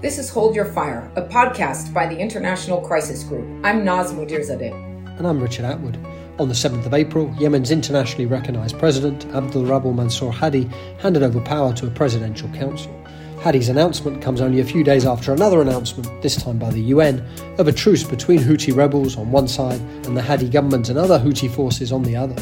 This 0.00 0.16
is 0.16 0.30
Hold 0.30 0.54
Your 0.54 0.64
Fire, 0.64 1.10
a 1.16 1.22
podcast 1.22 1.92
by 1.92 2.06
the 2.06 2.16
International 2.16 2.80
Crisis 2.80 3.24
Group. 3.24 3.48
I'm 3.64 3.84
Naz 3.84 4.12
Modirzadeh. 4.12 5.18
And 5.18 5.26
I'm 5.26 5.40
Richard 5.40 5.64
Atwood. 5.64 5.98
On 6.38 6.46
the 6.46 6.54
7th 6.54 6.86
of 6.86 6.94
April, 6.94 7.34
Yemen's 7.36 7.72
internationally 7.72 8.26
recognised 8.26 8.78
president, 8.78 9.26
Abdul 9.34 9.64
Rabu 9.64 9.92
Mansour 9.92 10.30
Hadi, 10.30 10.70
handed 11.00 11.24
over 11.24 11.40
power 11.40 11.72
to 11.72 11.88
a 11.88 11.90
presidential 11.90 12.48
council. 12.50 12.94
Hadi's 13.40 13.70
announcement 13.70 14.22
comes 14.22 14.40
only 14.40 14.60
a 14.60 14.64
few 14.64 14.84
days 14.84 15.04
after 15.04 15.32
another 15.32 15.62
announcement, 15.62 16.22
this 16.22 16.40
time 16.40 16.60
by 16.60 16.70
the 16.70 16.82
UN, 16.82 17.26
of 17.58 17.66
a 17.66 17.72
truce 17.72 18.04
between 18.04 18.38
Houthi 18.38 18.72
rebels 18.72 19.16
on 19.16 19.32
one 19.32 19.48
side 19.48 19.80
and 20.06 20.16
the 20.16 20.22
Hadi 20.22 20.48
government 20.48 20.90
and 20.90 20.96
other 20.96 21.18
Houthi 21.18 21.50
forces 21.50 21.90
on 21.90 22.04
the 22.04 22.14
other. 22.14 22.40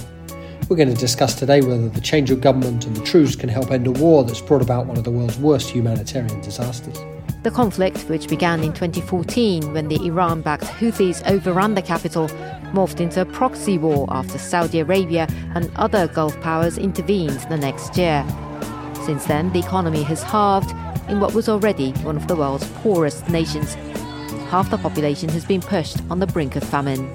We're 0.69 0.77
going 0.77 0.93
to 0.93 1.01
discuss 1.01 1.35
today 1.35 1.63
whether 1.63 1.89
the 1.89 2.03
change 2.03 2.31
of 2.31 2.43
government 2.43 2.85
and 2.85 2.95
the 2.95 3.05
truce 3.05 3.35
can 3.35 3.49
help 3.49 3.71
end 3.71 3.87
a 3.87 3.93
war 3.93 4.25
that's 4.25 4.43
brought 4.43 4.61
about 4.61 4.85
one 4.85 4.99
of 4.99 5.05
the 5.05 5.11
world's 5.11 5.39
worst 5.39 5.71
humanitarian 5.71 6.43
disasters. 6.43 6.99
The 7.43 7.51
conflict, 7.53 8.09
which 8.09 8.29
began 8.29 8.63
in 8.65 8.73
2014 8.73 9.73
when 9.73 9.89
the 9.89 10.05
Iran 10.05 10.43
backed 10.43 10.65
Houthis 10.65 11.23
overran 11.31 11.75
the 11.75 11.83
capital, 11.83 12.29
morphed 12.73 13.01
into 13.01 13.21
a 13.21 13.25
proxy 13.25 13.79
war 13.79 14.07
after 14.11 14.39
Saudi 14.39 14.81
Arabia 14.81 15.29
and 15.55 15.71
other 15.77 16.09
Gulf 16.09 16.41
powers 16.41 16.77
intervened 16.77 17.41
the 17.49 17.57
next 17.57 17.97
year. 17.97 18.25
Since 19.05 19.27
then, 19.27 19.53
the 19.53 19.61
economy 19.61 20.03
has 20.03 20.23
halved 20.23 20.73
in 21.09 21.21
what 21.21 21.35
was 21.35 21.49
already 21.49 21.93
one 22.03 22.17
of 22.17 22.27
the 22.27 22.35
world's 22.35 22.69
poorest 22.83 23.29
nations. 23.29 23.75
Half 24.51 24.71
the 24.71 24.79
population 24.79 25.29
has 25.29 25.45
been 25.45 25.61
pushed 25.61 25.99
on 26.11 26.19
the 26.19 26.27
brink 26.27 26.57
of 26.57 26.65
famine. 26.65 27.09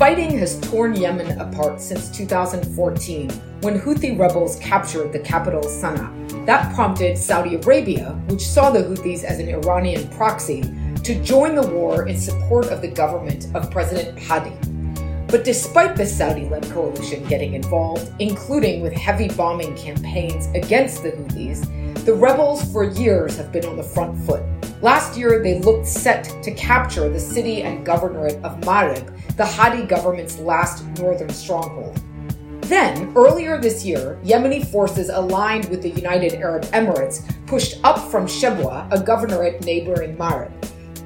Fighting 0.00 0.38
has 0.38 0.58
torn 0.62 0.96
Yemen 0.96 1.38
apart 1.38 1.78
since 1.78 2.08
2014 2.08 3.28
when 3.60 3.78
Houthi 3.78 4.18
rebels 4.18 4.58
captured 4.58 5.12
the 5.12 5.18
capital 5.18 5.60
Sana'a. 5.60 6.46
That 6.46 6.74
prompted 6.74 7.18
Saudi 7.18 7.56
Arabia, 7.56 8.12
which 8.28 8.40
saw 8.40 8.70
the 8.70 8.78
Houthis 8.78 9.24
as 9.24 9.40
an 9.40 9.50
Iranian 9.50 10.08
proxy, 10.08 10.62
to 11.04 11.22
join 11.22 11.54
the 11.54 11.66
war 11.66 12.08
in 12.08 12.18
support 12.18 12.68
of 12.68 12.80
the 12.80 12.88
government 12.88 13.54
of 13.54 13.70
President 13.70 14.18
Hadi. 14.18 14.56
But 15.26 15.44
despite 15.44 15.96
the 15.96 16.06
Saudi 16.06 16.48
led 16.48 16.64
coalition 16.70 17.22
getting 17.28 17.52
involved, 17.52 18.10
including 18.20 18.80
with 18.80 18.94
heavy 18.94 19.28
bombing 19.28 19.76
campaigns 19.76 20.46
against 20.54 21.02
the 21.02 21.10
Houthis, 21.10 22.06
the 22.06 22.14
rebels 22.14 22.64
for 22.72 22.84
years 22.84 23.36
have 23.36 23.52
been 23.52 23.66
on 23.66 23.76
the 23.76 23.82
front 23.82 24.16
foot. 24.24 24.42
Last 24.80 25.18
year, 25.18 25.42
they 25.42 25.58
looked 25.58 25.86
set 25.86 26.24
to 26.42 26.50
capture 26.52 27.10
the 27.10 27.20
city 27.20 27.64
and 27.64 27.86
governorate 27.86 28.42
of 28.42 28.58
Marib, 28.62 29.14
the 29.40 29.46
Hadi 29.46 29.84
government's 29.84 30.38
last 30.38 30.84
northern 30.98 31.30
stronghold. 31.30 31.98
Then, 32.60 33.10
earlier 33.16 33.58
this 33.58 33.86
year, 33.86 34.18
Yemeni 34.22 34.66
forces 34.66 35.08
aligned 35.08 35.70
with 35.70 35.80
the 35.80 35.88
United 35.88 36.34
Arab 36.34 36.64
Emirates 36.74 37.24
pushed 37.46 37.82
up 37.82 38.10
from 38.10 38.26
Shabwa, 38.26 38.86
a 38.92 38.98
governorate 38.98 39.64
neighboring 39.64 40.14
Marib. 40.14 40.52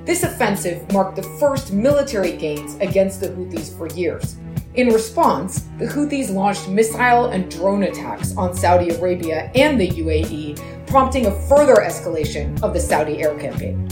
This 0.04 0.24
offensive 0.24 0.92
marked 0.92 1.14
the 1.14 1.22
first 1.38 1.72
military 1.72 2.32
gains 2.32 2.74
against 2.80 3.20
the 3.20 3.28
Houthis 3.28 3.78
for 3.78 3.86
years. 3.94 4.34
In 4.74 4.88
response, 4.88 5.68
the 5.78 5.86
Houthis 5.86 6.34
launched 6.34 6.68
missile 6.68 7.26
and 7.26 7.48
drone 7.48 7.84
attacks 7.84 8.36
on 8.36 8.52
Saudi 8.52 8.90
Arabia 8.90 9.48
and 9.54 9.80
the 9.80 9.90
UAE, 9.90 10.88
prompting 10.88 11.26
a 11.26 11.40
further 11.42 11.76
escalation 11.76 12.60
of 12.64 12.74
the 12.74 12.80
Saudi 12.80 13.22
air 13.22 13.38
campaign. 13.38 13.88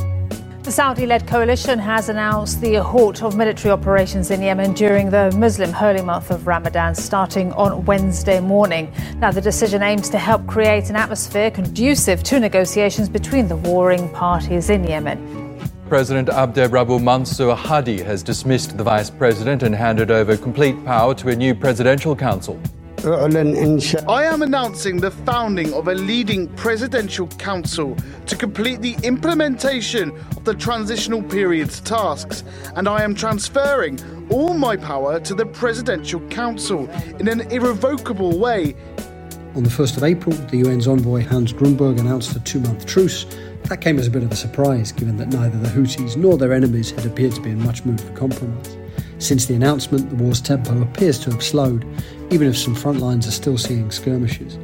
The 0.62 0.70
Saudi 0.70 1.06
led 1.06 1.26
coalition 1.26 1.80
has 1.80 2.08
announced 2.08 2.60
the 2.60 2.74
halt 2.74 3.20
of 3.24 3.36
military 3.36 3.72
operations 3.72 4.30
in 4.30 4.40
Yemen 4.40 4.74
during 4.74 5.10
the 5.10 5.32
Muslim 5.36 5.72
holy 5.72 6.02
month 6.02 6.30
of 6.30 6.46
Ramadan 6.46 6.94
starting 6.94 7.52
on 7.54 7.84
Wednesday 7.84 8.38
morning. 8.38 8.92
Now, 9.16 9.32
the 9.32 9.40
decision 9.40 9.82
aims 9.82 10.08
to 10.10 10.18
help 10.18 10.46
create 10.46 10.88
an 10.88 10.94
atmosphere 10.94 11.50
conducive 11.50 12.22
to 12.22 12.38
negotiations 12.38 13.08
between 13.08 13.48
the 13.48 13.56
warring 13.56 14.08
parties 14.10 14.70
in 14.70 14.84
Yemen. 14.84 15.58
President 15.88 16.28
Abdel 16.28 16.68
Rabu 16.68 17.02
Mansour 17.02 17.56
Hadi 17.56 18.00
has 18.00 18.22
dismissed 18.22 18.78
the 18.78 18.84
vice 18.84 19.10
president 19.10 19.64
and 19.64 19.74
handed 19.74 20.12
over 20.12 20.36
complete 20.36 20.76
power 20.84 21.12
to 21.16 21.30
a 21.30 21.34
new 21.34 21.56
presidential 21.56 22.14
council. 22.14 22.60
I 23.04 24.24
am 24.24 24.42
announcing 24.42 24.96
the 24.98 25.10
founding 25.10 25.74
of 25.74 25.88
a 25.88 25.94
leading 25.94 26.46
presidential 26.54 27.26
council 27.26 27.96
to 28.26 28.36
complete 28.36 28.80
the 28.80 28.96
implementation 29.02 30.12
of 30.36 30.44
the 30.44 30.54
transitional 30.54 31.20
period's 31.20 31.80
tasks, 31.80 32.44
and 32.76 32.88
I 32.88 33.02
am 33.02 33.16
transferring 33.16 33.98
all 34.30 34.54
my 34.54 34.76
power 34.76 35.18
to 35.18 35.34
the 35.34 35.46
presidential 35.46 36.20
council 36.28 36.88
in 37.18 37.26
an 37.26 37.40
irrevocable 37.50 38.38
way. 38.38 38.76
On 39.56 39.64
the 39.64 39.70
1st 39.70 39.96
of 39.96 40.04
April, 40.04 40.36
the 40.36 40.62
UN's 40.64 40.86
envoy 40.86 41.24
Hans 41.24 41.52
Grundberg 41.52 41.98
announced 41.98 42.36
a 42.36 42.40
two 42.40 42.60
month 42.60 42.86
truce. 42.86 43.26
That 43.64 43.80
came 43.80 43.98
as 43.98 44.06
a 44.06 44.10
bit 44.10 44.22
of 44.22 44.30
a 44.30 44.36
surprise, 44.36 44.92
given 44.92 45.16
that 45.16 45.28
neither 45.28 45.58
the 45.58 45.68
Houthis 45.68 46.16
nor 46.16 46.38
their 46.38 46.52
enemies 46.52 46.92
had 46.92 47.04
appeared 47.04 47.34
to 47.34 47.40
be 47.40 47.50
in 47.50 47.64
much 47.64 47.84
mood 47.84 48.00
for 48.00 48.12
compromise. 48.12 48.76
Since 49.18 49.46
the 49.46 49.54
announcement, 49.54 50.10
the 50.10 50.16
war's 50.16 50.40
tempo 50.40 50.82
appears 50.82 51.18
to 51.20 51.30
have 51.30 51.44
slowed, 51.44 51.84
even 52.32 52.48
if 52.48 52.56
some 52.56 52.74
front 52.74 52.98
lines 52.98 53.26
are 53.28 53.32
still 53.32 53.58
seeing 53.58 53.90
skirmishes. 53.90 54.58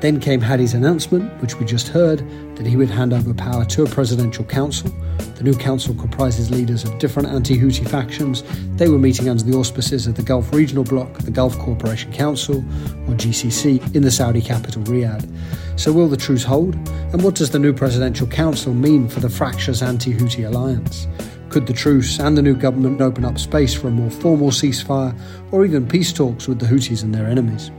Then 0.00 0.18
came 0.18 0.40
Hadi's 0.40 0.72
announcement, 0.72 1.30
which 1.42 1.56
we 1.56 1.66
just 1.66 1.88
heard, 1.88 2.20
that 2.56 2.66
he 2.66 2.78
would 2.78 2.88
hand 2.88 3.12
over 3.12 3.34
power 3.34 3.66
to 3.66 3.82
a 3.82 3.86
presidential 3.86 4.44
council. 4.44 4.90
The 5.34 5.44
new 5.44 5.54
council 5.54 5.94
comprises 5.94 6.50
leaders 6.50 6.84
of 6.84 6.98
different 6.98 7.28
anti 7.28 7.58
Houthi 7.58 7.86
factions. 7.86 8.42
They 8.76 8.88
were 8.88 8.98
meeting 8.98 9.28
under 9.28 9.44
the 9.44 9.56
auspices 9.58 10.06
of 10.06 10.14
the 10.14 10.22
Gulf 10.22 10.50
Regional 10.54 10.84
Bloc, 10.84 11.12
the 11.18 11.30
Gulf 11.30 11.58
Cooperation 11.58 12.10
Council, 12.12 12.56
or 12.56 13.14
GCC, 13.14 13.94
in 13.94 14.02
the 14.02 14.10
Saudi 14.10 14.40
capital 14.40 14.82
Riyadh. 14.84 15.28
So, 15.76 15.92
will 15.92 16.08
the 16.08 16.16
truce 16.16 16.44
hold? 16.44 16.74
And 17.12 17.22
what 17.22 17.34
does 17.34 17.50
the 17.50 17.58
new 17.58 17.74
presidential 17.74 18.26
council 18.26 18.72
mean 18.72 19.06
for 19.06 19.20
the 19.20 19.28
fractious 19.28 19.82
anti 19.82 20.14
Houthi 20.14 20.46
alliance? 20.46 21.06
Could 21.50 21.66
the 21.66 21.72
truce 21.72 22.20
and 22.20 22.38
the 22.38 22.42
new 22.42 22.54
government 22.54 23.00
open 23.00 23.24
up 23.24 23.36
space 23.36 23.74
for 23.74 23.88
a 23.88 23.90
more 23.90 24.08
formal 24.08 24.50
ceasefire 24.50 25.18
or 25.50 25.64
even 25.64 25.84
peace 25.84 26.12
talks 26.12 26.46
with 26.46 26.60
the 26.60 26.66
Houthis 26.66 27.02
and 27.02 27.12
their 27.12 27.26
enemies? 27.26 27.72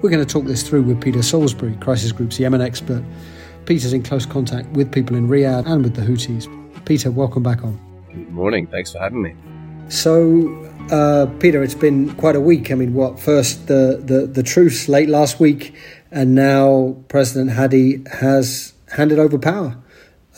We're 0.00 0.10
going 0.10 0.24
to 0.24 0.32
talk 0.32 0.44
this 0.44 0.62
through 0.62 0.82
with 0.82 1.00
Peter 1.00 1.20
Salisbury, 1.20 1.76
Crisis 1.80 2.12
Group's 2.12 2.38
Yemen 2.38 2.60
expert. 2.60 3.02
Peter's 3.66 3.92
in 3.92 4.04
close 4.04 4.26
contact 4.26 4.68
with 4.70 4.92
people 4.92 5.16
in 5.16 5.26
Riyadh 5.26 5.66
and 5.66 5.82
with 5.82 5.96
the 5.96 6.02
Houthis. 6.02 6.46
Peter, 6.84 7.10
welcome 7.10 7.42
back 7.42 7.64
on. 7.64 7.80
Good 8.14 8.30
morning. 8.30 8.68
Thanks 8.68 8.92
for 8.92 9.00
having 9.00 9.22
me. 9.22 9.34
So, 9.88 10.48
uh, 10.92 11.26
Peter, 11.40 11.64
it's 11.64 11.74
been 11.74 12.14
quite 12.14 12.36
a 12.36 12.40
week. 12.40 12.70
I 12.70 12.76
mean, 12.76 12.94
what 12.94 13.18
first 13.18 13.66
the, 13.66 14.00
the 14.04 14.26
the 14.26 14.44
truce 14.44 14.88
late 14.88 15.08
last 15.08 15.40
week, 15.40 15.74
and 16.12 16.36
now 16.36 16.96
President 17.08 17.50
Hadi 17.50 18.04
has 18.20 18.72
handed 18.92 19.18
over 19.18 19.36
power. 19.36 19.76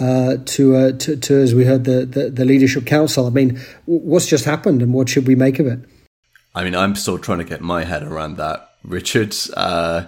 Uh, 0.00 0.38
to, 0.46 0.74
uh, 0.74 0.92
to, 0.92 1.16
to, 1.16 1.34
as 1.34 1.54
we 1.54 1.66
heard, 1.66 1.84
the, 1.84 2.06
the, 2.06 2.30
the, 2.30 2.46
Leadership 2.46 2.86
Council. 2.86 3.26
I 3.26 3.30
mean, 3.30 3.60
what's 3.84 4.26
just 4.26 4.46
happened 4.46 4.80
and 4.80 4.94
what 4.94 5.10
should 5.10 5.28
we 5.28 5.34
make 5.34 5.58
of 5.58 5.66
it? 5.66 5.80
I 6.54 6.64
mean, 6.64 6.74
I'm 6.74 6.94
still 6.96 7.18
trying 7.18 7.38
to 7.38 7.44
get 7.44 7.60
my 7.60 7.84
head 7.84 8.02
around 8.02 8.38
that, 8.38 8.70
Richard. 8.82 9.36
Uh, 9.54 10.06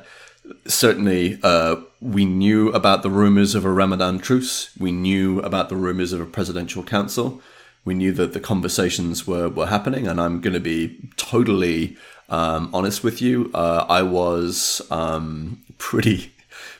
certainly, 0.66 1.38
uh, 1.42 1.76
we 2.00 2.24
knew 2.24 2.70
about 2.70 3.02
the 3.02 3.10
rumors 3.10 3.54
of 3.54 3.66
a 3.66 3.70
Ramadan 3.70 4.18
truce. 4.18 4.70
We 4.78 4.90
knew 4.90 5.40
about 5.40 5.68
the 5.68 5.76
rumors 5.76 6.12
of 6.12 6.20
a 6.20 6.26
presidential 6.26 6.82
council. 6.82 7.42
We 7.84 7.94
knew 7.94 8.12
that 8.12 8.32
the 8.32 8.40
conversations 8.40 9.26
were, 9.26 9.48
were 9.48 9.66
happening, 9.66 10.06
and 10.08 10.18
I'm 10.18 10.40
going 10.40 10.54
to 10.54 10.60
be 10.60 11.10
totally 11.16 11.96
um, 12.28 12.70
honest 12.72 13.04
with 13.04 13.20
you. 13.20 13.50
Uh, 13.52 13.84
I 13.88 14.02
was 14.02 14.80
um, 14.90 15.62
pretty 15.76 16.30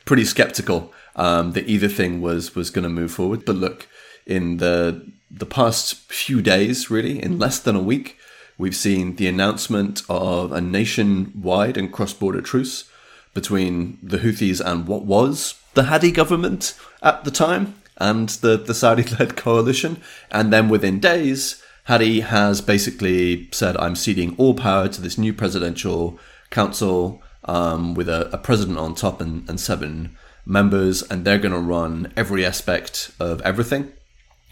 pretty 0.05 0.25
skeptical 0.25 0.93
um, 1.15 1.53
that 1.53 1.67
either 1.67 1.87
thing 1.87 2.21
was 2.21 2.55
was 2.55 2.69
going 2.69 2.83
to 2.83 2.89
move 2.89 3.11
forward. 3.11 3.45
But 3.45 3.55
look, 3.55 3.87
in 4.25 4.57
the 4.57 5.11
the 5.29 5.45
past 5.45 5.95
few 6.11 6.41
days, 6.41 6.89
really, 6.89 7.21
in 7.21 7.39
less 7.39 7.59
than 7.59 7.75
a 7.75 7.81
week, 7.81 8.17
we've 8.57 8.75
seen 8.75 9.15
the 9.15 9.27
announcement 9.27 10.03
of 10.09 10.51
a 10.51 10.61
nationwide 10.61 11.77
and 11.77 11.91
cross 11.91 12.13
border 12.13 12.41
truce 12.41 12.89
between 13.33 13.97
the 14.01 14.17
Houthis 14.19 14.61
and 14.65 14.87
what 14.87 15.03
was 15.03 15.55
the 15.73 15.83
Hadi 15.83 16.11
government 16.11 16.73
at 17.03 17.25
the 17.25 17.31
time 17.31 17.75
and 17.97 18.29
the, 18.29 18.57
the 18.57 18.73
Saudi 18.73 19.03
led 19.03 19.35
coalition. 19.35 20.01
And 20.31 20.51
then 20.51 20.69
within 20.69 20.99
days, 20.99 21.61
Hadi 21.85 22.21
has 22.21 22.61
basically 22.61 23.49
said, 23.51 23.77
I'm 23.77 23.95
ceding 23.95 24.35
all 24.37 24.53
power 24.53 24.87
to 24.87 25.01
this 25.01 25.17
new 25.17 25.33
presidential 25.33 26.19
council 26.49 27.21
um, 27.43 27.93
with 27.93 28.09
a, 28.09 28.33
a, 28.33 28.37
president 28.37 28.79
on 28.79 28.95
top 28.95 29.21
and, 29.21 29.47
and 29.47 29.59
seven 29.59 30.17
members, 30.45 31.01
and 31.03 31.25
they're 31.25 31.39
going 31.39 31.53
to 31.53 31.59
run 31.59 32.13
every 32.15 32.45
aspect 32.45 33.11
of 33.19 33.41
everything 33.41 33.91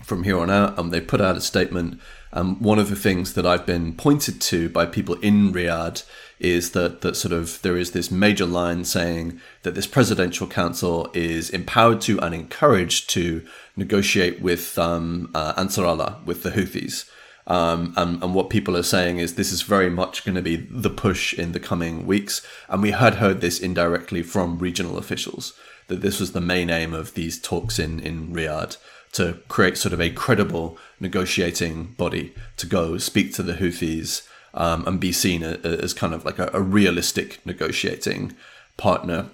from 0.04 0.24
here 0.24 0.38
on 0.40 0.50
out. 0.50 0.78
And 0.78 0.92
they 0.92 1.02
put 1.02 1.22
out 1.22 1.38
a 1.38 1.42
statement. 1.42 2.00
Um, 2.32 2.62
one 2.62 2.80
of 2.80 2.90
the 2.90 2.96
things 2.96 3.34
that 3.34 3.46
I've 3.46 3.66
been 3.66 3.94
pointed 3.94 4.42
to 4.42 4.70
by 4.70 4.86
people 4.86 5.16
in 5.16 5.54
Riyadh 5.54 6.04
is 6.40 6.72
that 6.72 7.02
that 7.02 7.16
sort 7.16 7.32
of 7.32 7.62
there 7.62 7.78
is 7.78 7.92
this 7.92 8.12
major 8.12 8.46
line 8.46 8.84
saying 8.84 9.40
that 9.62 9.76
this 9.76 9.88
presidential 9.88 10.48
council 10.48 11.10
is 11.14 11.50
empowered 11.50 12.02
to 12.02 12.20
and 12.20 12.36
encouraged 12.36 13.10
to 13.12 13.46
negotiate 13.78 14.42
with 14.42 14.78
um, 14.78 15.32
uh, 15.34 15.54
Ansar 15.56 15.86
Allah, 15.86 16.20
with 16.26 16.44
the 16.44 16.52
Houthis. 16.52 17.10
Um, 17.46 17.94
and, 17.98 18.24
and, 18.24 18.34
what 18.34 18.50
people 18.50 18.78
are 18.78 18.84
saying 18.84 19.18
is 19.18 19.36
this 19.36 19.52
is 19.52 19.64
very 19.64 19.90
much 19.90 20.24
going 20.24 20.36
to 20.36 20.42
be 20.42 20.56
the 20.56 20.90
push 20.90 21.34
in 21.34 21.52
the 21.52 21.60
coming 21.60 22.08
weeks. 22.08 22.42
And 22.70 22.82
we 22.82 22.92
had 22.92 23.16
heard 23.16 23.42
this 23.42 23.60
indirectly 23.60 24.24
from 24.24 24.60
regional 24.60 24.98
officials 24.98 25.54
that 25.88 26.02
this 26.02 26.20
was 26.20 26.32
the 26.32 26.42
main 26.42 26.70
aim 26.70 26.94
of 26.94 27.14
these 27.14 27.40
talks 27.40 27.80
in, 27.80 28.00
in 28.00 28.34
Riyadh 28.34 28.78
to 29.14 29.40
create 29.48 29.78
sort 29.78 29.94
of 29.94 30.02
a 30.02 30.10
credible 30.10 30.78
negotiating 31.00 31.94
body 31.98 32.34
to 32.58 32.66
go 32.66 32.98
speak 32.98 33.34
to 33.34 33.44
the 33.44 33.54
Houthis 33.54 34.28
um, 34.54 34.86
and 34.88 35.00
be 35.00 35.12
seen 35.12 35.44
as 35.44 35.94
kind 35.94 36.14
of 36.14 36.26
like 36.26 36.40
a, 36.40 36.50
a 36.54 36.62
realistic 36.62 37.44
negotiating 37.46 38.36
partner. 38.78 39.28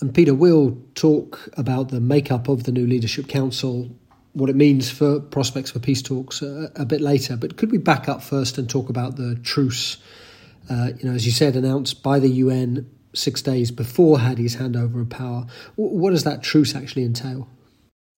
And 0.00 0.14
Peter, 0.14 0.34
we'll 0.34 0.76
talk 0.94 1.48
about 1.56 1.88
the 1.88 2.00
makeup 2.00 2.48
of 2.48 2.64
the 2.64 2.72
new 2.72 2.86
leadership 2.86 3.28
council, 3.28 3.90
what 4.32 4.50
it 4.50 4.56
means 4.56 4.90
for 4.90 5.20
prospects 5.20 5.70
for 5.70 5.78
peace 5.78 6.02
talks 6.02 6.42
a, 6.42 6.70
a 6.76 6.84
bit 6.84 7.00
later. 7.00 7.36
But 7.36 7.56
could 7.56 7.70
we 7.70 7.78
back 7.78 8.08
up 8.08 8.22
first 8.22 8.58
and 8.58 8.68
talk 8.68 8.88
about 8.88 9.16
the 9.16 9.36
truce? 9.36 9.98
Uh, 10.68 10.90
you 10.98 11.08
know, 11.08 11.14
as 11.14 11.24
you 11.24 11.32
said, 11.32 11.56
announced 11.56 12.02
by 12.02 12.18
the 12.18 12.28
UN 12.28 12.90
six 13.14 13.42
days 13.42 13.70
before 13.70 14.18
Hadi's 14.18 14.56
handover 14.56 15.00
of 15.00 15.10
power. 15.10 15.46
What 15.76 16.10
does 16.10 16.24
that 16.24 16.42
truce 16.42 16.74
actually 16.74 17.04
entail? 17.04 17.48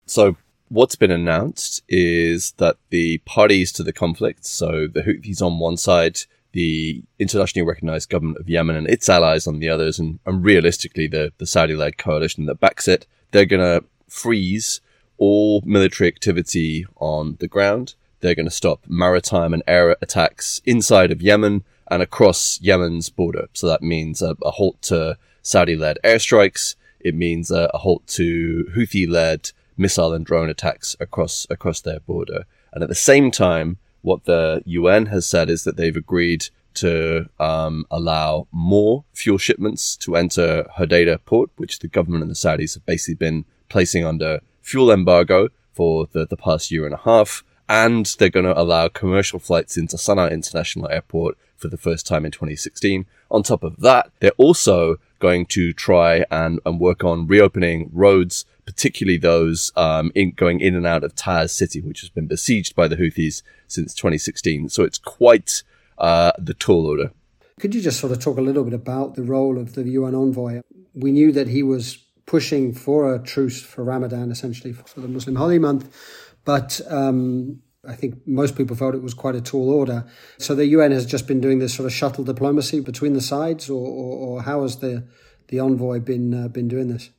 So, 0.05 0.37
what's 0.69 0.95
been 0.95 1.11
announced 1.11 1.83
is 1.87 2.53
that 2.53 2.77
the 2.89 3.19
parties 3.19 3.71
to 3.73 3.83
the 3.83 3.93
conflict, 3.93 4.45
so 4.45 4.87
the 4.87 5.01
Houthis 5.01 5.41
on 5.41 5.59
one 5.59 5.77
side, 5.77 6.19
the 6.51 7.03
internationally 7.19 7.67
recognized 7.67 8.09
government 8.09 8.39
of 8.39 8.49
Yemen 8.49 8.75
and 8.75 8.87
its 8.87 9.09
allies 9.09 9.45
on 9.45 9.59
the 9.59 9.69
others, 9.69 9.99
and, 9.99 10.19
and 10.25 10.43
realistically 10.43 11.07
the, 11.07 11.33
the 11.37 11.45
Saudi 11.45 11.75
led 11.75 11.97
coalition 11.97 12.45
that 12.45 12.59
backs 12.59 12.87
it, 12.87 13.05
they're 13.31 13.45
going 13.45 13.61
to 13.61 13.85
freeze 14.07 14.79
all 15.17 15.61
military 15.65 16.07
activity 16.07 16.85
on 16.97 17.37
the 17.39 17.47
ground. 17.47 17.95
They're 18.19 18.35
going 18.35 18.47
to 18.47 18.51
stop 18.51 18.85
maritime 18.87 19.53
and 19.53 19.63
air 19.67 19.97
attacks 20.01 20.61
inside 20.65 21.11
of 21.11 21.21
Yemen 21.21 21.63
and 21.89 22.01
across 22.01 22.59
Yemen's 22.61 23.09
border. 23.09 23.47
So 23.53 23.67
that 23.67 23.81
means 23.81 24.21
a, 24.21 24.35
a 24.43 24.51
halt 24.51 24.81
to 24.83 25.17
Saudi 25.41 25.75
led 25.75 25.97
airstrikes. 26.03 26.75
It 26.99 27.15
means 27.15 27.51
a, 27.51 27.69
a 27.73 27.79
halt 27.79 28.07
to 28.07 28.67
Houthi 28.75 29.07
led 29.07 29.51
missile 29.77 30.13
and 30.13 30.25
drone 30.25 30.49
attacks 30.49 30.95
across 30.99 31.45
across 31.49 31.81
their 31.81 31.99
border. 32.01 32.45
And 32.73 32.83
at 32.83 32.89
the 32.89 32.95
same 32.95 33.31
time, 33.31 33.77
what 34.01 34.25
the 34.25 34.61
UN 34.65 35.07
has 35.07 35.27
said 35.27 35.49
is 35.49 35.63
that 35.63 35.77
they've 35.77 35.95
agreed 35.95 36.47
to 36.75 37.29
um, 37.39 37.85
allow 37.89 38.47
more 38.51 39.05
fuel 39.13 39.37
shipments 39.37 39.95
to 39.97 40.15
enter 40.15 40.67
Hodeidah 40.77 41.25
port, 41.25 41.49
which 41.55 41.79
the 41.79 41.87
government 41.87 42.21
and 42.21 42.29
the 42.29 42.35
Saudis 42.35 42.73
have 42.73 42.85
basically 42.85 43.15
been 43.15 43.45
placing 43.69 44.05
under 44.05 44.41
fuel 44.61 44.91
embargo 44.91 45.49
for 45.73 46.07
the, 46.11 46.25
the 46.25 46.37
past 46.37 46.71
year 46.71 46.85
and 46.85 46.93
a 46.93 46.97
half. 46.97 47.43
And 47.67 48.05
they're 48.19 48.29
going 48.29 48.45
to 48.45 48.59
allow 48.59 48.87
commercial 48.87 49.39
flights 49.39 49.77
into 49.77 49.97
Sana'a 49.97 50.31
International 50.31 50.89
Airport 50.89 51.37
for 51.57 51.67
the 51.67 51.77
first 51.77 52.05
time 52.05 52.25
in 52.25 52.31
2016. 52.31 53.05
On 53.31 53.43
top 53.43 53.63
of 53.63 53.79
that, 53.81 54.11
they're 54.19 54.31
also 54.37 54.97
going 55.19 55.45
to 55.47 55.73
try 55.73 56.25
and, 56.29 56.59
and 56.65 56.79
work 56.79 57.03
on 57.03 57.27
reopening 57.27 57.89
roads, 57.91 58.45
particularly 58.65 59.17
those 59.17 59.71
um, 59.75 60.11
in, 60.13 60.31
going 60.31 60.59
in 60.59 60.75
and 60.75 60.85
out 60.85 61.03
of 61.03 61.15
Taiz 61.15 61.49
city, 61.49 61.81
which 61.81 62.01
has 62.01 62.09
been 62.09 62.27
besieged 62.27 62.75
by 62.75 62.87
the 62.87 62.97
Houthis 62.97 63.41
since 63.67 63.93
2016. 63.95 64.69
So 64.69 64.83
it's 64.83 64.97
quite 64.97 65.63
uh, 65.97 66.33
the 66.37 66.53
tall 66.53 66.85
order. 66.85 67.11
Could 67.59 67.73
you 67.73 67.81
just 67.81 67.99
sort 67.99 68.11
of 68.11 68.19
talk 68.19 68.37
a 68.37 68.41
little 68.41 68.63
bit 68.63 68.73
about 68.73 69.15
the 69.15 69.23
role 69.23 69.57
of 69.57 69.75
the 69.75 69.83
UN 69.83 70.13
envoy? 70.13 70.61
We 70.93 71.11
knew 71.11 71.31
that 71.31 71.47
he 71.47 71.63
was 71.63 71.97
pushing 72.25 72.73
for 72.73 73.13
a 73.13 73.19
truce 73.19 73.61
for 73.61 73.83
Ramadan, 73.83 74.31
essentially 74.31 74.73
for 74.73 74.99
the 74.99 75.07
Muslim 75.07 75.35
holy 75.35 75.59
month, 75.59 76.24
but 76.45 76.79
um, 76.87 77.61
I 77.87 77.95
think 77.95 78.25
most 78.27 78.55
people 78.55 78.75
felt 78.75 78.95
it 78.95 79.01
was 79.01 79.13
quite 79.13 79.35
a 79.35 79.41
tall 79.41 79.69
order. 79.69 80.05
So 80.37 80.55
the 80.55 80.67
UN 80.67 80.91
has 80.91 81.05
just 81.05 81.27
been 81.27 81.41
doing 81.41 81.59
this 81.59 81.73
sort 81.73 81.85
of 81.85 81.93
shuttle 81.93 82.23
diplomacy 82.23 82.79
between 82.79 83.13
the 83.13 83.21
sides, 83.21 83.69
or, 83.69 83.87
or, 83.87 84.17
or 84.17 84.41
how 84.43 84.61
has 84.61 84.77
the 84.77 85.03
the 85.47 85.59
envoy 85.59 85.99
been 85.99 86.33
uh, 86.33 86.47
been 86.47 86.67
doing 86.67 86.87
this? 86.87 87.09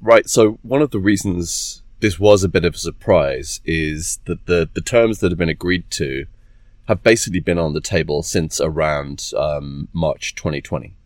Right. 0.00 0.28
So 0.28 0.58
one 0.62 0.82
of 0.82 0.90
the 0.90 0.98
reasons 0.98 1.82
this 2.00 2.18
was 2.18 2.42
a 2.42 2.48
bit 2.48 2.64
of 2.64 2.74
a 2.74 2.78
surprise 2.78 3.60
is 3.64 4.18
that 4.24 4.46
the 4.46 4.68
the 4.72 4.80
terms 4.80 5.20
that 5.20 5.30
have 5.30 5.38
been 5.38 5.48
agreed 5.48 5.90
to 5.92 6.26
have 6.88 7.02
basically 7.02 7.40
been 7.40 7.58
on 7.58 7.72
the 7.72 7.80
table 7.80 8.22
since 8.22 8.60
around 8.60 9.30
um, 9.36 9.88
March 9.92 10.34
2020. 10.34 10.96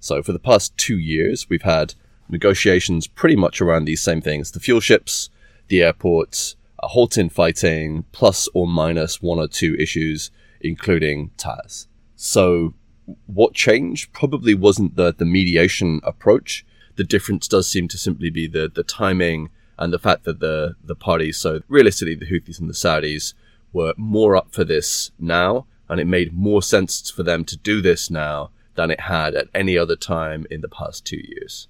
So 0.00 0.22
for 0.22 0.32
the 0.32 0.38
past 0.38 0.76
two 0.78 0.96
years, 0.96 1.50
we've 1.50 1.62
had 1.62 1.94
negotiations 2.28 3.06
pretty 3.06 3.36
much 3.36 3.60
around 3.60 3.84
these 3.84 4.00
same 4.00 4.20
things: 4.20 4.52
the 4.52 4.60
fuel 4.60 4.80
ships, 4.80 5.30
the 5.68 5.82
airports 5.82 6.56
a 6.80 6.88
halt 6.88 7.16
in 7.16 7.28
fighting, 7.28 8.04
plus 8.12 8.48
or 8.54 8.66
minus 8.66 9.22
one 9.22 9.38
or 9.38 9.48
two 9.48 9.74
issues, 9.78 10.30
including 10.60 11.30
Taiz. 11.36 11.86
So, 12.14 12.74
what 13.26 13.54
changed 13.54 14.12
probably 14.12 14.54
wasn't 14.54 14.96
the, 14.96 15.12
the 15.12 15.24
mediation 15.24 16.00
approach. 16.02 16.64
The 16.96 17.04
difference 17.04 17.46
does 17.46 17.68
seem 17.68 17.88
to 17.88 17.98
simply 17.98 18.30
be 18.30 18.46
the, 18.48 18.70
the 18.74 18.82
timing 18.82 19.50
and 19.78 19.92
the 19.92 19.98
fact 19.98 20.24
that 20.24 20.40
the, 20.40 20.74
the 20.82 20.94
parties, 20.94 21.36
so 21.36 21.60
realistically, 21.68 22.14
the 22.14 22.26
Houthis 22.26 22.58
and 22.58 22.68
the 22.68 22.74
Saudis, 22.74 23.34
were 23.72 23.94
more 23.96 24.36
up 24.36 24.48
for 24.52 24.64
this 24.64 25.10
now, 25.18 25.66
and 25.88 26.00
it 26.00 26.06
made 26.06 26.32
more 26.32 26.62
sense 26.62 27.10
for 27.10 27.22
them 27.22 27.44
to 27.44 27.56
do 27.56 27.80
this 27.82 28.10
now 28.10 28.50
than 28.74 28.90
it 28.90 29.00
had 29.00 29.34
at 29.34 29.48
any 29.54 29.76
other 29.76 29.96
time 29.96 30.46
in 30.50 30.60
the 30.60 30.68
past 30.68 31.04
two 31.04 31.20
years. 31.22 31.68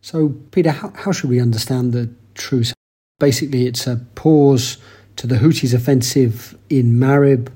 So, 0.00 0.30
Peter, 0.50 0.70
how, 0.70 0.92
how 0.94 1.12
should 1.12 1.30
we 1.30 1.40
understand 1.40 1.92
the 1.92 2.10
truce? 2.34 2.72
Basically, 3.20 3.66
it's 3.66 3.88
a 3.88 3.96
pause 4.14 4.78
to 5.16 5.26
the 5.26 5.36
Houthis' 5.36 5.74
offensive 5.74 6.56
in 6.70 7.00
Marib 7.00 7.48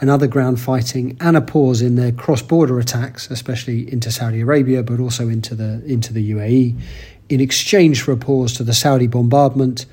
and 0.00 0.10
other 0.10 0.26
ground 0.26 0.60
fighting, 0.60 1.16
and 1.20 1.36
a 1.36 1.40
pause 1.40 1.80
in 1.80 1.94
their 1.94 2.10
cross-border 2.10 2.80
attacks, 2.80 3.30
especially 3.30 3.90
into 3.92 4.10
Saudi 4.10 4.40
Arabia, 4.40 4.82
but 4.82 4.98
also 4.98 5.28
into 5.28 5.54
the 5.54 5.84
into 5.86 6.12
the 6.12 6.32
UAE, 6.32 6.76
in 7.28 7.40
exchange 7.40 8.02
for 8.02 8.10
a 8.10 8.16
pause 8.16 8.54
to 8.54 8.64
the 8.64 8.74
Saudi 8.74 9.06
bombardment, 9.06 9.86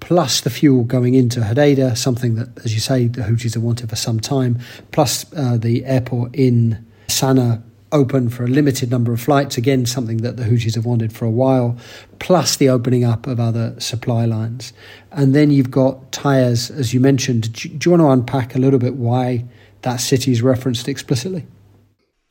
plus 0.00 0.40
the 0.40 0.48
fuel 0.48 0.84
going 0.84 1.12
into 1.12 1.40
Hodeidah, 1.40 1.94
something 1.94 2.36
that, 2.36 2.48
as 2.64 2.72
you 2.72 2.80
say, 2.80 3.08
the 3.08 3.20
Houthis 3.24 3.52
have 3.52 3.62
wanted 3.62 3.90
for 3.90 3.96
some 3.96 4.20
time, 4.20 4.58
plus 4.90 5.30
uh, 5.34 5.58
the 5.58 5.84
airport 5.84 6.34
in 6.34 6.82
Sana'a 7.08 7.62
open 7.92 8.28
for 8.28 8.44
a 8.44 8.48
limited 8.48 8.90
number 8.90 9.12
of 9.12 9.20
flights, 9.20 9.56
again, 9.56 9.86
something 9.86 10.18
that 10.18 10.36
the 10.36 10.44
Houthis 10.44 10.74
have 10.74 10.86
wanted 10.86 11.12
for 11.12 11.24
a 11.24 11.30
while, 11.30 11.76
plus 12.18 12.56
the 12.56 12.68
opening 12.68 13.04
up 13.04 13.26
of 13.26 13.38
other 13.38 13.78
supply 13.78 14.24
lines. 14.24 14.72
And 15.10 15.34
then 15.34 15.50
you've 15.50 15.70
got 15.70 16.10
Taiz, 16.10 16.70
as 16.70 16.92
you 16.92 17.00
mentioned. 17.00 17.52
Do, 17.52 17.68
you 17.68 17.90
want 17.90 18.00
to 18.00 18.08
unpack 18.08 18.54
a 18.54 18.58
little 18.58 18.78
bit 18.78 18.94
why 18.94 19.44
that 19.82 19.96
city 19.96 20.32
is 20.32 20.42
referenced 20.42 20.88
explicitly? 20.88 21.46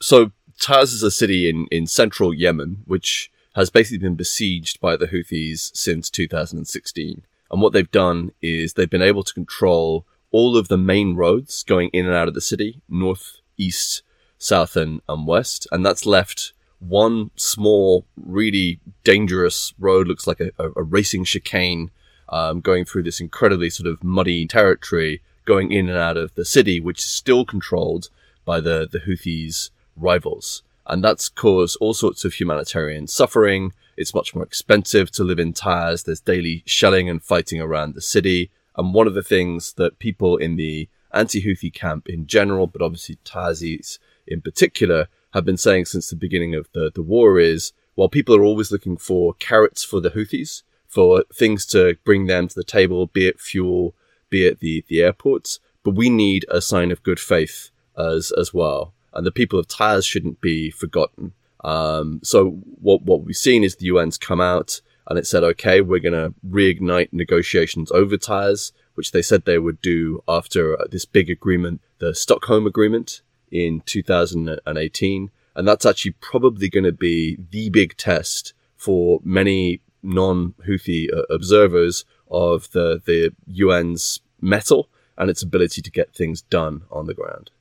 So, 0.01 0.31
Taiz 0.59 0.93
is 0.93 1.03
a 1.03 1.11
city 1.11 1.49
in, 1.49 1.67
in 1.71 1.87
central 1.87 2.33
Yemen, 2.33 2.83
which 2.85 3.31
has 3.55 3.69
basically 3.69 3.97
been 3.97 4.15
besieged 4.15 4.79
by 4.79 4.95
the 4.95 5.07
Houthis 5.07 5.75
since 5.75 6.09
2016. 6.09 7.23
And 7.51 7.61
what 7.61 7.73
they've 7.73 7.91
done 7.91 8.31
is 8.41 8.73
they've 8.73 8.89
been 8.89 9.01
able 9.01 9.23
to 9.23 9.33
control 9.33 10.05
all 10.31 10.55
of 10.55 10.69
the 10.69 10.77
main 10.77 11.15
roads 11.15 11.63
going 11.63 11.89
in 11.89 12.05
and 12.05 12.15
out 12.15 12.29
of 12.29 12.33
the 12.33 12.41
city, 12.41 12.81
north, 12.87 13.37
east, 13.57 14.01
south, 14.41 14.75
and, 14.75 15.01
and 15.07 15.27
west. 15.27 15.67
And 15.71 15.85
that's 15.85 16.05
left 16.05 16.53
one 16.79 17.29
small, 17.35 18.05
really 18.17 18.79
dangerous 19.03 19.73
road, 19.77 20.07
looks 20.07 20.25
like 20.25 20.39
a, 20.39 20.51
a, 20.57 20.71
a 20.77 20.83
racing 20.83 21.25
chicane, 21.25 21.91
um, 22.29 22.59
going 22.59 22.85
through 22.85 23.03
this 23.03 23.21
incredibly 23.21 23.69
sort 23.69 23.87
of 23.87 24.03
muddy 24.03 24.47
territory, 24.47 25.21
going 25.45 25.71
in 25.71 25.89
and 25.89 25.97
out 25.97 26.17
of 26.17 26.33
the 26.35 26.45
city, 26.45 26.79
which 26.79 26.99
is 26.99 27.05
still 27.05 27.45
controlled 27.45 28.09
by 28.43 28.59
the, 28.59 28.87
the 28.91 28.99
Houthis' 28.99 29.69
rivals. 29.95 30.63
And 30.87 31.03
that's 31.03 31.29
caused 31.29 31.77
all 31.79 31.93
sorts 31.93 32.25
of 32.25 32.33
humanitarian 32.33 33.07
suffering. 33.07 33.73
It's 33.95 34.15
much 34.15 34.33
more 34.33 34.43
expensive 34.43 35.11
to 35.11 35.23
live 35.23 35.39
in 35.39 35.53
Taiz. 35.53 36.03
There's 36.03 36.19
daily 36.19 36.63
shelling 36.65 37.07
and 37.09 37.21
fighting 37.21 37.61
around 37.61 37.93
the 37.93 38.01
city. 38.01 38.49
And 38.75 38.93
one 38.93 39.05
of 39.05 39.13
the 39.13 39.21
things 39.21 39.73
that 39.73 39.99
people 39.99 40.37
in 40.37 40.55
the 40.55 40.89
anti-Houthi 41.13 41.71
camp 41.73 42.09
in 42.09 42.25
general, 42.25 42.65
but 42.65 42.81
obviously 42.81 43.17
Taizis 43.23 43.99
in 44.27 44.41
particular, 44.41 45.07
have 45.33 45.45
been 45.45 45.57
saying 45.57 45.85
since 45.85 46.09
the 46.09 46.15
beginning 46.15 46.55
of 46.55 46.67
the, 46.73 46.91
the 46.93 47.01
war 47.01 47.39
is, 47.39 47.73
while 47.95 48.09
people 48.09 48.35
are 48.35 48.43
always 48.43 48.71
looking 48.71 48.97
for 48.97 49.33
carrots 49.35 49.83
for 49.83 49.99
the 49.99 50.11
Houthis, 50.11 50.63
for 50.87 51.23
things 51.33 51.65
to 51.67 51.97
bring 52.03 52.27
them 52.27 52.47
to 52.47 52.55
the 52.55 52.63
table, 52.63 53.07
be 53.07 53.27
it 53.27 53.39
fuel, 53.39 53.95
be 54.29 54.45
it 54.45 54.59
the, 54.59 54.83
the 54.87 55.01
airports, 55.01 55.59
but 55.83 55.95
we 55.95 56.09
need 56.09 56.45
a 56.49 56.61
sign 56.61 56.91
of 56.91 57.03
good 57.03 57.19
faith 57.19 57.69
as, 57.97 58.31
as 58.37 58.53
well. 58.53 58.93
And 59.13 59.25
the 59.25 59.31
people 59.31 59.59
of 59.59 59.67
Taiz 59.67 60.05
shouldn't 60.05 60.41
be 60.41 60.69
forgotten. 60.69 61.33
Um, 61.63 62.19
so 62.23 62.51
what, 62.81 63.03
what 63.03 63.23
we've 63.23 63.35
seen 63.35 63.63
is 63.63 63.75
the 63.75 63.89
UN's 63.89 64.17
come 64.17 64.41
out 64.41 64.81
and 65.07 65.17
it 65.17 65.27
said, 65.27 65.43
okay, 65.43 65.81
we're 65.81 65.99
going 65.99 66.13
to 66.13 66.33
reignite 66.47 67.09
negotiations 67.11 67.91
over 67.91 68.17
Taiz, 68.17 68.71
which 68.95 69.11
they 69.11 69.21
said 69.21 69.45
they 69.45 69.59
would 69.59 69.81
do 69.81 70.23
after 70.27 70.77
this 70.89 71.05
big 71.05 71.29
agreement, 71.29 71.81
the 71.99 72.13
Stockholm 72.13 72.67
Agreement 72.67 73.21
in 73.51 73.81
2018. 73.85 75.31
And 75.55 75.67
that's 75.67 75.85
actually 75.85 76.11
probably 76.21 76.69
going 76.69 76.85
to 76.85 76.91
be 76.91 77.37
the 77.51 77.69
big 77.69 77.97
test 77.97 78.53
for 78.77 79.19
many 79.23 79.81
non-Houthi 80.01 81.13
uh, 81.13 81.21
observers 81.29 82.05
of 82.29 82.71
the, 82.71 83.01
the 83.05 83.31
UN's 83.61 84.21
mettle 84.39 84.89
and 85.17 85.29
its 85.29 85.43
ability 85.43 85.81
to 85.81 85.91
get 85.91 86.15
things 86.15 86.41
done 86.41 86.83
on 86.89 87.05
the 87.05 87.13
ground. 87.13 87.51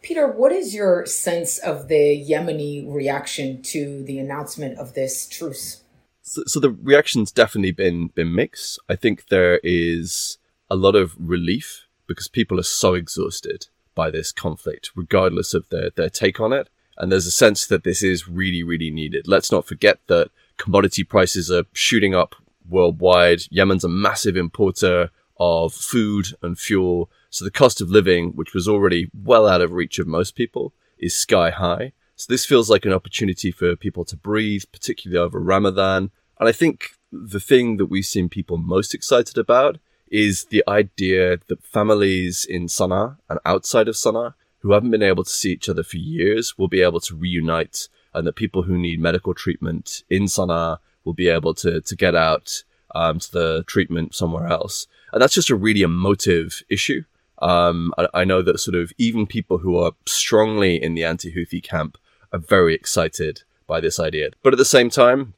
Peter, 0.00 0.26
what 0.28 0.52
is 0.52 0.74
your 0.74 1.04
sense 1.06 1.58
of 1.58 1.88
the 1.88 2.24
Yemeni 2.26 2.90
reaction 2.90 3.60
to 3.62 4.02
the 4.04 4.18
announcement 4.18 4.78
of 4.78 4.94
this 4.94 5.28
truce? 5.28 5.82
So, 6.22 6.42
so, 6.46 6.60
the 6.60 6.70
reaction's 6.70 7.32
definitely 7.32 7.72
been 7.72 8.08
been 8.08 8.34
mixed. 8.34 8.78
I 8.88 8.96
think 8.96 9.28
there 9.28 9.60
is 9.62 10.38
a 10.70 10.76
lot 10.76 10.94
of 10.94 11.16
relief 11.18 11.86
because 12.06 12.28
people 12.28 12.60
are 12.60 12.64
so 12.64 12.94
exhausted 12.94 13.66
by 13.98 14.12
this 14.12 14.30
conflict, 14.30 14.92
regardless 14.94 15.54
of 15.54 15.68
their, 15.70 15.90
their 15.90 16.08
take 16.08 16.38
on 16.38 16.52
it. 16.52 16.68
And 16.98 17.10
there's 17.10 17.26
a 17.26 17.32
sense 17.32 17.66
that 17.66 17.82
this 17.82 18.00
is 18.00 18.28
really, 18.28 18.62
really 18.62 18.92
needed. 18.92 19.26
Let's 19.26 19.50
not 19.50 19.66
forget 19.66 19.98
that 20.06 20.30
commodity 20.56 21.02
prices 21.02 21.50
are 21.50 21.64
shooting 21.72 22.14
up 22.14 22.36
worldwide. 22.68 23.40
Yemen's 23.50 23.82
a 23.82 23.88
massive 23.88 24.36
importer 24.36 25.10
of 25.40 25.74
food 25.74 26.26
and 26.42 26.56
fuel. 26.56 27.10
So 27.30 27.44
the 27.44 27.50
cost 27.50 27.80
of 27.80 27.90
living, 27.90 28.36
which 28.36 28.54
was 28.54 28.68
already 28.68 29.10
well 29.12 29.48
out 29.48 29.62
of 29.62 29.72
reach 29.72 29.98
of 29.98 30.06
most 30.06 30.36
people, 30.36 30.72
is 30.96 31.12
sky 31.16 31.50
high. 31.50 31.92
So 32.14 32.32
this 32.32 32.46
feels 32.46 32.70
like 32.70 32.84
an 32.84 32.92
opportunity 32.92 33.50
for 33.50 33.74
people 33.74 34.04
to 34.04 34.16
breathe, 34.16 34.62
particularly 34.70 35.24
over 35.24 35.40
Ramadan. 35.40 36.12
And 36.38 36.48
I 36.48 36.52
think 36.52 36.90
the 37.10 37.40
thing 37.40 37.78
that 37.78 37.86
we've 37.86 38.06
seen 38.06 38.28
people 38.28 38.58
most 38.58 38.94
excited 38.94 39.38
about 39.38 39.78
is 40.10 40.46
the 40.46 40.64
idea 40.68 41.38
that 41.48 41.64
families 41.64 42.44
in 42.44 42.66
Sana'a 42.66 43.16
and 43.28 43.38
outside 43.44 43.88
of 43.88 43.94
Sana'a 43.94 44.34
who 44.60 44.72
haven't 44.72 44.90
been 44.90 45.02
able 45.02 45.24
to 45.24 45.30
see 45.30 45.52
each 45.52 45.68
other 45.68 45.82
for 45.82 45.96
years 45.96 46.58
will 46.58 46.68
be 46.68 46.82
able 46.82 47.00
to 47.00 47.14
reunite 47.14 47.88
and 48.14 48.26
that 48.26 48.36
people 48.36 48.62
who 48.62 48.76
need 48.76 49.00
medical 49.00 49.34
treatment 49.34 50.02
in 50.10 50.24
Sana'a 50.24 50.78
will 51.04 51.12
be 51.12 51.28
able 51.28 51.54
to, 51.54 51.80
to 51.80 51.96
get 51.96 52.14
out 52.14 52.62
um, 52.94 53.18
to 53.18 53.32
the 53.32 53.64
treatment 53.66 54.14
somewhere 54.14 54.46
else. 54.46 54.86
And 55.12 55.22
that's 55.22 55.34
just 55.34 55.50
a 55.50 55.56
really 55.56 55.82
emotive 55.82 56.62
issue. 56.68 57.04
Um, 57.40 57.92
I, 57.96 58.08
I, 58.14 58.24
know 58.24 58.42
that 58.42 58.58
sort 58.58 58.74
of 58.74 58.92
even 58.98 59.26
people 59.26 59.58
who 59.58 59.76
are 59.76 59.92
strongly 60.06 60.82
in 60.82 60.94
the 60.94 61.04
anti-Houthi 61.04 61.62
camp 61.62 61.96
are 62.32 62.40
very 62.40 62.74
excited 62.74 63.42
by 63.66 63.80
this 63.80 64.00
idea. 64.00 64.30
But 64.42 64.54
at 64.54 64.58
the 64.58 64.64
same 64.64 64.90
time, 64.90 65.34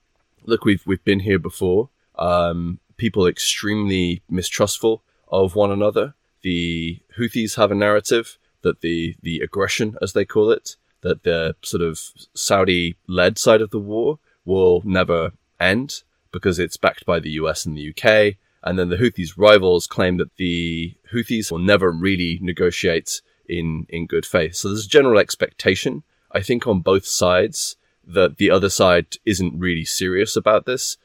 look, 0.47 0.65
we've 0.65 0.83
we've 0.87 1.05
been 1.05 1.21
here 1.21 1.39
before. 1.39 1.91
Um, 2.15 2.79
people 3.01 3.27
extremely 3.27 4.23
mistrustful 4.29 5.03
of 5.29 5.55
one 5.55 5.73
another. 5.73 6.15
The 6.43 7.01
Houthis 7.19 7.57
have 7.57 7.73
a 7.73 7.75
narrative 7.75 8.39
that 8.63 8.81
the 8.81 9.17
the 9.23 9.41
aggression, 9.41 9.97
as 10.03 10.13
they 10.13 10.25
call 10.25 10.51
it, 10.51 10.77
that 11.01 11.23
the 11.23 11.57
sort 11.63 11.83
of 11.83 11.99
Saudi-led 12.35 13.39
side 13.39 13.63
of 13.63 13.71
the 13.71 13.79
war 13.79 14.19
will 14.45 14.83
never 14.85 15.33
end 15.59 16.03
because 16.33 16.59
it's 16.59 16.77
backed 16.77 17.05
by 17.07 17.19
the 17.21 17.31
US 17.43 17.67
and 17.67 17.77
the 17.77 17.91
UK. 17.91 18.37
And 18.63 18.79
then 18.79 18.91
the 18.91 18.97
Houthis' 18.97 19.39
rivals 19.39 19.87
claim 19.87 20.19
that 20.19 20.37
the 20.37 20.95
Houthis 21.13 21.51
will 21.51 21.59
never 21.59 21.91
really 21.91 22.39
negotiate 22.43 23.23
in, 23.49 23.87
in 23.89 24.07
good 24.07 24.27
faith. 24.27 24.55
So 24.55 24.69
there's 24.69 24.87
a 24.87 24.97
general 24.99 25.19
expectation 25.19 26.03
I 26.33 26.43
think 26.43 26.67
on 26.67 26.81
both 26.81 27.07
sides 27.07 27.77
that 28.07 28.37
the 28.37 28.51
other 28.51 28.71
side 28.71 29.17
isn't 29.25 29.59
really 29.59 29.85
serious 29.85 30.37
about 30.37 30.67
this. 30.67 30.97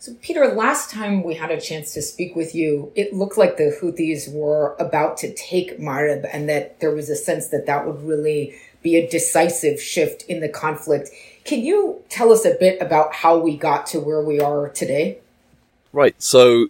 So, 0.00 0.14
Peter, 0.22 0.46
last 0.46 0.90
time 0.92 1.24
we 1.24 1.34
had 1.34 1.50
a 1.50 1.60
chance 1.60 1.92
to 1.94 2.02
speak 2.02 2.36
with 2.36 2.54
you, 2.54 2.92
it 2.94 3.12
looked 3.12 3.36
like 3.36 3.56
the 3.56 3.76
Houthis 3.82 4.32
were 4.32 4.76
about 4.78 5.16
to 5.18 5.34
take 5.34 5.80
Marib 5.80 6.28
and 6.32 6.48
that 6.48 6.78
there 6.78 6.94
was 6.94 7.10
a 7.10 7.16
sense 7.16 7.48
that 7.48 7.66
that 7.66 7.84
would 7.84 8.00
really 8.02 8.54
be 8.80 8.94
a 8.94 9.10
decisive 9.10 9.82
shift 9.82 10.22
in 10.28 10.38
the 10.38 10.48
conflict. 10.48 11.10
Can 11.44 11.62
you 11.64 12.00
tell 12.08 12.30
us 12.30 12.44
a 12.44 12.54
bit 12.54 12.80
about 12.80 13.12
how 13.12 13.38
we 13.38 13.56
got 13.56 13.86
to 13.86 13.98
where 13.98 14.22
we 14.22 14.38
are 14.38 14.68
today? 14.68 15.18
Right. 15.92 16.14
So, 16.22 16.68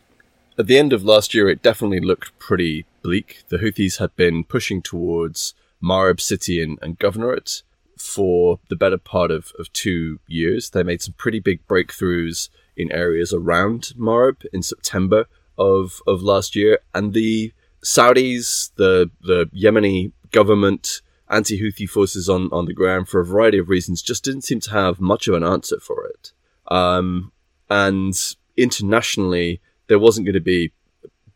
at 0.59 0.67
the 0.67 0.79
end 0.79 0.95
of 0.95 1.05
last 1.05 1.35
year, 1.35 1.51
it 1.51 1.63
definitely 1.63 2.01
looked 2.01 2.37
pretty 2.39 2.87
bleak. 3.03 3.43
The 3.51 3.59
Houthis 3.59 3.99
had 3.99 4.17
been 4.17 4.43
pushing 4.43 4.81
towards 4.81 5.53
Marib 5.83 6.19
city 6.19 6.63
and, 6.63 6.79
and 6.81 6.99
governorate 6.99 7.63
for 7.99 8.59
the 8.71 8.77
better 8.77 8.97
part 8.97 9.31
of, 9.31 9.53
of 9.59 9.71
two 9.75 10.19
years. 10.27 10.71
They 10.71 10.83
made 10.83 11.03
some 11.03 11.15
pretty 11.19 11.41
big 11.41 11.67
breakthroughs 11.69 12.49
in 12.79 12.91
areas 12.93 13.35
around 13.35 13.93
Marib 13.99 14.47
in 14.53 14.63
September 14.63 15.27
of, 15.59 16.01
of 16.07 16.23
last 16.23 16.55
year. 16.57 16.79
And 16.95 17.13
the 17.13 17.53
Saudis, 17.85 18.71
the, 18.77 19.11
the 19.21 19.47
Yemeni 19.55 20.13
government, 20.31 21.03
anti 21.29 21.61
Houthi 21.61 21.89
forces 21.89 22.29
on, 22.29 22.49
on 22.53 22.65
the 22.65 22.73
ground, 22.73 23.09
for 23.09 23.21
a 23.21 23.27
variety 23.27 23.59
of 23.59 23.69
reasons, 23.69 24.01
just 24.01 24.25
didn't 24.25 24.43
seem 24.43 24.61
to 24.61 24.71
have 24.71 25.01
much 25.01 25.29
of 25.29 25.35
an 25.35 25.45
answer 25.45 25.79
for 25.81 26.07
it. 26.07 26.33
Um, 26.69 27.33
and 27.69 28.15
internationally, 28.57 29.61
there 29.89 29.99
wasn't 29.99 30.27
going 30.27 30.35
to 30.35 30.41
be 30.41 30.73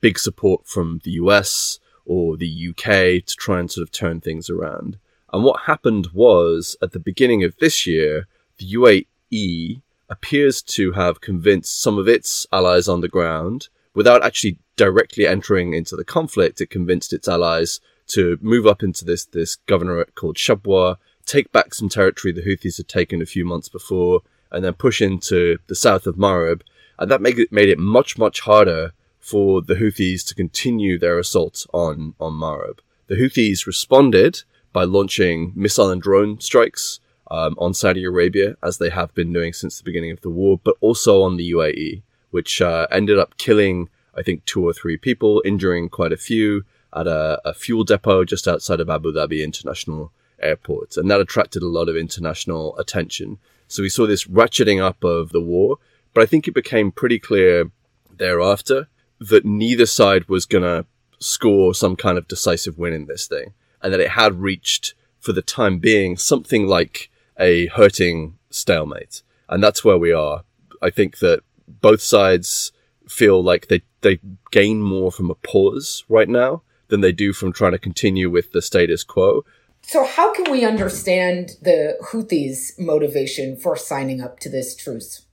big 0.01 0.19
support 0.19 0.67
from 0.67 1.01
the 1.05 1.13
US 1.13 1.79
or 2.05 2.37
the 2.37 2.69
UK 2.71 3.25
to 3.25 3.37
try 3.37 3.61
and 3.61 3.71
sort 3.71 3.83
of 3.83 3.93
turn 3.93 4.21
things 4.21 4.49
around. 4.51 4.99
And 5.33 5.45
what 5.45 5.63
happened 5.63 6.09
was, 6.13 6.77
at 6.83 6.93
the 6.93 6.99
beginning 6.99 7.43
of 7.45 7.57
this 7.59 7.87
year, 7.87 8.27
the 8.59 8.75
UAE 8.75 9.81
appears 10.13 10.63
to 10.63 10.93
have 10.93 11.23
convinced 11.23 11.81
some 11.81 11.99
of 11.99 12.07
its 12.07 12.47
allies 12.53 12.87
on 12.87 13.01
the 13.01 13.09
ground, 13.09 13.69
without 13.95 14.23
actually 14.23 14.59
directly 14.77 15.27
entering 15.27 15.73
into 15.73 15.97
the 15.97 16.05
conflict, 16.05 16.61
it 16.61 16.71
convinced 16.71 17.13
its 17.13 17.27
allies 17.27 17.81
to 18.07 18.39
move 18.43 18.67
up 18.67 18.83
into 18.83 19.05
this, 19.05 19.25
this 19.25 19.57
governorate 19.67 20.15
called 20.15 20.37
Shabwa, 20.37 20.97
take 21.25 21.51
back 21.51 21.73
some 21.73 21.89
territory 21.89 22.33
the 22.33 22.43
Houthis 22.43 22.77
had 22.77 22.89
taken 22.89 23.23
a 23.23 23.27
few 23.27 23.45
months 23.45 23.69
before, 23.69 24.21
and 24.51 24.63
then 24.63 24.75
push 24.75 25.01
into 25.01 25.59
the 25.67 25.75
south 25.75 26.07
of 26.07 26.17
Marib. 26.17 26.61
And 26.99 27.11
that 27.11 27.23
made 27.23 27.39
it, 27.39 27.51
made 27.51 27.71
it 27.71 27.79
much, 27.79 28.19
much 28.19 28.41
harder 28.41 28.93
for 29.19 29.63
the 29.63 29.77
Houthis 29.77 30.27
to 30.27 30.35
continue 30.35 30.99
their 30.99 31.19
assault 31.19 31.67
on, 31.73 32.15
on 32.21 32.35
Marib. 32.35 32.81
The 33.07 33.15
Houthis 33.15 33.67
responded 33.67 34.43
by 34.73 34.85
launching 34.85 35.53
missile 35.55 35.91
and 35.91 36.03
drone 36.03 36.41
strikes 36.41 37.01
um, 37.33 37.57
on 37.57 37.73
Saudi 37.73 38.05
Arabia, 38.05 38.57
as 38.63 38.77
they 38.77 38.91
have 38.91 39.15
been 39.15 39.33
doing 39.33 39.55
since 39.55 39.79
the 39.79 39.85
beginning 39.85 40.11
of 40.11 40.21
the 40.21 40.29
war, 40.29 40.61
but 40.63 40.77
also 40.83 41.23
on 41.23 41.39
the 41.39 41.53
UAE, 41.53 42.03
which 42.31 42.61
uh, 42.61 42.87
ended 42.91 43.19
up 43.19 43.39
killing, 43.39 43.89
I 44.15 44.23
think, 44.23 44.45
two 44.45 44.63
or 44.69 44.75
three 44.75 44.99
people, 44.99 45.41
injuring 45.43 45.89
quite 45.89 46.13
a 46.13 46.19
few 46.19 46.67
at 46.95 47.07
a, 47.07 47.41
a, 47.43 47.55
fuel 47.55 47.85
depot 47.85 48.27
just 48.27 48.47
outside 48.47 48.81
of 48.81 48.91
Abu 48.91 49.15
Dhabi 49.15 49.43
International 49.43 50.13
airport, 50.43 50.99
and 50.99 51.11
that 51.11 51.23
attracted 51.23 51.63
a 51.63 51.69
lot 51.69 51.89
of 51.89 51.97
international 51.97 52.77
attention. 52.77 53.39
So 53.67 53.83
we 53.83 53.89
saw 53.89 54.07
this 54.07 54.27
ratcheting 54.27 54.83
up 54.83 55.03
of 55.03 55.31
the 55.31 55.41
war, 55.41 55.79
but 56.13 56.23
I 56.23 56.27
think 56.27 56.47
it 56.47 56.53
became 56.53 56.93
pretty 56.93 57.19
clear 57.19 57.71
thereafter 58.15 58.89
that 59.21 59.47
neither 59.47 59.87
side 59.87 60.29
was 60.29 60.45
going 60.45 60.65
to 60.65 60.85
score 61.19 61.73
some 61.73 61.97
kind 61.97 62.19
of 62.19 62.29
decisive 62.29 62.77
win 62.77 62.93
in 62.93 63.07
this 63.07 63.27
thing, 63.27 63.55
and 63.81 63.91
that 63.91 64.01
it 64.01 64.11
had 64.11 64.43
reached, 64.43 64.93
for 65.19 65.33
the 65.33 65.41
time 65.41 65.79
being, 65.79 66.19
something 66.19 66.67
like 66.67 67.09
a 67.39 67.67
hurting 67.69 68.39
stalemate. 68.51 69.23
And 69.49 69.63
that's 69.63 69.85
where 69.85 69.99
we 69.99 70.13
are. 70.13 70.45
I 70.81 70.91
think 70.91 71.19
that 71.19 71.41
both 71.69 72.01
sides 72.01 72.73
feel 73.09 73.43
like 73.43 73.69
they, 73.69 73.83
they 74.01 74.19
gain 74.51 74.83
more 74.83 75.13
from 75.13 75.31
a 75.31 75.35
pause 75.35 76.05
right 76.09 76.29
now 76.29 76.63
than 76.89 77.01
they 77.01 77.13
do 77.13 77.33
from 77.33 77.53
trying 77.53 77.73
to 77.73 77.79
continue 77.79 78.31
with 78.31 78.53
the 78.53 78.63
status 78.63 79.05
quo. 79.05 79.45
So, 79.83 80.05
how 80.05 80.33
can 80.33 80.51
we 80.51 80.65
understand 80.65 81.57
the 81.61 81.97
Houthis' 82.11 82.79
motivation 82.79 83.57
for 83.57 83.77
signing 83.77 84.21
up 84.21 84.39
to 84.41 84.49
this 84.49 84.77
truce? 84.77 85.27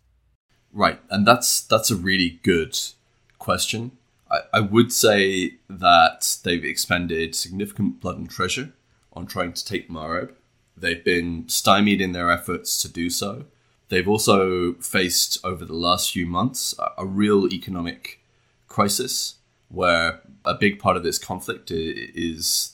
Right, 0.74 1.00
and 1.10 1.26
that's 1.26 1.62
that's 1.62 1.92
a 1.92 1.96
really 1.96 2.40
good 2.44 2.78
question. 3.38 3.92
I, 4.30 4.40
I 4.54 4.60
would 4.60 4.92
say 4.92 5.56
that 5.70 6.38
they've 6.44 6.64
expended 6.64 7.36
significant 7.36 8.00
blood 8.00 8.18
and 8.18 8.30
treasure 8.30 8.74
on 9.14 9.28
trying 9.28 9.54
to 9.54 9.66
take 9.66 9.90
Marib. 9.90 10.34
They've 10.80 11.04
been 11.04 11.48
stymied 11.48 12.02
in 12.02 12.14
their 12.14 12.32
efforts 12.32 12.82
to 12.82 12.90
do 12.90 13.10
so. 13.10 13.46
They've 13.90 14.08
also 14.08 14.74
faced 14.76 15.44
over 15.44 15.66
the 15.66 15.74
last 15.74 16.12
few 16.12 16.26
months 16.26 16.76
a, 16.98 17.06
real 17.06 17.48
economic 17.48 18.22
crisis 18.68 19.36
where 19.68 20.22
a 20.46 20.54
big 20.54 20.80
part 20.80 20.96
of 20.96 21.04
this 21.04 21.18
conflict 21.18 21.72
is 21.72 22.74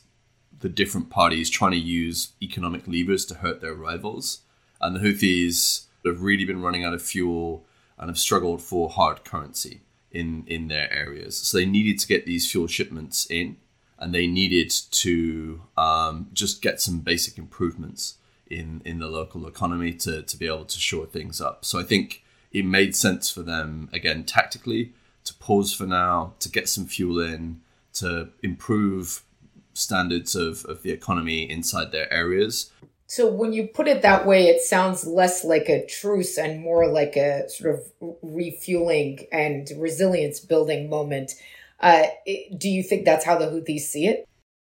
the 0.59 0.69
different 0.69 1.09
parties 1.09 1.49
trying 1.49 1.71
to 1.71 1.77
use 1.77 2.33
economic 2.41 2.87
levers 2.87 3.25
to 3.25 3.35
hurt 3.35 3.61
their 3.61 3.73
rivals. 3.73 4.41
And 4.81 4.95
the 4.95 4.99
Houthis 4.99 5.85
have 6.05 6.21
really 6.21 6.45
been 6.45 6.61
running 6.61 6.83
out 6.83 6.93
of 6.93 7.01
fuel 7.01 7.65
and 7.97 8.09
have 8.09 8.19
struggled 8.19 8.61
for 8.61 8.89
hard 8.89 9.23
currency 9.23 9.81
in, 10.11 10.43
in 10.47 10.67
their 10.67 10.91
areas. 10.91 11.37
So 11.37 11.57
they 11.57 11.65
needed 11.65 11.99
to 11.99 12.07
get 12.07 12.25
these 12.25 12.49
fuel 12.49 12.67
shipments 12.67 13.25
in 13.29 13.57
and 13.99 14.13
they 14.13 14.27
needed 14.27 14.71
to 14.91 15.61
um, 15.77 16.27
just 16.33 16.61
get 16.61 16.81
some 16.81 16.99
basic 16.99 17.37
improvements 17.37 18.15
in, 18.47 18.81
in 18.85 18.99
the 18.99 19.07
local 19.07 19.47
economy 19.47 19.93
to, 19.93 20.21
to 20.23 20.37
be 20.37 20.47
able 20.47 20.65
to 20.65 20.79
shore 20.79 21.05
things 21.05 21.39
up. 21.41 21.65
So 21.65 21.79
I 21.79 21.83
think 21.83 22.23
it 22.51 22.65
made 22.65 22.95
sense 22.95 23.29
for 23.29 23.41
them, 23.41 23.89
again, 23.93 24.23
tactically, 24.23 24.93
to 25.23 25.33
pause 25.35 25.73
for 25.73 25.85
now, 25.85 26.33
to 26.39 26.49
get 26.49 26.69
some 26.69 26.85
fuel 26.85 27.19
in, 27.19 27.61
to 27.93 28.29
improve 28.43 29.23
standards 29.73 30.35
of, 30.35 30.65
of 30.65 30.83
the 30.83 30.91
economy 30.91 31.49
inside 31.49 31.91
their 31.91 32.11
areas. 32.13 32.71
So 33.07 33.29
when 33.29 33.53
you 33.53 33.67
put 33.67 33.87
it 33.87 34.01
that 34.01 34.25
way, 34.25 34.47
it 34.47 34.61
sounds 34.61 35.05
less 35.05 35.43
like 35.43 35.69
a 35.69 35.85
truce 35.85 36.37
and 36.37 36.61
more 36.61 36.87
like 36.87 37.15
a 37.15 37.49
sort 37.49 37.75
of 37.75 38.17
refueling 38.21 39.27
and 39.31 39.69
resilience 39.77 40.39
building 40.39 40.89
moment. 40.89 41.33
Uh, 41.79 42.03
do 42.57 42.69
you 42.69 42.83
think 42.83 43.05
that's 43.05 43.25
how 43.25 43.37
the 43.37 43.47
Houthis 43.47 43.81
see 43.81 44.07
it? 44.07 44.27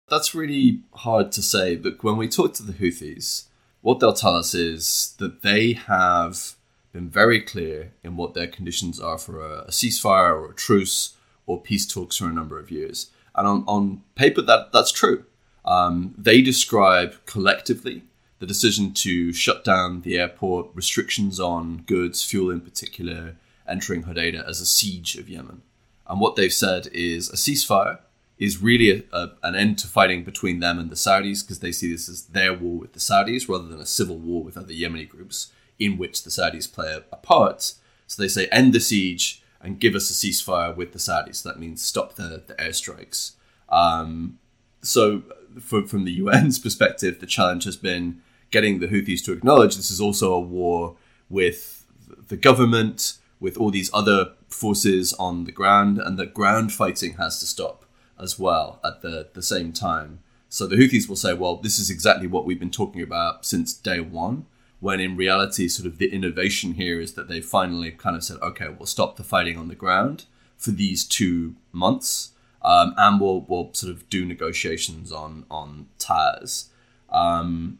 That's 0.09 0.35
really 0.35 0.81
hard 0.93 1.31
to 1.33 1.41
say. 1.41 1.75
But 1.75 2.03
when 2.03 2.17
we 2.17 2.27
talk 2.27 2.53
to 2.55 2.63
the 2.63 2.73
Houthis, 2.73 3.45
what 3.81 3.99
they'll 3.99 4.13
tell 4.13 4.35
us 4.35 4.53
is 4.53 5.15
that 5.17 5.41
they 5.41 5.73
have 5.73 6.55
been 6.91 7.09
very 7.09 7.41
clear 7.41 7.93
in 8.03 8.17
what 8.17 8.33
their 8.33 8.47
conditions 8.47 8.99
are 8.99 9.17
for 9.17 9.39
a, 9.45 9.61
a 9.61 9.71
ceasefire 9.71 10.33
or 10.33 10.51
a 10.51 10.55
truce 10.55 11.15
or 11.45 11.61
peace 11.61 11.85
talks 11.85 12.17
for 12.17 12.25
a 12.25 12.33
number 12.33 12.59
of 12.59 12.71
years. 12.71 13.09
And 13.35 13.47
on, 13.47 13.63
on 13.67 14.03
paper, 14.15 14.41
that, 14.41 14.71
that's 14.71 14.91
true. 14.91 15.25
Um, 15.63 16.13
they 16.17 16.41
describe 16.41 17.15
collectively 17.25 18.03
the 18.39 18.45
decision 18.45 18.93
to 18.93 19.31
shut 19.31 19.63
down 19.63 20.01
the 20.01 20.17
airport, 20.17 20.69
restrictions 20.73 21.39
on 21.39 21.83
goods, 21.85 22.23
fuel 22.23 22.49
in 22.49 22.59
particular, 22.59 23.35
entering 23.67 24.03
Hodeidah 24.03 24.47
as 24.47 24.59
a 24.59 24.65
siege 24.65 25.15
of 25.15 25.29
Yemen. 25.29 25.61
And 26.11 26.19
what 26.19 26.35
they've 26.35 26.51
said 26.51 26.87
is 26.91 27.29
a 27.29 27.37
ceasefire 27.37 27.99
is 28.37 28.61
really 28.61 28.91
a, 28.91 29.17
a, 29.17 29.31
an 29.43 29.55
end 29.55 29.77
to 29.79 29.87
fighting 29.87 30.25
between 30.25 30.59
them 30.59 30.77
and 30.77 30.89
the 30.89 30.95
Saudis 30.95 31.41
because 31.41 31.59
they 31.59 31.71
see 31.71 31.89
this 31.89 32.09
as 32.09 32.23
their 32.25 32.53
war 32.53 32.79
with 32.79 32.91
the 32.91 32.99
Saudis 32.99 33.47
rather 33.47 33.69
than 33.69 33.79
a 33.79 33.85
civil 33.85 34.17
war 34.17 34.43
with 34.43 34.57
other 34.57 34.73
Yemeni 34.73 35.07
groups 35.07 35.53
in 35.79 35.97
which 35.97 36.23
the 36.23 36.29
Saudis 36.29 36.69
play 36.71 36.91
a, 36.91 36.97
a 37.13 37.15
part. 37.15 37.75
So 38.07 38.21
they 38.21 38.27
say 38.27 38.47
end 38.47 38.73
the 38.73 38.81
siege 38.81 39.41
and 39.61 39.79
give 39.79 39.95
us 39.95 40.09
a 40.09 40.13
ceasefire 40.13 40.75
with 40.75 40.91
the 40.91 40.99
Saudis. 40.99 41.43
That 41.43 41.61
means 41.61 41.81
stop 41.81 42.15
the, 42.15 42.43
the 42.45 42.55
airstrikes. 42.55 43.35
Um, 43.69 44.37
so, 44.81 45.23
for, 45.61 45.87
from 45.87 46.03
the 46.03 46.21
UN's 46.27 46.59
perspective, 46.59 47.21
the 47.21 47.25
challenge 47.25 47.63
has 47.63 47.77
been 47.77 48.21
getting 48.49 48.79
the 48.79 48.87
Houthis 48.87 49.23
to 49.23 49.31
acknowledge 49.31 49.77
this 49.77 49.89
is 49.89 50.01
also 50.01 50.33
a 50.33 50.39
war 50.41 50.97
with 51.29 51.85
the 52.27 52.35
government, 52.35 53.13
with 53.39 53.55
all 53.55 53.71
these 53.71 53.89
other 53.93 54.33
forces 54.51 55.13
on 55.13 55.45
the 55.45 55.51
ground, 55.51 55.97
and 55.97 56.17
that 56.19 56.33
ground 56.33 56.71
fighting 56.71 57.13
has 57.13 57.39
to 57.39 57.45
stop 57.45 57.85
as 58.19 58.37
well 58.37 58.79
at 58.83 59.01
the, 59.01 59.29
the 59.33 59.41
same 59.41 59.73
time. 59.73 60.19
So 60.49 60.67
the 60.67 60.75
Houthis 60.75 61.07
will 61.07 61.15
say, 61.15 61.33
well, 61.33 61.55
this 61.55 61.79
is 61.79 61.89
exactly 61.89 62.27
what 62.27 62.45
we've 62.45 62.59
been 62.59 62.69
talking 62.69 63.01
about 63.01 63.45
since 63.45 63.73
day 63.73 63.99
one 63.99 64.45
when 64.81 64.99
in 64.99 65.15
reality, 65.15 65.67
sort 65.67 65.85
of 65.85 65.99
the 65.99 66.11
innovation 66.11 66.73
here 66.73 66.99
is 66.99 67.13
that 67.13 67.27
they 67.27 67.39
finally 67.39 67.91
kind 67.91 68.15
of 68.15 68.23
said, 68.23 68.37
okay, 68.41 68.67
we'll 68.67 68.87
stop 68.87 69.15
the 69.15 69.23
fighting 69.23 69.55
on 69.55 69.67
the 69.67 69.75
ground 69.75 70.25
for 70.57 70.71
these 70.71 71.05
two 71.05 71.55
months, 71.71 72.31
um, 72.63 72.93
and 72.97 73.21
we'll 73.21 73.45
we'll 73.47 73.71
sort 73.73 73.93
of 73.93 74.09
do 74.09 74.25
negotiations 74.25 75.11
on 75.11 75.45
on 75.51 75.87
Taiz. 75.99 76.69
Um, 77.09 77.77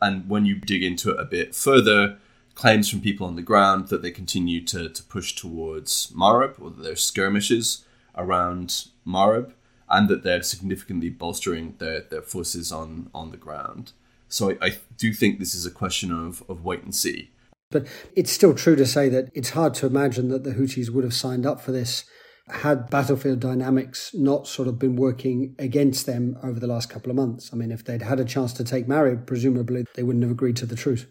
and 0.00 0.30
when 0.30 0.46
you 0.46 0.54
dig 0.54 0.82
into 0.82 1.10
it 1.10 1.20
a 1.20 1.24
bit 1.24 1.54
further, 1.54 2.16
claims 2.60 2.90
from 2.90 3.00
people 3.00 3.26
on 3.26 3.36
the 3.36 3.42
ground 3.42 3.88
that 3.88 4.02
they 4.02 4.10
continue 4.10 4.62
to, 4.62 4.90
to 4.90 5.02
push 5.04 5.34
towards 5.34 6.08
Marib, 6.08 6.60
or 6.60 6.68
that 6.68 6.82
there's 6.82 7.02
skirmishes 7.02 7.86
around 8.14 8.84
Marib, 9.06 9.54
and 9.88 10.10
that 10.10 10.22
they're 10.22 10.42
significantly 10.42 11.08
bolstering 11.08 11.74
their, 11.78 12.02
their 12.02 12.20
forces 12.20 12.70
on, 12.70 13.08
on 13.14 13.30
the 13.30 13.38
ground. 13.38 13.92
So 14.28 14.50
I, 14.50 14.56
I 14.60 14.78
do 14.98 15.14
think 15.14 15.38
this 15.38 15.54
is 15.54 15.64
a 15.64 15.70
question 15.70 16.12
of, 16.12 16.44
of 16.50 16.62
wait 16.62 16.82
and 16.82 16.94
see. 16.94 17.30
But 17.70 17.86
it's 18.14 18.30
still 18.30 18.52
true 18.52 18.76
to 18.76 18.84
say 18.84 19.08
that 19.08 19.30
it's 19.32 19.50
hard 19.50 19.72
to 19.74 19.86
imagine 19.86 20.28
that 20.28 20.44
the 20.44 20.52
Houthis 20.52 20.90
would 20.90 21.04
have 21.04 21.14
signed 21.14 21.46
up 21.46 21.62
for 21.62 21.72
this 21.72 22.04
had 22.50 22.90
battlefield 22.90 23.40
dynamics 23.40 24.10
not 24.12 24.46
sort 24.46 24.68
of 24.68 24.78
been 24.78 24.96
working 24.96 25.54
against 25.58 26.04
them 26.04 26.36
over 26.42 26.60
the 26.60 26.66
last 26.66 26.90
couple 26.90 27.08
of 27.08 27.16
months. 27.16 27.48
I 27.54 27.56
mean, 27.56 27.70
if 27.70 27.84
they'd 27.84 28.02
had 28.02 28.20
a 28.20 28.24
chance 28.24 28.52
to 28.54 28.64
take 28.64 28.86
Marib, 28.86 29.24
presumably 29.26 29.86
they 29.94 30.02
wouldn't 30.02 30.24
have 30.24 30.32
agreed 30.32 30.56
to 30.56 30.66
the 30.66 30.76
truce. 30.76 31.06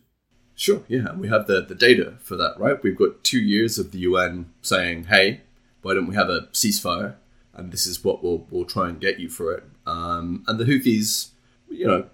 Sure, 0.60 0.84
yeah, 0.90 1.14
we 1.14 1.30
have 1.30 1.48
the, 1.48 1.62
the 1.62 1.74
data 1.74 2.16
for 2.20 2.36
that, 2.36 2.60
right? 2.60 2.84
We've 2.84 2.98
got 2.98 3.24
two 3.24 3.40
years 3.40 3.80
of 3.80 3.94
the 3.94 4.00
UN 4.00 4.52
saying, 4.62 5.06
hey, 5.06 5.40
why 5.84 5.94
don't 5.94 6.08
we 6.08 6.16
have 6.16 6.30
a 6.30 6.50
ceasefire? 6.52 7.16
And 7.54 7.72
this 7.72 7.88
is 7.88 8.04
what 8.04 8.22
we'll, 8.22 8.46
we'll 8.52 8.66
try 8.66 8.90
and 8.90 9.00
get 9.00 9.22
you 9.22 9.30
for 9.30 9.54
it. 9.54 9.64
Um, 9.88 10.44
and 10.50 10.60
the 10.60 10.66
Houthis, 10.66 11.30
you 11.70 11.88
know, 11.88 12.08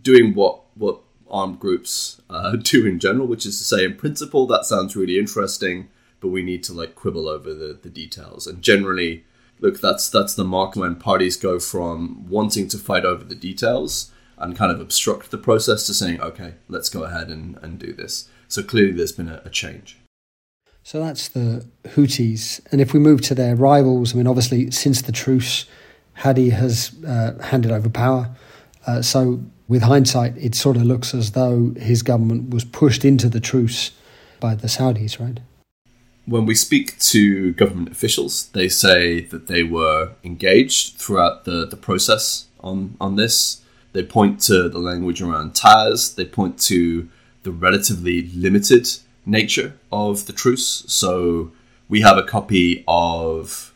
doing 0.00 0.32
what 0.32 0.60
what 0.74 1.00
armed 1.30 1.60
groups 1.60 2.22
uh, 2.30 2.56
do 2.56 2.86
in 2.86 2.98
general, 2.98 3.26
which 3.26 3.44
is 3.44 3.58
to 3.58 3.64
say, 3.64 3.84
in 3.84 3.96
principle, 3.96 4.46
that 4.46 4.64
sounds 4.64 4.96
really 4.96 5.18
interesting, 5.18 5.90
but 6.20 6.28
we 6.28 6.42
need 6.42 6.64
to 6.64 6.72
like 6.72 6.94
quibble 6.94 7.28
over 7.28 7.52
the, 7.52 7.78
the 7.82 7.90
details. 7.90 8.46
And 8.46 8.62
generally, 8.62 9.24
look, 9.60 9.82
that's 9.82 10.08
that's 10.08 10.34
the 10.34 10.44
mark 10.44 10.76
when 10.76 10.96
parties 10.96 11.36
go 11.36 11.60
from 11.60 12.26
wanting 12.30 12.68
to 12.68 12.78
fight 12.78 13.04
over 13.04 13.22
the 13.22 13.34
details 13.34 14.11
and 14.42 14.56
kind 14.56 14.70
of 14.72 14.80
obstruct 14.80 15.30
the 15.30 15.38
process 15.38 15.86
to 15.86 15.94
saying, 15.94 16.20
okay, 16.20 16.54
let's 16.68 16.88
go 16.88 17.04
ahead 17.04 17.28
and, 17.28 17.58
and 17.62 17.78
do 17.78 17.92
this. 17.92 18.28
So 18.48 18.62
clearly, 18.62 18.92
there's 18.92 19.12
been 19.12 19.28
a, 19.28 19.40
a 19.44 19.50
change. 19.50 19.98
So 20.82 20.98
that's 20.98 21.28
the 21.28 21.64
Houthis. 21.84 22.60
And 22.72 22.80
if 22.80 22.92
we 22.92 22.98
move 22.98 23.20
to 23.22 23.34
their 23.34 23.54
rivals, 23.54 24.14
I 24.14 24.18
mean, 24.18 24.26
obviously, 24.26 24.70
since 24.70 25.00
the 25.00 25.12
truce, 25.12 25.66
Hadi 26.14 26.50
has 26.50 26.92
uh, 27.06 27.38
handed 27.40 27.70
over 27.70 27.88
power. 27.88 28.34
Uh, 28.86 29.00
so 29.00 29.40
with 29.68 29.82
hindsight, 29.82 30.36
it 30.36 30.54
sort 30.54 30.76
of 30.76 30.82
looks 30.82 31.14
as 31.14 31.30
though 31.30 31.72
his 31.78 32.02
government 32.02 32.50
was 32.50 32.64
pushed 32.64 33.04
into 33.04 33.28
the 33.28 33.40
truce 33.40 33.92
by 34.40 34.54
the 34.54 34.66
Saudis, 34.66 35.20
right? 35.20 35.40
When 36.26 36.46
we 36.46 36.54
speak 36.54 36.98
to 36.98 37.52
government 37.54 37.90
officials, 37.90 38.48
they 38.48 38.68
say 38.68 39.22
that 39.26 39.46
they 39.46 39.62
were 39.62 40.12
engaged 40.24 40.96
throughout 40.96 41.44
the, 41.44 41.66
the 41.66 41.76
process 41.76 42.46
on, 42.60 42.96
on 43.00 43.16
this. 43.16 43.61
They 43.92 44.02
point 44.02 44.40
to 44.42 44.68
the 44.68 44.78
language 44.78 45.20
around 45.20 45.54
Taiz, 45.54 46.14
they 46.14 46.24
point 46.24 46.58
to 46.62 47.08
the 47.42 47.50
relatively 47.50 48.22
limited 48.28 48.88
nature 49.26 49.74
of 49.90 50.26
the 50.26 50.32
truce. 50.32 50.84
So 50.86 51.52
we 51.88 52.00
have 52.00 52.16
a 52.16 52.22
copy 52.22 52.84
of 52.88 53.72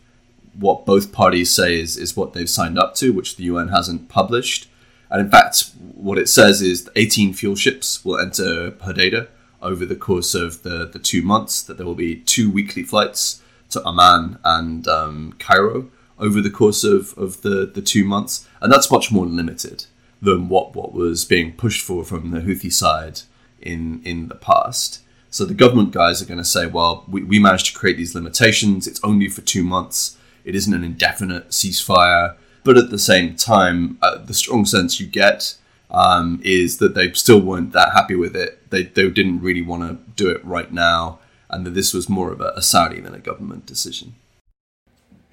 what 0.58 0.86
both 0.86 1.12
parties 1.12 1.50
say 1.50 1.78
is, 1.78 1.96
is 1.96 2.16
what 2.16 2.32
they've 2.32 2.48
signed 2.48 2.78
up 2.78 2.94
to, 2.96 3.12
which 3.12 3.36
the 3.36 3.44
UN 3.44 3.68
hasn't 3.68 4.08
published. 4.08 4.68
And 5.10 5.20
in 5.20 5.30
fact, 5.30 5.70
what 5.94 6.18
it 6.18 6.28
says 6.28 6.62
is 6.62 6.88
18 6.96 7.34
fuel 7.34 7.54
ships 7.54 8.04
will 8.04 8.18
enter 8.18 8.70
Hodeidah 8.72 9.28
over 9.62 9.84
the 9.84 9.96
course 9.96 10.34
of 10.34 10.62
the, 10.62 10.86
the 10.86 10.98
two 10.98 11.22
months, 11.22 11.62
that 11.62 11.76
there 11.76 11.86
will 11.86 11.94
be 11.94 12.16
two 12.16 12.50
weekly 12.50 12.82
flights 12.82 13.42
to 13.70 13.86
Amman 13.86 14.38
and 14.44 14.86
um, 14.88 15.34
Cairo 15.38 15.88
over 16.18 16.40
the 16.40 16.50
course 16.50 16.84
of, 16.84 17.16
of 17.18 17.42
the, 17.42 17.66
the 17.66 17.82
two 17.82 18.04
months. 18.04 18.48
And 18.60 18.72
that's 18.72 18.90
much 18.90 19.12
more 19.12 19.26
limited 19.26 19.84
than 20.26 20.48
what, 20.48 20.74
what 20.74 20.92
was 20.92 21.24
being 21.24 21.52
pushed 21.52 21.82
for 21.88 22.04
from 22.04 22.30
the 22.30 22.40
Houthi 22.40 22.72
side 22.72 23.22
in 23.60 24.02
in 24.04 24.28
the 24.28 24.34
past. 24.34 25.00
So 25.30 25.44
the 25.44 25.54
government 25.54 25.90
guys 25.92 26.22
are 26.22 26.26
going 26.32 26.44
to 26.46 26.54
say, 26.56 26.66
well, 26.66 27.04
we, 27.08 27.22
we 27.22 27.38
managed 27.38 27.66
to 27.66 27.78
create 27.78 27.96
these 27.96 28.14
limitations. 28.14 28.86
It's 28.86 29.02
only 29.02 29.28
for 29.28 29.42
two 29.42 29.64
months. 29.64 30.16
It 30.44 30.54
isn't 30.54 30.72
an 30.72 30.84
indefinite 30.84 31.50
ceasefire. 31.50 32.36
But 32.64 32.78
at 32.78 32.90
the 32.90 32.98
same 32.98 33.36
time, 33.36 33.98
uh, 34.02 34.18
the 34.18 34.34
strong 34.34 34.64
sense 34.64 35.00
you 35.00 35.06
get 35.06 35.56
um, 35.90 36.40
is 36.42 36.78
that 36.78 36.94
they 36.94 37.12
still 37.12 37.40
weren't 37.40 37.72
that 37.72 37.92
happy 37.92 38.16
with 38.16 38.34
it. 38.34 38.70
They, 38.70 38.84
they 38.84 39.10
didn't 39.10 39.40
really 39.40 39.62
want 39.62 39.82
to 39.82 39.98
do 40.22 40.30
it 40.30 40.44
right 40.44 40.72
now, 40.72 41.18
and 41.50 41.66
that 41.66 41.74
this 41.74 41.92
was 41.92 42.08
more 42.08 42.32
of 42.32 42.40
a, 42.40 42.52
a 42.56 42.62
Saudi 42.62 43.00
than 43.00 43.14
a 43.14 43.18
government 43.18 43.66
decision. 43.66 44.14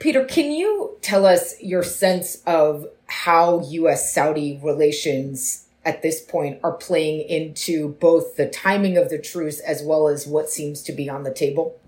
Peter, 0.04 0.26
can 0.26 0.52
you 0.52 0.98
tell 1.02 1.26
us 1.26 1.56
your 1.62 1.82
sense 1.82 2.44
of 2.46 2.86
how 3.06 3.62
U.S. 3.70 4.14
Saudi 4.14 4.60
relations 4.62 5.66
at 5.86 6.02
this 6.02 6.22
point 6.22 6.60
are 6.62 6.74
playing 6.74 7.22
into 7.30 7.94
both 8.02 8.36
the 8.36 8.50
timing 8.50 8.98
of 8.98 9.10
the 9.10 9.18
truce 9.18 9.62
as 9.62 9.82
well 9.82 10.10
as 10.10 10.28
what 10.28 10.50
seems 10.50 10.84
to 10.84 10.92
be 10.92 11.10
on 11.10 11.24
the 11.24 11.34
table? 11.34 11.80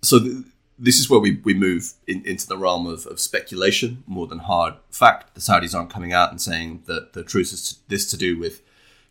So, 0.00 0.20
th- 0.20 0.36
this 0.78 0.98
is 0.98 1.10
where 1.10 1.20
we, 1.20 1.36
we 1.44 1.52
move 1.52 1.92
in, 2.06 2.24
into 2.24 2.46
the 2.46 2.56
realm 2.56 2.86
of, 2.86 3.04
of 3.04 3.20
speculation 3.20 4.04
more 4.06 4.26
than 4.26 4.38
hard 4.38 4.72
fact. 4.88 5.34
The 5.34 5.42
Saudis 5.42 5.74
aren't 5.74 5.90
coming 5.90 6.14
out 6.14 6.30
and 6.30 6.40
saying 6.40 6.84
that 6.86 7.12
the 7.12 7.22
truce 7.22 7.52
is 7.52 7.68
to, 7.68 7.76
this 7.88 8.10
to 8.10 8.16
do 8.16 8.38
with, 8.38 8.62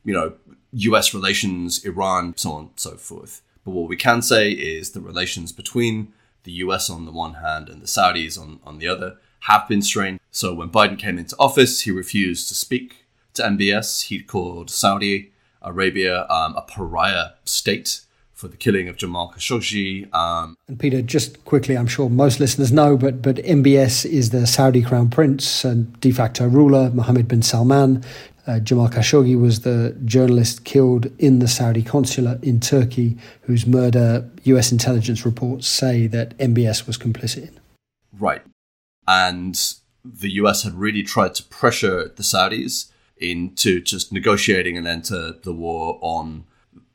you 0.03 0.11
know, 0.11 0.33
US 0.71 1.13
relations, 1.13 1.85
Iran, 1.85 2.33
so 2.35 2.53
on 2.53 2.61
and 2.61 2.71
so 2.77 2.95
forth. 2.95 3.43
But 3.63 3.73
what 3.73 3.87
we 3.87 3.95
can 3.95 4.23
say 4.23 4.49
is 4.49 4.89
the 4.89 5.01
relations 5.01 5.51
between 5.51 6.13
the 6.43 6.51
US 6.53 6.89
on 6.89 7.05
the 7.05 7.11
one 7.11 7.35
hand 7.35 7.69
and 7.69 7.81
the 7.81 7.87
Saudis 7.87 8.39
on, 8.39 8.59
on 8.63 8.79
the 8.79 8.87
other 8.87 9.17
have 9.41 9.67
been 9.67 9.81
strained. 9.81 10.19
So 10.31 10.53
when 10.53 10.69
Biden 10.69 10.97
came 10.97 11.17
into 11.17 11.35
office, 11.37 11.81
he 11.81 11.91
refused 11.91 12.47
to 12.47 12.55
speak 12.55 13.05
to 13.33 13.43
MBS. 13.43 14.03
He 14.03 14.19
called 14.21 14.69
Saudi 14.69 15.31
Arabia 15.61 16.25
um, 16.29 16.55
a 16.55 16.61
pariah 16.61 17.31
state 17.45 18.01
for 18.33 18.47
the 18.49 18.57
killing 18.57 18.89
of 18.89 18.97
Jamal 18.97 19.31
Khashoggi. 19.33 20.13
Um, 20.13 20.57
and 20.67 20.77
Peter, 20.79 21.01
just 21.01 21.43
quickly, 21.45 21.77
I'm 21.77 21.87
sure 21.87 22.09
most 22.09 22.39
listeners 22.39 22.71
know, 22.71 22.97
but 22.97 23.21
but 23.21 23.37
MBS 23.37 24.05
is 24.05 24.31
the 24.31 24.45
Saudi 24.45 24.81
crown 24.81 25.09
prince 25.09 25.63
and 25.63 25.99
de 26.01 26.11
facto 26.11 26.47
ruler, 26.47 26.89
Mohammed 26.93 27.27
bin 27.27 27.41
Salman. 27.41 28.03
Uh, 28.45 28.59
Jamal 28.59 28.89
Khashoggi 28.89 29.39
was 29.39 29.61
the 29.61 29.97
journalist 30.03 30.65
killed 30.65 31.05
in 31.17 31.39
the 31.39 31.47
Saudi 31.47 31.81
consulate 31.81 32.43
in 32.43 32.59
Turkey, 32.59 33.17
whose 33.41 33.65
murder 33.65 34.29
US 34.43 34.71
intelligence 34.71 35.25
reports 35.25 35.67
say 35.67 36.07
that 36.07 36.37
MBS 36.37 36.85
was 36.85 36.97
complicit 36.97 37.47
in. 37.47 37.59
Right. 38.11 38.41
And 39.07 39.59
the 40.03 40.31
US 40.31 40.63
had 40.63 40.73
really 40.73 41.03
tried 41.03 41.35
to 41.35 41.43
pressure 41.43 42.09
the 42.09 42.23
Saudis 42.23 42.89
into 43.17 43.79
just 43.79 44.11
negotiating 44.11 44.77
an 44.77 44.85
end 44.85 45.05
to 45.05 45.37
the 45.43 45.53
war 45.53 45.97
on 46.01 46.43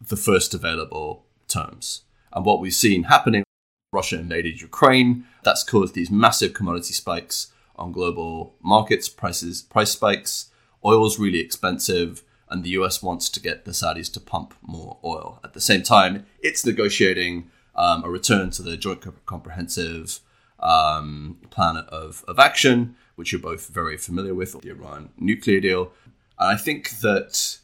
the 0.07 0.17
first 0.17 0.53
available 0.53 1.25
terms. 1.49 2.03
And 2.33 2.45
what 2.45 2.61
we've 2.61 2.75
seen 2.75 3.05
happening, 3.05 3.45
Russia 3.93 4.19
invaded 4.19 4.61
Ukraine. 4.61 5.25
That's 5.45 5.65
caused 5.65 5.95
these 5.95 6.11
massive 6.11 6.53
commodity 6.53 6.93
spikes 6.93 7.53
on 7.77 7.93
global 7.93 8.55
markets, 8.63 9.09
prices, 9.09 9.63
price 9.63 9.93
spikes. 9.93 10.51
Oil's 10.85 11.19
really 11.19 11.41
expensive, 11.41 12.23
and 12.49 12.65
the 12.65 12.71
US 12.71 13.03
wants 13.03 13.29
to 13.31 13.41
get 13.41 13.65
the 13.65 13.73
Saudis 13.73 14.13
to 14.15 14.21
pump 14.21 14.55
more 14.63 14.99
oil. 15.05 15.41
At 15.45 15.55
the 15.55 15.61
same 15.61 15.83
time, 15.83 16.27
it's 16.41 16.65
negotiating 16.65 17.51
um, 17.75 18.05
a 18.05 18.11
return 18.11 18.51
to 18.51 18.63
the 18.63 18.77
Joint 18.77 19.05
Comprehensive 19.27 20.21
um, 20.61 21.39
Plan 21.51 21.77
of, 21.77 22.25
of 22.27 22.39
Action, 22.39 22.97
which 23.17 23.33
you're 23.33 23.41
both 23.41 23.69
very 23.69 23.97
familiar 23.97 24.35
with, 24.35 24.61
the 24.61 24.71
Iran 24.71 25.11
nuclear 25.19 25.61
deal. 25.61 25.93
And 26.39 26.49
I 26.51 26.57
think 26.57 27.01
that 27.01 27.59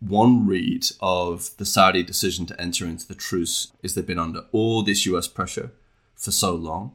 one 0.00 0.46
read 0.46 0.86
of 1.00 1.56
the 1.56 1.64
Saudi 1.64 2.02
decision 2.02 2.46
to 2.46 2.60
enter 2.60 2.84
into 2.84 3.06
the 3.06 3.14
truce 3.14 3.72
is 3.82 3.94
they've 3.94 4.06
been 4.06 4.18
under 4.18 4.44
all 4.52 4.82
this 4.82 5.06
US 5.06 5.28
pressure 5.28 5.72
for 6.14 6.30
so 6.30 6.54
long 6.54 6.92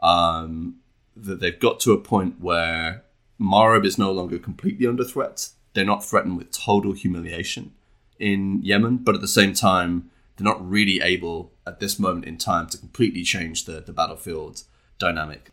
um, 0.00 0.76
that 1.16 1.40
they've 1.40 1.58
got 1.58 1.80
to 1.80 1.92
a 1.92 1.98
point 1.98 2.40
where 2.40 3.04
Marib 3.40 3.86
is 3.86 3.98
no 3.98 4.12
longer 4.12 4.38
completely 4.38 4.86
under 4.86 5.04
threat. 5.04 5.48
They're 5.74 5.84
not 5.84 6.04
threatened 6.04 6.36
with 6.36 6.50
total 6.50 6.92
humiliation 6.92 7.72
in 8.18 8.60
Yemen, 8.62 8.98
but 8.98 9.14
at 9.14 9.20
the 9.20 9.28
same 9.28 9.54
time, 9.54 10.10
they're 10.36 10.44
not 10.44 10.68
really 10.68 11.00
able 11.00 11.52
at 11.66 11.80
this 11.80 11.98
moment 11.98 12.26
in 12.26 12.36
time 12.36 12.68
to 12.68 12.78
completely 12.78 13.22
change 13.22 13.64
the, 13.64 13.80
the 13.80 13.92
battlefield 13.92 14.64
dynamic. 14.98 15.50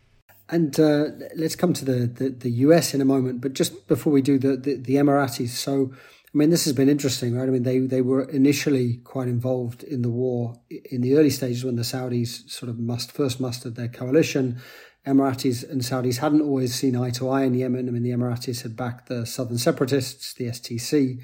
And 0.50 0.80
uh, 0.80 1.06
let's 1.36 1.56
come 1.56 1.74
to 1.74 1.86
the, 1.86 2.08
the, 2.08 2.30
the, 2.30 2.50
US 2.50 2.94
in 2.94 3.02
a 3.02 3.06
moment, 3.06 3.42
but 3.42 3.54
just 3.54 3.88
before 3.88 4.14
we 4.14 4.22
do 4.22 4.38
the, 4.38 4.56
the, 4.56 4.76
the 4.76 4.96
Emiratis, 4.96 5.50
so 5.50 5.92
I 5.94 6.38
mean, 6.38 6.50
this 6.50 6.66
has 6.66 6.74
been 6.74 6.90
interesting, 6.90 7.36
right? 7.36 7.48
I 7.48 7.52
mean, 7.52 7.64
they, 7.64 7.80
they 7.80 8.02
were 8.02 8.24
initially 8.24 8.98
quite 8.98 9.28
involved 9.28 9.84
in 9.84 10.04
the 10.04 10.10
war 10.10 10.60
in 10.70 11.02
the 11.02 11.16
early 11.18 11.30
stages 11.30 11.66
when 11.66 11.78
the 11.78 11.84
Saudis 11.84 12.50
sort 12.50 12.70
of 12.70 12.78
must 12.78 13.12
first 13.12 13.40
mustered 13.40 13.76
their 13.76 13.88
coalition. 13.88 14.62
Emiratis 15.08 15.68
and 15.70 15.82
Saudis 15.82 16.18
hadn't 16.18 16.42
always 16.42 16.76
seen 16.76 16.96
eye 16.96 17.12
to 17.12 17.30
eye 17.30 17.44
in 17.44 17.54
Yemen. 17.54 17.88
I 17.88 17.92
mean, 17.92 18.04
the 18.04 18.12
Emiratis 18.12 18.64
had 18.64 18.76
backed 18.76 19.08
the 19.08 19.26
southern 19.26 19.58
separatists, 19.58 20.34
the 20.34 20.48
STC, 20.48 21.22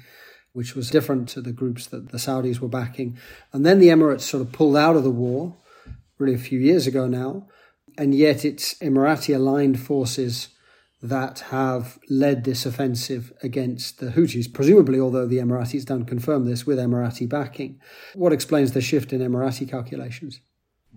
which 0.54 0.74
was 0.74 0.90
different 0.90 1.28
to 1.30 1.42
the 1.42 1.52
groups 1.52 1.86
that 1.88 2.10
the 2.10 2.18
Saudis 2.18 2.60
were 2.60 2.68
backing. 2.68 3.18
And 3.52 3.66
then 3.66 3.80
the 3.80 3.88
Emirates 3.88 4.22
sort 4.22 4.40
of 4.40 4.52
pulled 4.52 4.76
out 4.76 4.96
of 4.96 5.04
the 5.04 5.10
war, 5.10 5.56
really 6.18 6.34
a 6.34 6.38
few 6.38 6.58
years 6.58 6.86
ago 6.86 7.06
now. 7.06 7.48
And 7.98 8.14
yet 8.14 8.44
it's 8.44 8.74
Emirati 8.74 9.34
aligned 9.34 9.78
forces 9.78 10.48
that 11.02 11.40
have 11.50 11.98
led 12.08 12.44
this 12.44 12.64
offensive 12.64 13.32
against 13.42 13.98
the 13.98 14.12
Houthis, 14.12 14.50
presumably, 14.50 14.98
although 14.98 15.26
the 15.26 15.38
Emiratis 15.38 15.84
don't 15.84 16.06
confirm 16.06 16.46
this, 16.46 16.66
with 16.66 16.78
Emirati 16.78 17.28
backing. 17.28 17.78
What 18.14 18.32
explains 18.32 18.72
the 18.72 18.80
shift 18.80 19.12
in 19.12 19.20
Emirati 19.20 19.68
calculations? 19.68 20.40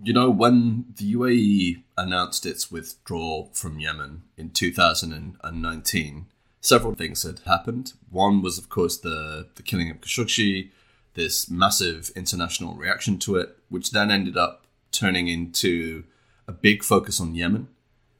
You 0.00 0.12
know, 0.12 0.30
when 0.30 0.86
the 0.96 1.14
UAE 1.14 1.82
announced 1.96 2.46
its 2.46 2.70
withdrawal 2.70 3.50
from 3.52 3.80
Yemen 3.80 4.22
in 4.36 4.50
2019, 4.50 6.26
several 6.60 6.94
things 6.94 7.24
had 7.24 7.40
happened. 7.40 7.94
One 8.10 8.40
was, 8.40 8.58
of 8.58 8.68
course, 8.68 8.96
the, 8.96 9.48
the 9.56 9.62
killing 9.62 9.90
of 9.90 10.00
Khashoggi, 10.00 10.70
this 11.14 11.50
massive 11.50 12.10
international 12.14 12.74
reaction 12.74 13.18
to 13.20 13.36
it, 13.36 13.56
which 13.68 13.90
then 13.90 14.10
ended 14.10 14.36
up 14.36 14.66
turning 14.92 15.26
into 15.26 16.04
a 16.46 16.52
big 16.52 16.84
focus 16.84 17.20
on 17.20 17.34
Yemen 17.34 17.68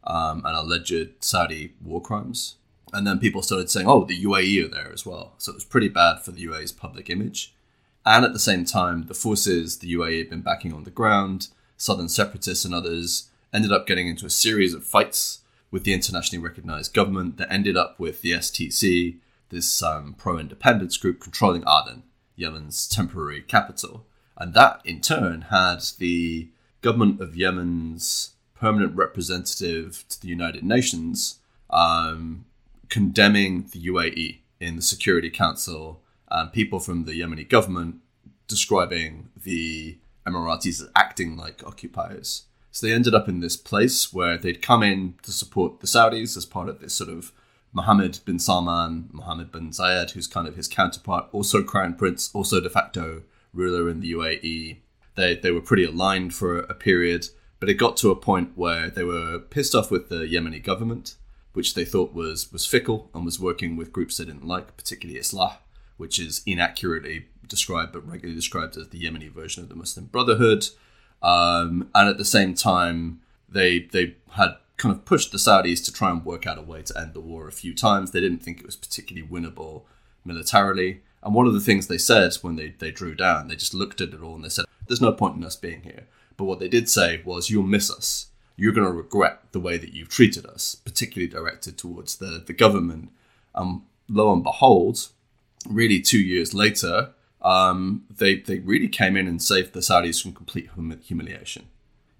um, 0.05 0.43
and 0.45 0.57
alleged 0.57 1.11
Saudi 1.21 1.75
war 1.81 2.03
crimes. 2.03 2.57
And 2.93 3.07
then 3.07 3.19
people 3.19 3.43
started 3.43 3.71
saying, 3.71 3.87
oh, 3.87 4.05
the 4.05 4.25
UAE 4.25 4.64
are 4.64 4.69
there 4.69 4.91
as 4.93 5.07
well. 5.07 5.35
So 5.38 5.53
it 5.53 5.57
was 5.57 5.64
pretty 5.64 5.88
bad 5.88 6.23
for 6.23 6.33
the 6.33 6.45
UAE's 6.47 6.73
public 6.73 7.11
image. 7.11 7.55
And 8.05 8.25
at 8.25 8.33
the 8.33 8.38
same 8.38 8.64
time, 8.64 9.07
the 9.07 9.14
forces 9.14 9.79
the 9.79 9.95
UAE 9.95 10.19
had 10.19 10.31
been 10.31 10.41
backing 10.41 10.73
on 10.73 10.85
the 10.85 10.91
ground, 10.91 11.49
southern 11.79 12.11
separatists 12.11 12.67
and 12.67 12.75
others, 12.75 13.31
ended 13.53 13.73
up 13.73 13.87
getting 13.87 14.07
into 14.07 14.27
a 14.27 14.31
series 14.31 14.75
of 14.75 14.85
fights 14.85 15.41
with 15.71 15.85
the 15.85 15.95
internationally 15.95 16.43
recognized 16.43 16.93
government 16.93 17.38
that 17.38 17.51
ended 17.51 17.77
up 17.77 17.99
with 17.99 18.21
the 18.21 18.33
STC, 18.33 19.17
this 19.49 19.83
um, 19.83 20.14
pro 20.19 20.38
independence 20.38 20.99
group 20.99 21.21
controlling 21.21 21.62
Aden, 21.62 22.03
Yemen's 22.37 22.87
temporary 22.87 23.41
capital. 23.41 24.05
And 24.37 24.53
that 24.55 24.83
in 24.85 25.01
turn 25.01 25.43
had 25.51 25.81
the 25.99 26.49
government 26.83 27.21
of 27.21 27.37
Yemen's 27.37 28.35
permanent 28.55 28.95
representative 28.95 30.05
to 30.09 30.21
the 30.21 30.29
United 30.29 30.64
Nations 30.64 31.38
um, 31.71 32.45
condemning 32.88 33.69
the 33.73 33.87
UAE 33.87 34.38
in 34.61 34.77
the 34.77 34.83
Security 34.83 35.31
Council 35.31 36.01
and 36.31 36.53
people 36.53 36.81
from 36.81 37.05
the 37.05 37.12
Yemeni 37.12 37.49
government 37.49 37.97
describing 38.47 39.29
the 39.37 39.97
Emiratis 40.29 40.83
acting 40.95 41.37
like 41.37 41.67
occupiers. 41.67 42.45
So 42.71 42.87
they 42.87 42.93
ended 42.93 43.14
up 43.14 43.29
in 43.29 43.41
this 43.41 43.57
place 43.57 44.12
where 44.12 44.37
they'd 44.37 44.62
come 44.62 44.83
in 44.83 45.14
to 45.23 45.33
support 45.33 45.81
the 45.81 45.87
Saudis 45.87 46.37
as 46.37 46.47
part 46.47 46.69
of 46.69 46.81
this 46.81 46.95
sort 46.95 47.11
of 47.11 47.33
Mohammed 47.73 48.21
bin 48.25 48.38
Salman, 48.38 49.09
Mohammed 49.12 49.53
bin 49.53 49.71
Zayed, 49.71 50.12
who's 50.12 50.27
kind 50.27 50.47
of 50.47 50.57
his 50.57 50.69
counterpart, 50.69 51.29
also 51.33 51.62
crown 51.62 51.95
prince, 51.95 52.31
also 52.35 52.61
de 52.61 52.71
facto 52.71 53.23
ruler 53.53 53.88
in 53.88 54.01
the 54.01 54.12
UAE. 54.12 54.79
They, 55.17 55.35
they 55.35 55.51
were 55.51 55.61
pretty 55.61 55.85
aligned 55.85 56.35
for 56.35 56.61
a 56.61 56.75
period. 56.75 57.29
But 57.61 57.69
it 57.69 57.75
got 57.75 57.97
to 57.99 58.11
a 58.11 58.17
point 58.17 58.53
where 58.55 58.88
they 58.88 59.03
were 59.03 59.38
pissed 59.38 59.75
off 59.75 59.91
with 59.91 60.09
the 60.09 60.27
Yemeni 60.27 60.62
government, 60.62 61.17
which 61.53 61.75
they 61.75 61.85
thought 61.85 62.14
was 62.14 62.53
was 62.53 62.67
fickle 62.67 63.11
and 63.14 63.25
was 63.25 63.41
working 63.41 63.77
with 63.77 63.93
groups 63.93 64.19
they 64.19 64.25
didn't 64.25 64.47
like, 64.47 64.77
particularly 64.77 65.21
Islah, 65.21 65.57
which 65.97 66.19
is 66.21 66.43
inaccurately 66.47 67.27
described 67.48 67.92
but 67.92 68.06
regularly 68.06 68.37
described 68.37 68.76
as 68.76 68.88
the 68.88 69.02
Yemeni 69.02 69.30
version 69.30 69.62
of 69.62 69.68
the 69.68 69.74
Muslim 69.74 70.06
Brotherhood. 70.06 70.66
Um, 71.22 71.90
and 71.94 72.08
at 72.08 72.18
the 72.18 72.24
same 72.24 72.54
time, 72.54 73.20
they 73.48 73.80
they 73.80 74.16
had 74.32 74.56
kind 74.76 74.94
of 74.94 75.04
pushed 75.04 75.32
the 75.32 75.38
Saudis 75.38 75.84
to 75.84 75.92
try 75.92 76.11
and 76.11 76.24
work 76.24 76.46
out 76.46 76.58
a 76.58 76.62
way 76.62 76.82
to 76.82 76.98
end 76.98 77.12
the 77.12 77.20
war 77.20 77.48
a 77.48 77.52
few 77.52 77.74
times. 77.74 78.11
They 78.11 78.20
didn't 78.20 78.42
think 78.42 78.61
it 78.61 78.66
was 78.66 78.76
particularly 78.76 79.26
winnable 79.26 79.82
militarily. 80.24 81.00
And 81.22 81.34
one 81.34 81.46
of 81.46 81.52
the 81.52 81.61
things 81.61 81.87
they 81.87 81.98
said 81.98 82.34
when 82.42 82.56
they, 82.56 82.74
they 82.78 82.92
drew 82.92 83.14
down, 83.14 83.48
they 83.48 83.56
just 83.56 83.74
looked 83.74 84.00
at 84.00 84.14
it 84.14 84.22
all 84.22 84.37
and 84.37 84.44
they 84.44 84.48
said, 84.48 84.66
There's 84.87 85.00
no 85.00 85.12
point 85.12 85.37
in 85.37 85.44
us 85.44 85.56
being 85.56 85.82
here. 85.82 86.06
But 86.37 86.44
what 86.44 86.61
they 86.61 86.68
did 86.68 86.88
say 86.88 87.20
was, 87.24 87.50
you'll 87.50 87.64
miss 87.64 87.90
us. 87.90 88.26
You're 88.56 88.72
going 88.72 88.87
to 88.87 88.92
regret 88.92 89.40
the 89.52 89.61
way 89.61 89.76
that 89.76 89.92
you've 89.92 90.08
treated 90.08 90.46
us, 90.46 90.76
particularly 90.76 91.28
directed 91.28 91.76
towards 91.76 92.16
the, 92.16 92.42
the 92.46 92.52
government. 92.52 93.11
Um, 93.54 93.87
lo 94.08 94.32
and 94.32 94.42
behold, 94.42 95.08
really 95.68 96.00
two 96.00 96.20
years 96.20 96.54
later, 96.54 97.11
um, 97.42 98.05
they 98.11 98.37
they 98.37 98.59
really 98.59 98.88
came 98.88 99.16
in 99.16 99.29
and 99.29 99.42
saved 99.42 99.72
the 99.72 99.81
Saudis 99.81 100.22
from 100.22 100.33
complete 100.33 100.68
hum- 100.74 101.01
humiliation. 101.03 101.66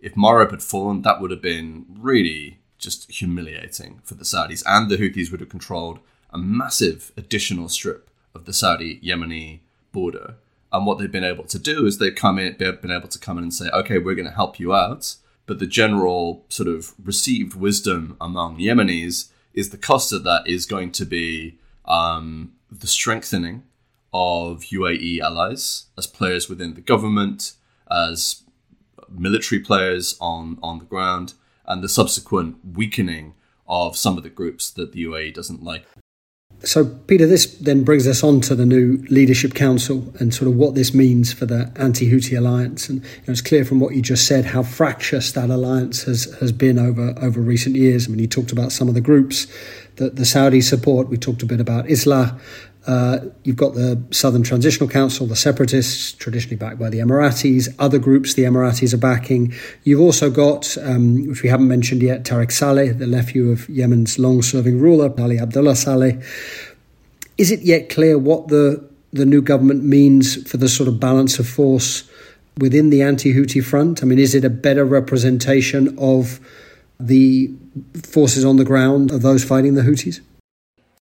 If 0.01 0.15
Marib 0.15 0.53
had 0.53 0.63
fallen, 0.63 1.03
that 1.03 1.21
would 1.21 1.31
have 1.31 1.43
been 1.43 1.87
really 1.99 2.59
just 2.79 3.11
humiliating 3.11 4.01
for 4.05 4.15
the 4.15 4.25
Saudis, 4.25 4.63
and 4.67 4.89
the 4.89 4.97
Houthis 4.97 5.31
would 5.31 5.41
have 5.41 5.49
controlled 5.49 5.99
a 6.31 6.39
massive 6.39 7.13
additional 7.17 7.69
strip 7.69 8.11
of 8.35 8.45
the 8.45 8.53
Saudi 8.53 9.01
Yemeni 9.01 9.61
border. 9.93 10.35
And 10.71 10.87
what 10.87 10.99
they've 10.99 11.11
been 11.11 11.25
able 11.25 11.45
to 11.45 11.59
do 11.59 11.87
is 11.87 11.99
they've 11.99 12.15
come 12.15 12.39
in, 12.39 12.57
been 12.57 12.91
able 12.91 13.09
to 13.09 13.19
come 13.19 13.39
in 13.39 13.45
and 13.45 13.55
say, 13.55 13.69
okay, 13.71 13.99
we're 13.99 14.15
going 14.15 14.29
to 14.29 14.35
help 14.35 14.61
you 14.61 14.75
out. 14.75 15.17
But 15.47 15.59
the 15.59 15.67
general 15.67 16.45
sort 16.51 16.69
of 16.69 16.93
received 17.03 17.55
wisdom 17.55 18.19
among 18.21 18.59
Yemenis 18.59 19.31
is 19.55 19.71
the 19.71 19.79
cost 19.79 20.13
of 20.13 20.25
that 20.25 20.47
is 20.47 20.67
going 20.67 20.93
to 20.93 21.07
be 21.07 21.59
um, 21.87 22.53
the 22.71 22.87
strengthening 22.87 23.63
of 24.13 24.63
UAE 24.63 25.21
allies 25.21 25.87
as 25.97 26.07
players 26.07 26.49
within 26.49 26.75
the 26.75 26.81
government, 26.81 27.53
as 27.91 28.43
military 29.11 29.61
players 29.61 30.17
on, 30.21 30.59
on 30.63 30.79
the 30.79 30.85
ground, 30.85 31.35
and 31.67 31.83
the 31.83 31.89
subsequent 31.89 32.57
weakening 32.75 33.35
of 33.67 33.97
some 33.97 34.17
of 34.17 34.23
the 34.23 34.31
groups 34.31 34.71
that 34.71 34.93
the 34.93 35.05
UAE 35.05 35.35
doesn't 35.35 35.63
like. 35.63 35.85
So, 36.65 36.85
Peter, 36.85 37.25
this 37.25 37.47
then 37.59 37.85
brings 37.85 38.09
us 38.09 38.25
on 38.25 38.41
to 38.43 38.57
the 38.57 38.67
new 38.67 39.05
Leadership 39.11 39.55
Council 39.55 40.13
and 40.19 40.35
sort 40.35 40.49
of 40.49 40.57
what 40.57 40.75
this 40.75 40.93
means 40.93 41.33
for 41.33 41.47
the 41.47 41.71
anti 41.77 42.11
Houthi 42.11 42.37
alliance. 42.37 42.89
And 42.89 43.03
you 43.03 43.09
know, 43.29 43.33
it's 43.33 43.41
clear 43.41 43.65
from 43.65 43.79
what 43.79 43.95
you 43.95 44.03
just 44.03 44.27
said 44.27 44.47
how 44.47 44.65
fractious 44.65 45.31
that 45.33 45.51
alliance 45.51 46.03
has, 46.03 46.25
has 46.41 46.51
been 46.51 46.79
over, 46.79 47.15
over 47.21 47.41
recent 47.41 47.77
years. 47.77 48.07
I 48.07 48.11
mean, 48.11 48.19
you 48.19 48.27
talked 48.27 48.51
about 48.51 48.73
some 48.73 48.89
of 48.89 48.95
the 48.95 49.01
groups 49.01 49.47
that 49.97 50.17
the 50.17 50.25
Saudi 50.25 50.61
support. 50.61 51.09
We 51.09 51.17
talked 51.17 51.43
a 51.45 51.47
bit 51.47 51.61
about 51.61 51.85
Islah. 51.87 52.41
Uh, 52.89 53.21
you've 53.45 53.55
got 53.55 53.75
the 53.75 54.03
Southern 54.11 54.43
Transitional 54.43 54.89
Council, 54.89 55.27
the 55.27 55.37
separatists, 55.37 56.13
traditionally 56.13 56.57
backed 56.57 56.79
by 56.79 56.89
the 56.89 57.01
Emiratis, 57.01 57.69
other 57.79 57.99
groups 57.99 58.33
the 58.33 58.45
Emiratis 58.45 58.95
are 58.95 58.99
backing. 58.99 59.53
You've 59.85 60.01
also 60.01 60.31
got, 60.31 60.75
um, 60.79 61.29
which 61.29 61.43
we 61.43 61.51
haven't 61.51 61.69
mentioned 61.69 62.03
yet, 62.03 62.25
Tariq 62.25 62.51
Saleh, 62.51 62.97
the 62.97 63.07
nephew 63.07 63.51
of 63.51 63.69
Yemen's 63.69 64.19
long 64.19 64.41
serving 64.41 64.81
ruler, 64.81 65.13
Ali 65.21 65.39
Abdullah 65.39 65.77
Saleh. 65.77 66.15
Is 67.37 67.51
it 67.51 67.61
yet 67.61 67.91
clear 67.91 68.19
what 68.19 68.49
the, 68.49 68.83
the 69.13 69.27
new 69.27 69.43
government 69.43 69.85
means 69.85 70.51
for 70.51 70.57
the 70.57 70.69
sort 70.69 70.89
of 70.89 70.99
balance 70.99 71.39
of 71.39 71.47
force 71.47 72.09
within 72.57 72.89
the 72.89 73.03
anti 73.03 73.35
Houthi 73.35 73.63
front? 73.63 74.03
I 74.03 74.07
mean, 74.07 74.19
is 74.19 74.35
it 74.35 74.47
a 74.47 74.51
better 74.51 74.87
representation 74.87 75.95
of 75.99 76.41
the 76.99 77.51
forces 78.03 78.47
on 78.47 78.57
the 78.57 78.65
ground 78.65 79.11
of 79.11 79.21
those 79.21 79.45
fighting 79.45 79.75
the 79.75 79.83
Houthis? 79.83 80.21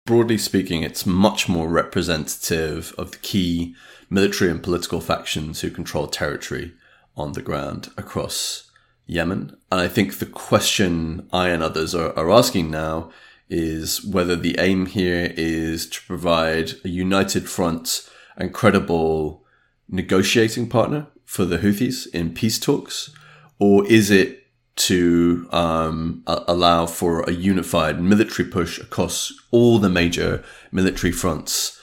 Broadly 0.05 0.37
speaking, 0.37 0.83
it's 0.83 1.05
much 1.05 1.49
more 1.49 1.67
representative 1.67 2.93
of 2.97 3.11
the 3.11 3.17
key 3.17 3.75
military 4.09 4.51
and 4.51 4.61
political 4.61 5.01
factions 5.01 5.61
who 5.61 5.71
control 5.71 6.07
territory 6.07 6.73
on 7.17 7.33
the 7.33 7.41
ground 7.41 7.89
across 7.97 8.69
Yemen. 9.07 9.57
And 9.71 9.81
I 9.81 9.87
think 9.87 10.17
the 10.17 10.25
question 10.27 11.27
I 11.33 11.49
and 11.49 11.63
others 11.63 11.95
are, 11.95 12.17
are 12.17 12.31
asking 12.31 12.69
now 12.69 13.11
is 13.49 14.03
whether 14.05 14.35
the 14.35 14.55
aim 14.59 14.85
here 14.85 15.33
is 15.35 15.89
to 15.89 16.01
provide 16.05 16.71
a 16.83 16.89
united 16.89 17.49
front 17.49 18.09
and 18.37 18.53
credible 18.53 19.43
negotiating 19.89 20.69
partner 20.69 21.07
for 21.25 21.45
the 21.45 21.59
Houthis 21.59 22.07
in 22.13 22.33
peace 22.33 22.59
talks, 22.59 23.11
or 23.59 23.85
is 23.87 24.11
it 24.11 24.44
to 24.75 25.47
um, 25.51 26.23
allow 26.27 26.85
for 26.85 27.21
a 27.21 27.31
unified 27.31 28.01
military 28.01 28.47
push 28.47 28.79
across 28.79 29.31
all 29.51 29.79
the 29.79 29.89
major 29.89 30.43
military 30.71 31.13
fronts 31.13 31.79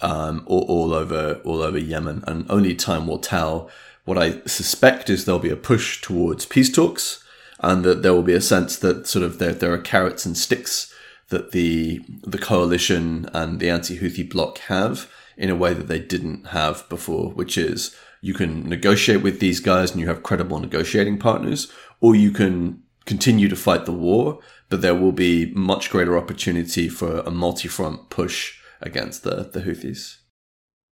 um, 0.00 0.44
all, 0.46 0.64
all, 0.68 0.94
over 0.94 1.40
all 1.44 1.62
over 1.62 1.78
Yemen, 1.78 2.22
and 2.26 2.48
only 2.50 2.74
time 2.74 3.06
will 3.06 3.18
tell. 3.18 3.70
What 4.04 4.18
I 4.18 4.40
suspect 4.46 5.10
is 5.10 5.24
there'll 5.24 5.40
be 5.40 5.50
a 5.50 5.56
push 5.56 6.00
towards 6.00 6.46
peace 6.46 6.70
talks, 6.70 7.24
and 7.60 7.84
that 7.84 8.02
there 8.02 8.12
will 8.12 8.22
be 8.22 8.34
a 8.34 8.40
sense 8.40 8.76
that 8.78 9.06
sort 9.06 9.24
of 9.24 9.38
there, 9.38 9.52
there 9.52 9.72
are 9.72 9.78
carrots 9.78 10.24
and 10.24 10.36
sticks 10.36 10.92
that 11.28 11.52
the 11.52 12.00
the 12.22 12.38
coalition 12.38 13.28
and 13.32 13.60
the 13.60 13.70
anti-Houthi 13.70 14.30
bloc 14.30 14.58
have 14.58 15.10
in 15.36 15.50
a 15.50 15.56
way 15.56 15.74
that 15.74 15.88
they 15.88 15.98
didn't 15.98 16.48
have 16.48 16.88
before, 16.88 17.30
which 17.30 17.58
is 17.58 17.94
you 18.20 18.34
can 18.34 18.68
negotiate 18.68 19.22
with 19.22 19.38
these 19.38 19.60
guys 19.60 19.92
and 19.92 20.00
you 20.00 20.08
have 20.08 20.22
credible 20.22 20.58
negotiating 20.58 21.18
partners, 21.18 21.70
or 22.00 22.14
you 22.14 22.30
can 22.30 22.82
continue 23.06 23.48
to 23.48 23.56
fight 23.56 23.86
the 23.86 23.92
war, 23.92 24.38
but 24.68 24.82
there 24.82 24.94
will 24.94 25.12
be 25.12 25.52
much 25.54 25.90
greater 25.90 26.16
opportunity 26.16 26.88
for 26.88 27.20
a 27.20 27.30
multi-front 27.30 28.10
push 28.10 28.58
against 28.80 29.22
the, 29.22 29.50
the 29.52 29.60
Houthis. 29.60 30.16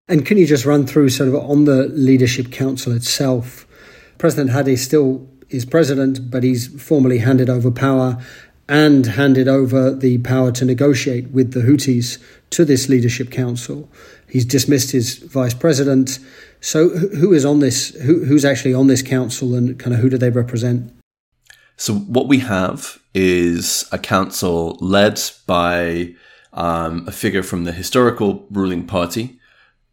And 0.08 0.26
can 0.26 0.38
you 0.38 0.46
just 0.46 0.66
run 0.66 0.86
through 0.86 1.10
sort 1.10 1.30
of 1.30 1.36
on 1.36 1.66
the 1.66 1.88
leadership 1.88 2.52
council 2.52 2.94
itself? 2.94 3.66
President 4.18 4.52
Hadi 4.52 4.76
still 4.76 5.28
is 5.50 5.66
president, 5.66 6.30
but 6.30 6.44
he's 6.44 6.68
formally 6.82 7.20
handed 7.20 7.50
over 7.50 7.72
power 7.72 8.22
and 8.69 9.06
handed 9.06 9.47
over 9.47 9.93
the 9.93 10.17
power 10.19 10.52
to 10.54 10.65
negotiate 10.65 11.32
with 11.32 11.54
the 11.54 11.62
Houthis 11.62 12.21
to 12.52 12.63
this 12.63 12.88
leadership 12.88 13.30
council. 13.30 13.89
He's 14.30 14.45
dismissed 14.45 14.91
his 14.91 15.17
vice 15.17 15.54
president. 15.54 16.19
So, 16.62 16.89
who 16.89 17.34
is 17.34 17.45
on 17.45 17.60
this? 17.60 17.89
Who, 17.95 18.26
who's 18.26 18.45
actually 18.45 18.73
on 18.73 18.88
this 18.88 19.02
council, 19.02 19.54
and 19.54 19.78
kind 19.78 19.93
of 19.93 19.99
who 19.99 20.10
do 20.10 20.17
they 20.17 20.30
represent? 20.30 20.91
So, 21.76 21.93
what 21.93 22.28
we 22.28 22.39
have 22.39 22.99
is 23.13 23.86
a 23.91 23.99
council 23.99 24.78
led 24.80 25.21
by 25.45 26.15
um, 26.54 27.06
a 27.08 27.12
figure 27.12 27.43
from 27.43 27.65
the 27.65 27.71
historical 27.71 28.47
ruling 28.49 28.86
party, 28.88 29.39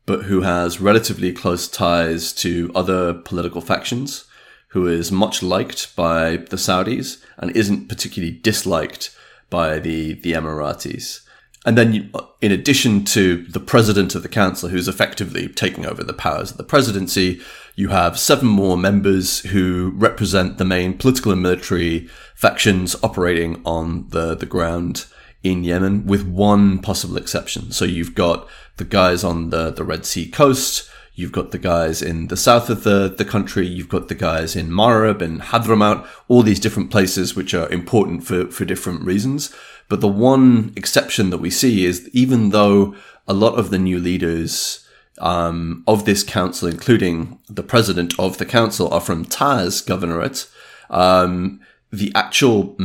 but 0.07 0.25
who 0.25 0.43
has 0.43 0.81
relatively 0.81 1.33
close 1.33 1.67
ties 1.69 2.33
to 2.35 2.71
other 2.75 3.15
political 3.15 3.61
factions, 3.61 4.25
who 4.71 4.87
is 4.87 5.13
much 5.13 5.43
liked 5.43 5.95
by 5.97 6.37
the 6.37 6.57
Saudis 6.57 7.23
and 7.39 7.55
isn't 7.57 7.89
particularly 7.89 8.33
disliked 8.33 9.17
by 9.49 9.79
the, 9.79 10.15
the 10.15 10.33
Emiratis. 10.33 11.21
And 11.67 11.77
then, 11.77 11.93
you, 11.93 12.09
in 12.41 12.53
addition 12.53 13.05
to 13.07 13.45
the 13.45 13.61
president 13.61 14.15
of 14.15 14.23
the 14.23 14.29
council, 14.29 14.71
who's 14.71 14.89
effectively 14.89 15.49
taking 15.49 15.85
over 15.85 16.03
the 16.03 16.15
powers 16.15 16.51
of 16.51 16.57
the 16.57 16.65
presidency, 16.65 17.41
you 17.75 17.89
have 17.89 18.19
seven 18.19 18.49
more 18.49 18.79
members 18.79 19.41
who 19.41 19.93
represent 19.97 20.57
the 20.57 20.65
main 20.65 20.97
political 20.97 21.33
and 21.33 21.43
military 21.43 22.09
factions 22.35 22.97
operating 23.03 23.61
on 23.67 24.09
the, 24.09 24.35
the 24.35 24.47
ground 24.47 25.07
in 25.43 25.65
Yemen, 25.65 26.07
with 26.07 26.27
one 26.27 26.79
possible 26.79 27.17
exception. 27.17 27.73
So 27.73 27.85
you've 27.85 28.15
got 28.15 28.49
the 28.77 28.85
guys 28.85 29.25
on 29.25 29.51
the, 29.51 29.71
the 29.71 29.85
Red 29.85 30.07
Sea 30.07 30.29
coast, 30.29 30.89
you've 31.21 31.33
got 31.33 31.51
the 31.51 31.59
guys 31.59 32.01
in 32.01 32.29
the 32.29 32.37
south 32.37 32.71
of 32.71 32.83
the, 32.83 33.15
the 33.17 33.25
country, 33.25 33.67
you've 33.67 33.89
got 33.89 34.09
the 34.09 34.15
guys 34.15 34.57
in 34.57 34.71
Marib 34.71 35.21
and 35.21 35.43
Hadramaut, 35.43 36.07
all 36.29 36.43
these 36.43 36.59
different 36.59 36.91
places 36.91 37.37
which 37.37 37.53
are 37.53 37.69
important 37.69 38.25
for, 38.25 38.47
for 38.51 38.65
different 38.65 39.03
reasons. 39.03 39.55
But 39.89 40.01
the 40.01 40.09
one 40.09 40.73
exception 40.77 41.31
that 41.31 41.39
we 41.39 41.51
see 41.51 41.85
is 41.85 42.09
even 42.13 42.51
though 42.51 42.95
a 43.29 43.35
lot 43.35 43.59
of 43.59 43.71
the 43.71 43.79
new 43.79 43.99
leaders 43.99 44.87
um, 45.19 45.85
of 45.87 46.07
this 46.07 46.23
council, 46.23 46.69
including 46.69 47.39
the 47.49 47.63
president 47.63 48.19
of 48.19 48.39
the 48.39 48.47
council, 48.47 48.89
are 48.89 49.01
from 49.01 49.27
Taiz 49.27 49.85
governorate, 49.85 50.51
um, 50.89 51.61
the 51.93 52.11
actual 52.15 52.77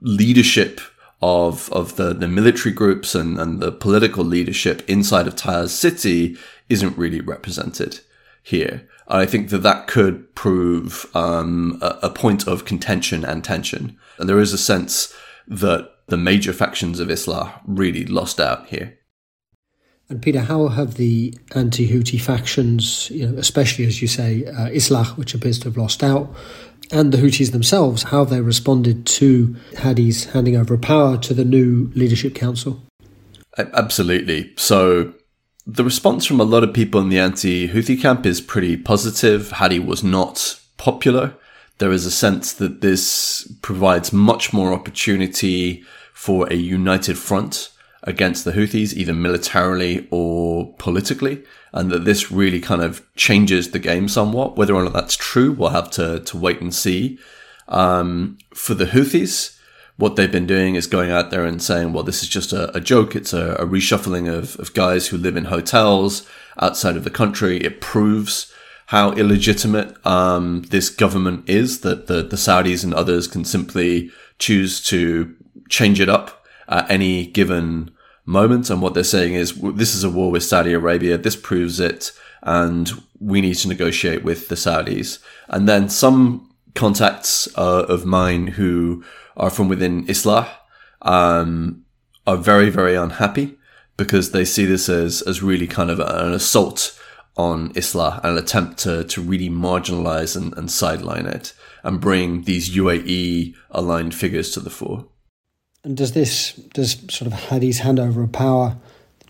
leadership 0.00 0.80
of 1.22 1.70
of 1.72 1.96
the, 1.96 2.14
the 2.14 2.28
military 2.28 2.72
groups 2.74 3.14
and, 3.14 3.38
and 3.38 3.60
the 3.60 3.72
political 3.72 4.24
leadership 4.24 4.82
inside 4.88 5.26
of 5.26 5.36
Taiz 5.36 5.68
city 5.68 6.38
isn't 6.70 6.96
really 6.96 7.20
represented 7.20 8.00
here. 8.42 8.88
I 9.08 9.26
think 9.26 9.50
that 9.50 9.62
that 9.62 9.86
could 9.86 10.34
prove 10.34 11.04
um, 11.14 11.78
a, 11.82 11.98
a 12.04 12.10
point 12.10 12.46
of 12.46 12.64
contention 12.64 13.24
and 13.24 13.44
tension. 13.44 13.98
And 14.18 14.28
there 14.28 14.40
is 14.40 14.52
a 14.52 14.58
sense 14.58 15.12
that 15.48 15.90
the 16.06 16.16
major 16.16 16.52
factions 16.52 17.00
of 17.00 17.08
Islah 17.08 17.60
really 17.66 18.06
lost 18.06 18.40
out 18.40 18.68
here. 18.68 18.96
And 20.08 20.20
Peter, 20.20 20.40
how 20.40 20.68
have 20.68 20.94
the 20.94 21.34
anti-Houthi 21.54 22.20
factions, 22.20 23.10
you 23.10 23.28
know, 23.28 23.38
especially 23.38 23.86
as 23.86 24.02
you 24.02 24.08
say, 24.08 24.44
uh, 24.44 24.68
Islah, 24.70 25.16
which 25.16 25.34
appears 25.34 25.58
to 25.60 25.64
have 25.66 25.76
lost 25.76 26.02
out, 26.02 26.34
and 26.90 27.12
the 27.12 27.18
Houthis 27.18 27.52
themselves, 27.52 28.02
how 28.04 28.20
have 28.20 28.30
they 28.30 28.40
responded 28.40 29.06
to 29.06 29.56
Hadi's 29.74 30.24
handing 30.26 30.56
over 30.56 30.76
power 30.76 31.16
to 31.18 31.34
the 31.34 31.44
new 31.44 31.92
leadership 31.94 32.34
council? 32.34 32.82
Absolutely. 33.56 34.52
So 34.56 35.14
the 35.66 35.84
response 35.84 36.26
from 36.26 36.40
a 36.40 36.44
lot 36.44 36.64
of 36.64 36.72
people 36.72 37.00
in 37.00 37.08
the 37.08 37.18
anti-Houthi 37.18 38.00
camp 38.00 38.26
is 38.26 38.40
pretty 38.40 38.76
positive. 38.76 39.50
Hadi 39.52 39.78
was 39.78 40.02
not 40.02 40.60
popular. 40.76 41.34
There 41.78 41.92
is 41.92 42.06
a 42.06 42.10
sense 42.10 42.52
that 42.54 42.80
this 42.80 43.50
provides 43.62 44.12
much 44.12 44.52
more 44.52 44.72
opportunity 44.72 45.84
for 46.12 46.46
a 46.50 46.54
united 46.54 47.16
front 47.16 47.70
against 48.02 48.44
the 48.44 48.52
Houthis, 48.52 48.94
either 48.94 49.12
militarily 49.12 50.08
or 50.10 50.74
politically, 50.74 51.42
and 51.72 51.90
that 51.90 52.04
this 52.04 52.30
really 52.30 52.60
kind 52.60 52.82
of 52.82 53.02
changes 53.14 53.70
the 53.70 53.78
game 53.78 54.08
somewhat. 54.08 54.56
Whether 54.56 54.74
or 54.74 54.84
not 54.84 54.94
that's 54.94 55.16
true, 55.16 55.52
we'll 55.52 55.70
have 55.70 55.90
to, 55.92 56.20
to 56.20 56.36
wait 56.36 56.60
and 56.60 56.74
see. 56.74 57.18
Um, 57.68 58.38
for 58.54 58.74
the 58.74 58.86
Houthis, 58.86 59.58
what 60.00 60.16
they've 60.16 60.32
been 60.32 60.46
doing 60.46 60.74
is 60.74 60.86
going 60.86 61.10
out 61.10 61.30
there 61.30 61.44
and 61.44 61.62
saying, 61.62 61.92
well, 61.92 62.02
this 62.02 62.22
is 62.22 62.28
just 62.28 62.52
a, 62.52 62.74
a 62.76 62.80
joke. 62.80 63.14
It's 63.14 63.32
a, 63.32 63.52
a 63.54 63.66
reshuffling 63.66 64.32
of, 64.32 64.58
of 64.58 64.74
guys 64.74 65.08
who 65.08 65.16
live 65.16 65.36
in 65.36 65.44
hotels 65.44 66.26
outside 66.60 66.96
of 66.96 67.04
the 67.04 67.10
country. 67.10 67.58
It 67.58 67.80
proves 67.80 68.52
how 68.86 69.12
illegitimate 69.12 69.94
um, 70.04 70.62
this 70.70 70.90
government 70.90 71.48
is, 71.48 71.80
that 71.82 72.06
the, 72.08 72.22
the 72.22 72.36
Saudis 72.36 72.82
and 72.82 72.92
others 72.92 73.28
can 73.28 73.44
simply 73.44 74.10
choose 74.38 74.82
to 74.84 75.36
change 75.68 76.00
it 76.00 76.08
up 76.08 76.44
at 76.68 76.90
any 76.90 77.26
given 77.26 77.92
moment. 78.24 78.70
And 78.70 78.82
what 78.82 78.94
they're 78.94 79.04
saying 79.04 79.34
is, 79.34 79.54
this 79.54 79.94
is 79.94 80.02
a 80.02 80.10
war 80.10 80.30
with 80.32 80.42
Saudi 80.42 80.72
Arabia. 80.72 81.18
This 81.18 81.36
proves 81.36 81.78
it. 81.78 82.12
And 82.42 82.90
we 83.20 83.40
need 83.40 83.54
to 83.56 83.68
negotiate 83.68 84.24
with 84.24 84.48
the 84.48 84.54
Saudis. 84.54 85.18
And 85.48 85.68
then 85.68 85.88
some 85.88 86.50
contacts 86.74 87.48
uh, 87.56 87.84
of 87.88 88.06
mine 88.06 88.46
who 88.46 89.04
are 89.36 89.50
from 89.50 89.68
within 89.68 90.06
Islah 90.06 90.48
um, 91.02 91.84
are 92.26 92.36
very, 92.36 92.70
very 92.70 92.94
unhappy 92.94 93.56
because 93.96 94.30
they 94.30 94.44
see 94.44 94.64
this 94.64 94.88
as, 94.88 95.22
as 95.22 95.42
really 95.42 95.66
kind 95.66 95.90
of 95.90 96.00
an 96.00 96.32
assault 96.32 96.98
on 97.36 97.72
Islah, 97.74 98.20
and 98.22 98.36
an 98.36 98.42
attempt 98.42 98.78
to, 98.78 99.04
to 99.04 99.20
really 99.20 99.48
marginalize 99.48 100.36
and, 100.36 100.56
and 100.56 100.70
sideline 100.70 101.26
it 101.26 101.52
and 101.82 102.00
bring 102.00 102.42
these 102.42 102.76
UAE 102.76 103.54
aligned 103.70 104.14
figures 104.14 104.50
to 104.52 104.60
the 104.60 104.70
fore. 104.70 105.06
And 105.84 105.96
does 105.96 106.12
this, 106.12 106.52
does 106.74 106.92
sort 107.08 107.32
of 107.32 107.32
Hadi's 107.32 107.80
handover 107.80 108.24
of 108.24 108.32
power, 108.32 108.76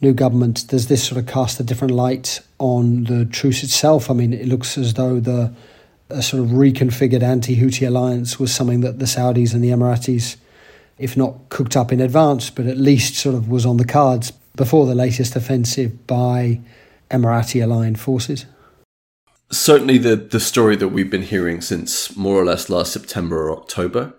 the 0.01 0.07
new 0.07 0.13
government, 0.13 0.67
does 0.67 0.89
this 0.89 1.07
sort 1.07 1.21
of 1.21 1.27
cast 1.27 1.61
a 1.61 1.63
different 1.63 1.95
light 1.95 2.41
on 2.59 3.05
the 3.05 3.25
truce 3.25 3.63
itself? 3.63 4.11
I 4.11 4.15
mean, 4.15 4.33
it 4.33 4.49
looks 4.49 4.77
as 4.77 4.95
though 4.95 5.21
the 5.21 5.55
a 6.11 6.23
sort 6.23 6.43
of 6.43 6.51
reconfigured 6.51 7.23
anti-Houthi 7.23 7.87
alliance 7.87 8.39
was 8.39 8.55
something 8.55 8.81
that 8.81 8.99
the 8.99 9.05
Saudis 9.05 9.55
and 9.55 9.63
the 9.63 9.71
Emiratis, 9.71 10.37
if 10.99 11.17
not 11.17 11.49
cooked 11.49 11.77
up 11.77 11.93
in 11.93 12.01
advance, 12.01 12.51
but 12.51 12.67
at 12.67 12.77
least 12.77 13.15
sort 13.15 13.35
of 13.35 13.49
was 13.49 13.65
on 13.65 13.77
the 13.77 13.85
cards 13.85 14.33
before 14.57 14.87
the 14.87 14.95
latest 14.95 15.37
offensive 15.37 16.07
by 16.07 16.61
Emirati 17.11 17.63
aligned 17.63 17.99
forces. 17.99 18.47
Certainly, 19.51 19.99
the, 19.99 20.17
the 20.17 20.41
story 20.41 20.77
that 20.77 20.89
we've 20.89 21.11
been 21.11 21.23
hearing 21.23 21.61
since 21.61 22.17
more 22.17 22.37
or 22.37 22.45
less 22.45 22.71
last 22.71 22.93
September 22.93 23.49
or 23.49 23.57
October 23.57 24.15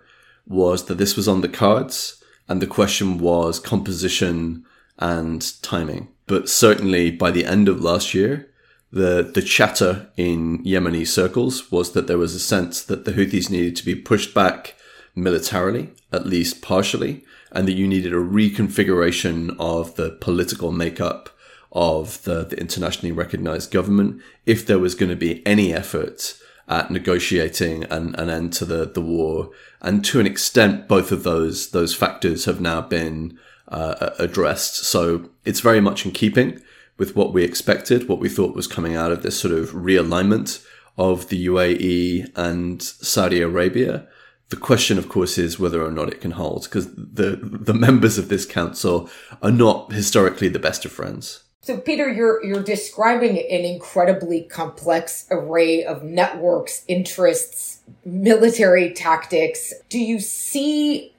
was 0.46 0.86
that 0.86 0.98
this 0.98 1.16
was 1.16 1.28
on 1.28 1.40
the 1.40 1.48
cards, 1.48 2.22
and 2.48 2.60
the 2.60 2.66
question 2.66 3.18
was 3.18 3.58
composition 3.58 4.64
and 4.98 5.62
timing. 5.62 6.08
But 6.26 6.48
certainly 6.48 7.10
by 7.10 7.30
the 7.30 7.46
end 7.46 7.68
of 7.68 7.80
last 7.80 8.12
year, 8.12 8.51
the 8.92 9.30
the 9.34 9.42
chatter 9.42 10.08
in 10.16 10.62
Yemeni 10.64 11.06
circles 11.06 11.72
was 11.72 11.92
that 11.92 12.06
there 12.06 12.18
was 12.18 12.34
a 12.34 12.40
sense 12.40 12.82
that 12.84 13.04
the 13.04 13.12
Houthis 13.12 13.50
needed 13.50 13.74
to 13.76 13.84
be 13.84 13.94
pushed 13.94 14.34
back 14.34 14.74
militarily, 15.14 15.90
at 16.12 16.26
least 16.26 16.62
partially, 16.62 17.24
and 17.50 17.66
that 17.66 17.72
you 17.72 17.88
needed 17.88 18.12
a 18.12 18.16
reconfiguration 18.16 19.56
of 19.58 19.94
the 19.96 20.10
political 20.10 20.72
makeup 20.72 21.30
of 21.72 22.22
the, 22.24 22.44
the 22.44 22.60
internationally 22.60 23.12
recognized 23.12 23.70
government 23.70 24.20
if 24.44 24.66
there 24.66 24.78
was 24.78 24.94
going 24.94 25.08
to 25.08 25.16
be 25.16 25.44
any 25.46 25.72
effort 25.72 26.38
at 26.68 26.90
negotiating 26.90 27.84
an, 27.84 28.14
an 28.16 28.28
end 28.28 28.52
to 28.52 28.64
the, 28.64 28.84
the 28.86 29.00
war. 29.00 29.50
And 29.80 30.04
to 30.04 30.20
an 30.20 30.26
extent, 30.26 30.86
both 30.86 31.10
of 31.12 31.22
those 31.22 31.70
those 31.70 31.94
factors 31.94 32.44
have 32.44 32.60
now 32.60 32.82
been 32.82 33.38
uh, 33.68 34.10
addressed. 34.18 34.76
So 34.84 35.30
it's 35.46 35.60
very 35.60 35.80
much 35.80 36.04
in 36.04 36.12
keeping 36.12 36.60
with 37.02 37.16
what 37.16 37.32
we 37.32 37.42
expected, 37.42 38.08
what 38.08 38.20
we 38.20 38.28
thought 38.28 38.54
was 38.54 38.68
coming 38.68 38.94
out 38.94 39.10
of 39.10 39.24
this 39.24 39.36
sort 39.36 39.52
of 39.52 39.70
realignment 39.70 40.64
of 40.96 41.30
the 41.30 41.46
UAE 41.46 42.30
and 42.36 42.80
Saudi 42.80 43.40
Arabia. 43.40 44.06
The 44.50 44.56
question, 44.56 44.98
of 44.98 45.08
course, 45.08 45.36
is 45.36 45.58
whether 45.58 45.84
or 45.84 45.90
not 45.90 46.10
it 46.12 46.20
can 46.20 46.30
hold, 46.30 46.62
because 46.62 46.94
the 46.94 47.30
the 47.42 47.74
members 47.74 48.18
of 48.18 48.28
this 48.28 48.46
council 48.46 49.10
are 49.42 49.50
not 49.50 49.92
historically 49.92 50.46
the 50.48 50.60
best 50.60 50.84
of 50.84 50.92
friends. 50.92 51.42
So, 51.62 51.76
Peter, 51.78 52.08
you're 52.08 52.44
you're 52.44 52.62
describing 52.62 53.36
an 53.36 53.64
incredibly 53.74 54.42
complex 54.42 55.26
array 55.28 55.82
of 55.84 56.04
networks, 56.04 56.84
interests, 56.86 57.80
military 58.04 58.92
tactics. 58.92 59.74
Do 59.88 59.98
you 59.98 60.20
see 60.20 61.12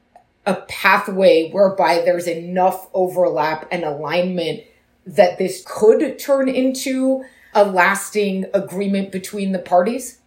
a 0.46 0.56
pathway 0.56 1.52
whereby 1.52 2.04
there's 2.06 2.28
enough 2.28 2.88
overlap 2.94 3.68
and 3.70 3.84
alignment 3.84 4.64
that 5.06 5.38
this 5.38 5.64
could 5.66 6.18
turn 6.20 6.50
into 6.50 7.24
a 7.54 7.64
lasting 7.64 8.46
agreement 8.54 9.12
between 9.12 9.52
the 9.52 9.60
parties? 9.60 10.20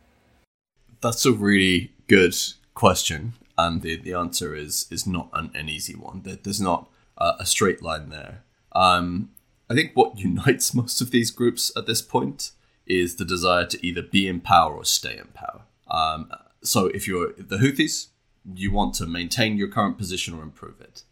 That's 1.00 1.26
a 1.26 1.32
really 1.32 1.92
good 2.08 2.34
question, 2.74 3.34
and 3.58 3.82
the, 3.82 3.96
the 3.96 4.14
answer 4.14 4.54
is 4.54 4.86
is 4.90 5.06
not 5.06 5.28
an, 5.32 5.50
an 5.54 5.68
easy 5.68 5.94
one. 5.94 6.22
There's 6.24 6.60
not 6.60 6.88
a 7.18 7.46
straight 7.46 7.82
line 7.82 8.10
there. 8.10 8.42
Um, 8.72 9.30
I 9.70 9.74
think 9.74 9.92
what 9.94 10.18
unites 10.18 10.74
most 10.74 11.00
of 11.00 11.10
these 11.10 11.30
groups 11.30 11.72
at 11.76 11.86
this 11.86 12.02
point 12.02 12.52
is 12.86 13.16
the 13.16 13.24
desire 13.24 13.66
to 13.66 13.86
either 13.86 14.02
be 14.02 14.28
in 14.28 14.40
power 14.40 14.74
or 14.74 14.84
stay 14.84 15.16
in 15.16 15.28
power. 15.34 15.62
Um, 15.88 16.30
so 16.62 16.86
if 16.86 17.08
you're 17.08 17.32
the 17.32 17.56
Houthis, 17.56 18.08
you 18.54 18.70
want 18.70 18.94
to 18.94 19.06
maintain 19.06 19.56
your 19.56 19.68
current 19.68 19.98
position 19.98 20.34
or 20.34 20.42
improve 20.42 20.80
it 20.80 21.02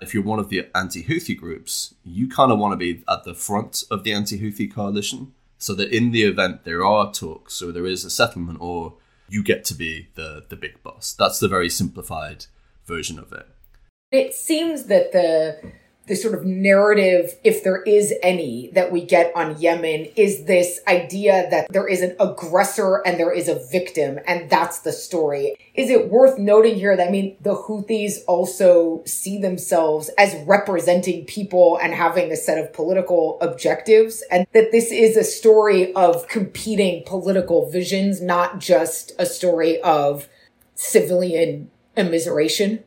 if 0.00 0.12
you're 0.12 0.22
one 0.22 0.38
of 0.38 0.48
the 0.48 0.68
anti-Houthi 0.74 1.38
groups, 1.38 1.94
you 2.04 2.28
kind 2.28 2.50
of 2.52 2.58
want 2.58 2.72
to 2.72 2.76
be 2.76 3.02
at 3.08 3.24
the 3.24 3.34
front 3.34 3.84
of 3.90 4.04
the 4.04 4.12
anti-Houthi 4.12 4.72
coalition, 4.72 5.32
so 5.58 5.74
that 5.74 5.94
in 5.94 6.10
the 6.10 6.24
event 6.24 6.64
there 6.64 6.84
are 6.84 7.12
talks 7.12 7.62
or 7.62 7.72
there 7.72 7.86
is 7.86 8.04
a 8.04 8.10
settlement, 8.10 8.58
or 8.60 8.94
you 9.28 9.42
get 9.42 9.64
to 9.66 9.74
be 9.74 10.08
the 10.14 10.44
the 10.48 10.56
big 10.56 10.82
boss. 10.82 11.14
That's 11.14 11.38
the 11.38 11.48
very 11.48 11.70
simplified 11.70 12.46
version 12.84 13.18
of 13.18 13.32
it. 13.32 13.46
It 14.10 14.34
seems 14.34 14.84
that 14.84 15.12
the 15.12 15.72
the 16.06 16.14
sort 16.14 16.34
of 16.34 16.44
narrative, 16.44 17.32
if 17.44 17.64
there 17.64 17.82
is 17.82 18.12
any, 18.22 18.70
that 18.74 18.92
we 18.92 19.02
get 19.02 19.32
on 19.34 19.58
Yemen 19.58 20.08
is 20.16 20.44
this 20.44 20.80
idea 20.86 21.48
that 21.50 21.66
there 21.70 21.88
is 21.88 22.02
an 22.02 22.14
aggressor 22.20 22.96
and 23.06 23.18
there 23.18 23.32
is 23.32 23.48
a 23.48 23.60
victim, 23.70 24.18
and 24.26 24.50
that's 24.50 24.80
the 24.80 24.92
story. 24.92 25.56
Is 25.74 25.88
it 25.88 26.10
worth 26.10 26.38
noting 26.38 26.74
here 26.74 26.96
that, 26.96 27.08
I 27.08 27.10
mean, 27.10 27.36
the 27.40 27.54
Houthis 27.54 28.18
also 28.26 29.02
see 29.06 29.38
themselves 29.38 30.10
as 30.18 30.34
representing 30.46 31.24
people 31.24 31.78
and 31.82 31.94
having 31.94 32.30
a 32.30 32.36
set 32.36 32.58
of 32.58 32.72
political 32.72 33.40
objectives, 33.40 34.22
and 34.30 34.46
that 34.52 34.72
this 34.72 34.92
is 34.92 35.16
a 35.16 35.24
story 35.24 35.94
of 35.94 36.28
competing 36.28 37.02
political 37.06 37.70
visions, 37.70 38.20
not 38.20 38.58
just 38.58 39.12
a 39.18 39.24
story 39.24 39.80
of 39.80 40.28
civilian 40.74 41.70
immiseration? 41.96 42.82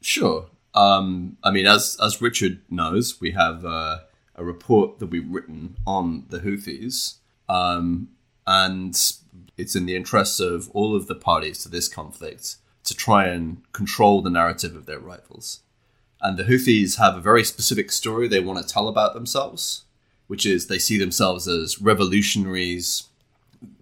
Sure. 0.00 0.46
Um, 0.74 1.36
I 1.42 1.50
mean, 1.50 1.66
as 1.66 1.96
as 2.02 2.20
Richard 2.20 2.60
knows, 2.68 3.20
we 3.20 3.30
have 3.32 3.64
uh, 3.64 3.98
a 4.34 4.44
report 4.44 4.98
that 4.98 5.06
we've 5.06 5.28
written 5.28 5.76
on 5.86 6.24
the 6.28 6.40
Houthis, 6.40 7.16
um, 7.48 8.08
and 8.46 8.94
it's 9.56 9.76
in 9.76 9.86
the 9.86 9.96
interests 9.96 10.40
of 10.40 10.68
all 10.70 10.96
of 10.96 11.06
the 11.06 11.14
parties 11.14 11.62
to 11.62 11.68
this 11.68 11.88
conflict 11.88 12.56
to 12.84 12.94
try 12.94 13.26
and 13.26 13.62
control 13.72 14.20
the 14.20 14.30
narrative 14.30 14.76
of 14.76 14.86
their 14.86 14.98
rivals. 14.98 15.60
And 16.20 16.36
the 16.36 16.44
Houthis 16.44 16.98
have 16.98 17.16
a 17.16 17.20
very 17.20 17.44
specific 17.44 17.92
story 17.92 18.28
they 18.28 18.40
want 18.40 18.66
to 18.66 18.72
tell 18.72 18.88
about 18.88 19.14
themselves, 19.14 19.84
which 20.26 20.44
is 20.44 20.66
they 20.66 20.78
see 20.78 20.98
themselves 20.98 21.46
as 21.46 21.80
revolutionaries. 21.80 23.04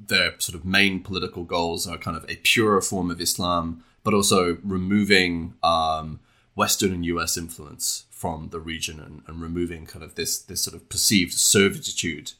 Their 0.09 0.38
sort 0.38 0.57
of 0.57 0.64
main 0.64 1.02
political 1.02 1.44
goals 1.44 1.87
are 1.87 1.98
kind 1.98 2.16
of 2.16 2.28
a 2.28 2.37
purer 2.37 2.81
form 2.81 3.11
of 3.11 3.20
Islam, 3.20 3.85
but 4.05 4.14
also 4.14 4.59
removing 4.62 5.55
um, 5.62 6.20
Western 6.54 6.92
and 6.92 7.04
US 7.06 7.36
influence 7.36 8.04
from 8.10 8.50
the 8.50 8.60
region 8.60 9.00
and, 9.00 9.22
and 9.26 9.40
removing 9.40 9.86
kind 9.86 10.04
of 10.04 10.14
this 10.14 10.38
this 10.38 10.62
sort 10.62 10.76
of 10.76 10.88
perceived 10.88 11.32
servitude 11.32 12.32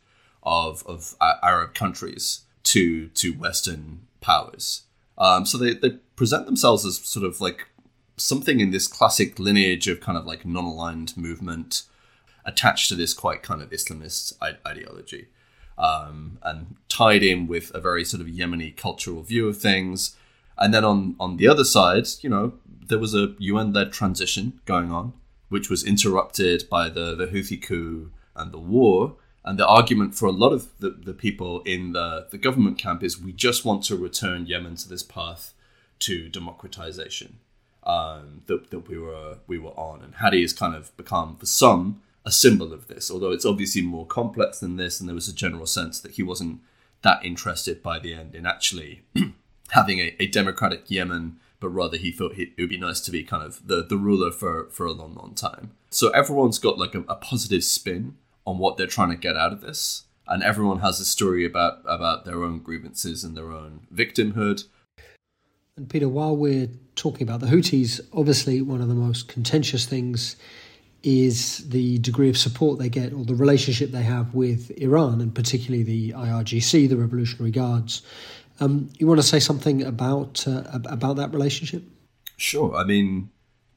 of 0.43 0.85
of 0.87 1.15
Arab 1.21 1.75
countries 1.75 2.43
to 2.65 3.09
to 3.09 3.33
Western 3.33 4.07
powers. 4.21 4.83
Um, 5.19 5.45
so 5.45 5.59
they, 5.59 5.75
they 5.75 5.91
present 6.17 6.47
themselves 6.47 6.87
as 6.87 6.99
sort 6.99 7.27
of 7.27 7.41
like 7.41 7.69
something 8.17 8.61
in 8.61 8.71
this 8.71 8.87
classic 8.87 9.39
lineage 9.39 9.89
of 9.89 10.01
kind 10.01 10.17
of 10.17 10.27
like 10.27 10.47
non-aligned 10.47 11.17
movement 11.17 11.83
attached 12.45 12.89
to 12.89 12.95
this 12.95 13.15
quite 13.15 13.43
kind 13.43 13.63
of 13.63 13.71
Islamist 13.71 14.33
ideology. 14.67 15.29
Um, 15.79 16.39
and 16.43 16.77
tied 16.89 17.23
in 17.23 17.47
with 17.47 17.73
a 17.75 17.81
very 17.81 18.05
sort 18.05 18.21
of 18.21 18.27
Yemeni 18.27 18.77
cultural 18.77 19.23
view 19.23 19.49
of 19.49 19.59
things. 19.59 20.15
And 20.63 20.73
then 20.73 20.85
on 20.85 21.17
on 21.19 21.39
the 21.39 21.49
other 21.49 21.65
side, 21.65 22.07
you 22.21 22.31
know, 22.31 22.53
there 22.89 23.01
was 23.01 23.15
a 23.15 23.35
UN 23.39 23.73
led 23.73 23.93
transition 23.93 24.61
going 24.65 24.93
on, 24.93 25.13
which 25.49 25.69
was 25.69 25.83
interrupted 25.83 26.69
by 26.71 26.89
the, 26.89 27.17
the 27.17 27.27
Houthi 27.27 27.61
coup 27.61 28.13
and 28.37 28.53
the 28.53 28.61
war. 28.61 29.17
And 29.45 29.59
the 29.59 29.67
argument 29.67 30.15
for 30.15 30.27
a 30.27 30.39
lot 30.45 30.53
of 30.53 30.69
the, 30.79 30.91
the 30.91 31.15
people 31.15 31.63
in 31.63 31.95
the, 31.95 32.29
the 32.31 32.39
government 32.39 32.79
camp 32.79 33.03
is 33.03 33.21
we 33.21 33.33
just 33.33 33.65
want 33.65 33.83
to 33.85 33.97
return 33.97 34.47
Yemen 34.47 34.77
to 34.77 34.89
this 34.89 35.03
path 35.03 35.53
to 35.99 36.29
democratization 36.29 37.41
um, 37.83 38.43
that, 38.47 38.71
that 38.71 38.89
we 38.89 38.99
were 38.99 39.39
we 39.49 39.59
were 39.59 39.71
on. 39.71 40.01
And 40.03 40.15
Hadi 40.15 40.43
has 40.43 40.53
kind 40.53 40.77
of 40.77 40.97
become, 40.97 41.37
for 41.37 41.47
some, 41.47 42.03
a 42.25 42.31
symbol 42.31 42.73
of 42.73 42.87
this, 42.87 43.11
although 43.11 43.33
it's 43.33 43.45
obviously 43.45 43.83
more 43.83 44.07
complex 44.07 44.61
than 44.61 44.77
this. 44.77 45.01
And 45.01 45.09
there 45.09 45.15
was 45.17 45.27
a 45.27 45.35
general 45.35 45.67
sense 45.67 45.99
that 46.01 46.13
he 46.13 46.23
wasn't 46.23 46.61
that 47.03 47.25
interested 47.25 47.83
by 47.83 47.99
the 47.99 48.15
end 48.15 48.37
in 48.37 48.47
actually 48.47 49.03
having 49.73 49.99
a, 49.99 50.17
a 50.19 50.27
democratic 50.27 50.91
Yemen 50.91 51.39
but 51.63 51.69
rather 51.69 51.97
he 51.97 52.11
thought 52.11 52.37
it 52.37 52.51
would 52.59 52.69
be 52.69 52.77
nice 52.77 53.01
to 53.01 53.13
be 53.13 53.23
kind 53.23 53.45
of 53.45 53.65
the, 53.69 53.85
the 53.85 53.97
ruler 53.97 54.33
for, 54.33 54.69
for 54.71 54.85
a 54.85 54.91
long, 54.91 55.15
long 55.15 55.33
time. 55.33 55.71
So 55.91 56.11
everyone's 56.11 56.59
got 56.59 56.77
like 56.77 56.97
a, 56.97 57.03
a 57.03 57.15
positive 57.15 57.63
spin 57.63 58.17
on 58.45 58.59
what 58.59 58.77
they're 58.77 58.89
trying 58.89 59.11
to 59.11 59.17
get 59.17 59.37
out 59.37 59.53
of 59.53 59.61
this. 59.61 60.03
And 60.27 60.43
everyone 60.43 60.81
has 60.81 60.99
a 60.99 61.05
story 61.05 61.45
about, 61.45 61.79
about 61.87 62.25
their 62.25 62.43
own 62.43 62.59
grievances 62.59 63.23
and 63.23 63.37
their 63.37 63.53
own 63.53 63.87
victimhood. 63.95 64.65
And 65.77 65.89
Peter, 65.89 66.09
while 66.09 66.37
we're 66.37 66.69
talking 66.97 67.23
about 67.23 67.39
the 67.39 67.47
Houthis, 67.47 68.01
obviously 68.13 68.61
one 68.61 68.81
of 68.81 68.89
the 68.89 68.95
most 68.95 69.29
contentious 69.29 69.87
things 69.87 70.35
is 71.05 71.69
the 71.69 71.99
degree 71.99 72.29
of 72.29 72.37
support 72.37 72.79
they 72.79 72.89
get 72.89 73.13
or 73.13 73.25
the 73.25 73.35
relationship 73.35 73.91
they 73.91 74.03
have 74.03 74.35
with 74.35 74.71
Iran, 74.79 75.21
and 75.21 75.35
particularly 75.35 75.83
the 75.83 76.11
IRGC, 76.13 76.89
the 76.89 76.97
Revolutionary 76.97 77.51
Guards. 77.51 78.03
Um, 78.61 78.91
you 78.99 79.07
want 79.07 79.21
to 79.21 79.27
say 79.27 79.41
something 79.41 79.83
about 79.83 80.47
uh, 80.47 80.63
about 80.73 81.17
that 81.17 81.33
relationship? 81.33 81.85
Sure. 82.37 82.75
I 82.75 82.85
mean, 82.85 83.31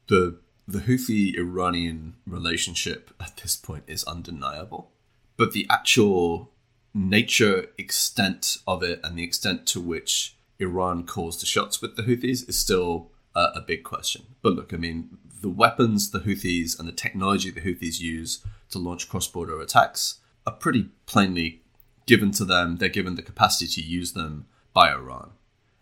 the 0.08 0.38
the 0.68 0.80
Houthi 0.80 1.36
Iranian 1.36 2.16
relationship 2.26 3.14
at 3.20 3.36
this 3.38 3.56
point 3.56 3.84
is 3.86 4.04
undeniable, 4.04 4.90
but 5.36 5.52
the 5.52 5.66
actual 5.70 6.52
nature, 6.94 7.66
extent 7.76 8.58
of 8.66 8.82
it, 8.82 9.00
and 9.04 9.18
the 9.18 9.22
extent 9.22 9.66
to 9.66 9.80
which 9.80 10.36
Iran 10.58 11.04
calls 11.04 11.38
the 11.38 11.46
shots 11.46 11.82
with 11.82 11.96
the 11.96 12.02
Houthis 12.02 12.48
is 12.48 12.58
still 12.58 13.10
a, 13.34 13.40
a 13.56 13.60
big 13.60 13.84
question. 13.84 14.22
But 14.42 14.54
look, 14.54 14.72
I 14.72 14.78
mean, 14.78 15.18
the 15.42 15.50
weapons 15.50 16.10
the 16.10 16.20
Houthis 16.20 16.78
and 16.78 16.88
the 16.88 16.92
technology 16.92 17.50
the 17.50 17.60
Houthis 17.60 18.00
use 18.00 18.44
to 18.70 18.78
launch 18.78 19.08
cross 19.08 19.28
border 19.28 19.60
attacks 19.60 20.20
are 20.46 20.52
pretty 20.52 20.88
plainly 21.06 21.62
given 22.06 22.30
to 22.32 22.44
them. 22.44 22.76
They're 22.76 22.88
given 22.88 23.16
the 23.16 23.22
capacity 23.22 23.66
to 23.80 23.86
use 23.86 24.12
them 24.12 24.46
by 24.76 24.92
Iran. 24.92 25.30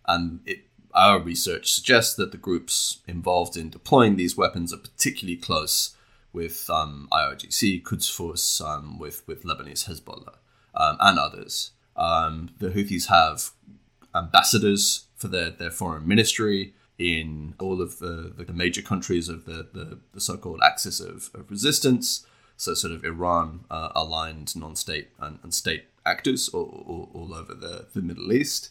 And 0.07 0.39
it, 0.47 0.61
our 0.95 1.19
research 1.19 1.73
suggests 1.73 2.15
that 2.15 2.31
the 2.31 2.39
groups 2.39 3.01
involved 3.09 3.57
in 3.57 3.69
deploying 3.69 4.15
these 4.15 4.37
weapons 4.37 4.73
are 4.73 4.77
particularly 4.79 5.37
close 5.37 5.97
with 6.33 6.71
um, 6.71 7.09
IRGC, 7.11 7.83
Quds 7.83 8.09
Force, 8.09 8.61
um, 8.61 9.01
with, 9.01 9.27
with 9.27 9.43
Lebanese 9.43 9.89
Hezbollah, 9.89 10.37
um, 10.77 10.97
and 11.01 11.19
others. 11.19 11.73
Um, 11.97 12.51
the 12.61 12.69
Houthis 12.69 13.09
have 13.09 13.51
ambassadors 14.15 15.07
for 15.17 15.27
their, 15.27 15.51
their 15.51 15.73
foreign 15.73 16.07
ministry 16.07 16.75
in 16.97 17.55
all 17.59 17.83
of 17.83 17.99
the, 17.99 18.33
the 18.37 18.53
major 18.53 18.83
countries 18.83 19.29
of 19.29 19.45
the, 19.45 19.69
the, 19.73 19.99
the 20.13 20.21
so-called 20.21 20.61
axis 20.63 21.01
of, 21.01 21.31
of, 21.35 21.51
resistance, 21.51 22.25
so 22.57 22.75
sort 22.75 22.93
of 22.93 23.05
Iran 23.05 23.65
uh, 23.73 23.89
aligned 23.97 24.55
non-state 24.55 25.09
and, 25.19 25.41
and 25.43 25.53
state 25.53 25.87
actors 26.07 26.49
all, 26.51 26.85
all, 26.87 27.11
all, 27.13 27.35
over 27.35 27.55
the, 27.55 27.87
the 27.93 28.03
Middle 28.03 28.33
East. 28.33 28.71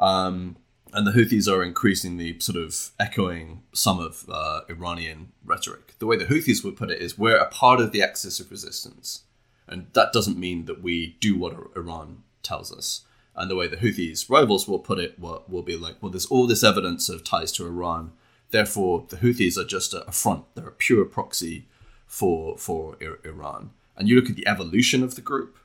Um, 0.00 0.56
and 0.92 1.06
the 1.06 1.12
Houthis 1.12 1.46
are 1.46 1.62
increasingly 1.62 2.40
sort 2.40 2.56
of 2.56 2.90
echoing 2.98 3.62
some 3.72 4.00
of 4.00 4.24
uh, 4.28 4.62
Iranian 4.68 5.32
rhetoric. 5.44 5.94
The 5.98 6.06
way 6.06 6.16
the 6.16 6.24
Houthis 6.24 6.64
would 6.64 6.76
put 6.76 6.90
it 6.90 7.00
is 7.00 7.16
we're 7.16 7.36
a 7.36 7.48
part 7.48 7.80
of 7.80 7.92
the 7.92 8.02
axis 8.02 8.40
of 8.40 8.50
resistance. 8.50 9.22
And 9.68 9.86
that 9.92 10.12
doesn't 10.12 10.38
mean 10.38 10.64
that 10.64 10.82
we 10.82 11.16
do 11.20 11.38
what 11.38 11.54
Iran 11.76 12.24
tells 12.42 12.72
us. 12.72 13.04
And 13.36 13.48
the 13.48 13.54
way 13.54 13.68
the 13.68 13.76
Houthis' 13.76 14.28
rivals 14.28 14.66
will 14.66 14.80
put 14.80 14.98
it 14.98 15.18
will, 15.18 15.44
will 15.48 15.62
be 15.62 15.76
like, 15.76 15.96
well, 16.00 16.10
there's 16.10 16.26
all 16.26 16.48
this 16.48 16.64
evidence 16.64 17.08
of 17.08 17.22
ties 17.22 17.52
to 17.52 17.66
Iran. 17.66 18.12
Therefore, 18.50 19.06
the 19.08 19.16
Houthis 19.18 19.56
are 19.56 19.64
just 19.64 19.94
a, 19.94 20.10
front. 20.10 20.44
They're 20.54 20.66
a 20.66 20.72
pure 20.72 21.04
proxy 21.04 21.66
for 22.06 22.58
for 22.58 22.96
Iran. 23.24 23.70
And 23.96 24.08
you 24.08 24.16
look 24.16 24.28
at 24.28 24.34
the 24.34 24.48
evolution 24.48 25.04
of 25.04 25.14
the 25.14 25.20
group, 25.20 25.56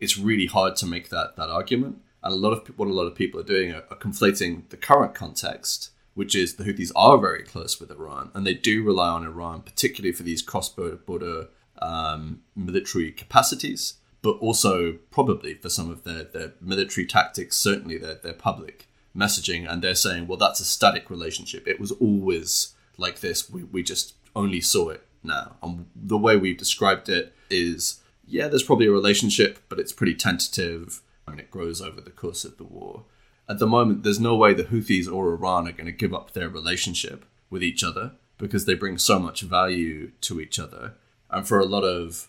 it's 0.00 0.18
really 0.18 0.46
hard 0.46 0.74
to 0.76 0.86
make 0.86 1.10
that 1.10 1.36
that 1.36 1.48
argument. 1.48 2.02
And 2.22 2.32
a 2.32 2.36
lot 2.36 2.52
of 2.52 2.78
what 2.78 2.88
a 2.88 2.92
lot 2.92 3.06
of 3.06 3.14
people 3.14 3.40
are 3.40 3.44
doing 3.44 3.72
are, 3.72 3.84
are 3.90 3.96
conflating 3.96 4.68
the 4.68 4.76
current 4.76 5.14
context, 5.14 5.90
which 6.14 6.34
is 6.34 6.54
the 6.54 6.64
Houthis 6.64 6.92
are 6.94 7.18
very 7.18 7.42
close 7.42 7.80
with 7.80 7.90
Iran, 7.90 8.30
and 8.34 8.46
they 8.46 8.54
do 8.54 8.84
rely 8.84 9.08
on 9.08 9.24
Iran, 9.24 9.62
particularly 9.62 10.12
for 10.12 10.22
these 10.22 10.42
cross-border 10.42 11.48
um, 11.80 12.42
military 12.54 13.10
capacities 13.10 13.94
but 14.22 14.38
also 14.38 14.98
probably 15.10 15.54
for 15.54 15.68
some 15.68 15.90
of 15.90 16.04
their, 16.04 16.22
their 16.22 16.52
military 16.60 17.06
tactics, 17.06 17.56
certainly 17.56 17.98
their, 17.98 18.14
their 18.14 18.32
public 18.32 18.88
messaging. 19.16 19.70
And 19.70 19.82
they're 19.82 19.96
saying, 19.96 20.28
well, 20.28 20.38
that's 20.38 20.60
a 20.60 20.64
static 20.64 21.10
relationship. 21.10 21.66
It 21.66 21.80
was 21.80 21.90
always 21.92 22.74
like 22.96 23.20
this. 23.20 23.50
We, 23.50 23.64
we 23.64 23.82
just 23.82 24.14
only 24.34 24.60
saw 24.60 24.90
it 24.90 25.04
now. 25.24 25.56
And 25.62 25.86
the 25.94 26.16
way 26.16 26.36
we've 26.36 26.56
described 26.56 27.08
it 27.08 27.34
is 27.50 27.98
yeah, 28.24 28.46
there's 28.46 28.62
probably 28.62 28.86
a 28.86 28.92
relationship, 28.92 29.58
but 29.68 29.80
it's 29.80 29.92
pretty 29.92 30.14
tentative 30.14 31.02
and 31.26 31.40
it 31.40 31.50
grows 31.50 31.80
over 31.80 32.00
the 32.00 32.10
course 32.10 32.44
of 32.44 32.56
the 32.58 32.64
war. 32.64 33.04
At 33.48 33.58
the 33.58 33.66
moment, 33.66 34.02
there's 34.02 34.20
no 34.20 34.36
way 34.36 34.54
the 34.54 34.64
Houthis 34.64 35.12
or 35.12 35.32
Iran 35.32 35.68
are 35.68 35.72
going 35.72 35.86
to 35.86 35.92
give 35.92 36.14
up 36.14 36.32
their 36.32 36.48
relationship 36.48 37.24
with 37.50 37.62
each 37.62 37.82
other 37.82 38.12
because 38.38 38.64
they 38.64 38.74
bring 38.74 38.98
so 38.98 39.18
much 39.18 39.42
value 39.42 40.12
to 40.22 40.40
each 40.40 40.58
other. 40.58 40.94
And 41.30 41.46
for 41.46 41.58
a 41.58 41.64
lot 41.64 41.82
of 41.82 42.28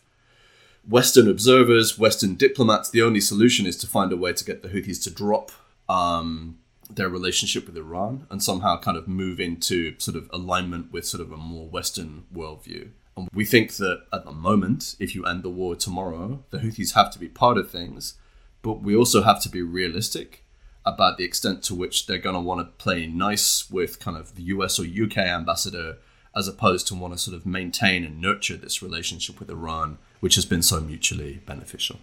Western 0.87 1.29
observers, 1.29 1.97
Western 1.97 2.35
diplomats, 2.35 2.89
the 2.89 3.01
only 3.01 3.21
solution 3.21 3.65
is 3.65 3.77
to 3.77 3.87
find 3.87 4.11
a 4.11 4.17
way 4.17 4.33
to 4.33 4.45
get 4.45 4.61
the 4.61 4.69
Houthis 4.69 5.01
to 5.03 5.11
drop 5.11 5.51
um, 5.87 6.59
their 6.89 7.09
relationship 7.09 7.65
with 7.65 7.77
Iran 7.77 8.27
and 8.29 8.43
somehow 8.43 8.79
kind 8.79 8.97
of 8.97 9.07
move 9.07 9.39
into 9.39 9.97
sort 9.99 10.17
of 10.17 10.29
alignment 10.33 10.91
with 10.91 11.05
sort 11.05 11.21
of 11.21 11.31
a 11.31 11.37
more 11.37 11.67
Western 11.67 12.25
worldview. 12.33 12.89
And 13.15 13.29
we 13.33 13.45
think 13.45 13.73
that 13.77 14.03
at 14.11 14.25
the 14.25 14.31
moment, 14.31 14.95
if 14.99 15.15
you 15.15 15.25
end 15.25 15.43
the 15.43 15.49
war 15.49 15.75
tomorrow, 15.75 16.43
the 16.49 16.59
Houthis 16.59 16.93
have 16.93 17.11
to 17.11 17.19
be 17.19 17.27
part 17.27 17.57
of 17.57 17.69
things, 17.69 18.15
but 18.63 18.81
we 18.81 18.95
also 18.95 19.21
have 19.21 19.41
to 19.43 19.49
be 19.49 19.61
realistic 19.61 20.43
about 20.85 21.17
the 21.17 21.23
extent 21.23 21.61
to 21.63 21.75
which 21.75 22.07
they're 22.07 22.17
going 22.17 22.35
to 22.35 22.41
want 22.41 22.59
to 22.59 22.83
play 22.83 23.05
nice 23.05 23.69
with 23.69 23.99
kind 23.99 24.17
of 24.17 24.35
the 24.35 24.43
US 24.43 24.79
or 24.79 24.83
UK 24.83 25.17
ambassador 25.19 25.97
as 26.35 26.47
opposed 26.47 26.87
to 26.87 26.95
want 26.95 27.13
to 27.13 27.19
sort 27.19 27.37
of 27.37 27.45
maintain 27.45 28.03
and 28.03 28.19
nurture 28.19 28.57
this 28.57 28.81
relationship 28.81 29.39
with 29.39 29.49
Iran 29.49 29.99
which 30.19 30.35
has 30.35 30.45
been 30.45 30.63
so 30.63 30.79
mutually 30.79 31.41
beneficial. 31.45 31.99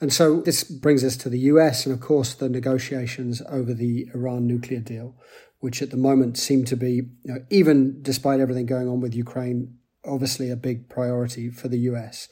And 0.00 0.12
so 0.12 0.40
this 0.40 0.64
brings 0.64 1.04
us 1.04 1.16
to 1.18 1.28
the 1.28 1.38
US 1.40 1.84
and, 1.84 1.94
of 1.94 2.00
course, 2.00 2.32
the 2.32 2.48
negotiations 2.48 3.42
over 3.48 3.74
the 3.74 4.08
Iran 4.14 4.46
nuclear 4.46 4.80
deal, 4.80 5.14
which 5.58 5.82
at 5.82 5.90
the 5.90 5.98
moment 5.98 6.38
seem 6.38 6.64
to 6.64 6.76
be, 6.76 6.92
you 6.92 7.34
know, 7.34 7.44
even 7.50 8.00
despite 8.00 8.40
everything 8.40 8.64
going 8.64 8.88
on 8.88 9.00
with 9.00 9.14
Ukraine, 9.14 9.76
obviously 10.06 10.50
a 10.50 10.56
big 10.56 10.88
priority 10.88 11.50
for 11.50 11.68
the 11.68 11.80
US. 11.90 12.28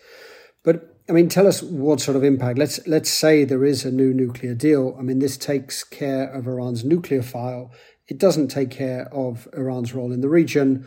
But 0.64 0.97
I 1.08 1.12
mean, 1.12 1.28
tell 1.28 1.46
us 1.46 1.62
what 1.62 2.00
sort 2.00 2.16
of 2.16 2.24
impact. 2.24 2.58
Let's 2.58 2.86
let's 2.86 3.10
say 3.10 3.44
there 3.44 3.64
is 3.64 3.84
a 3.84 3.90
new 3.90 4.12
nuclear 4.12 4.54
deal. 4.54 4.94
I 4.98 5.02
mean, 5.02 5.20
this 5.20 5.38
takes 5.38 5.82
care 5.82 6.30
of 6.30 6.46
Iran's 6.46 6.84
nuclear 6.84 7.22
file. 7.22 7.72
It 8.06 8.18
doesn't 8.18 8.48
take 8.48 8.70
care 8.70 9.08
of 9.12 9.48
Iran's 9.54 9.94
role 9.94 10.12
in 10.12 10.20
the 10.20 10.28
region 10.28 10.86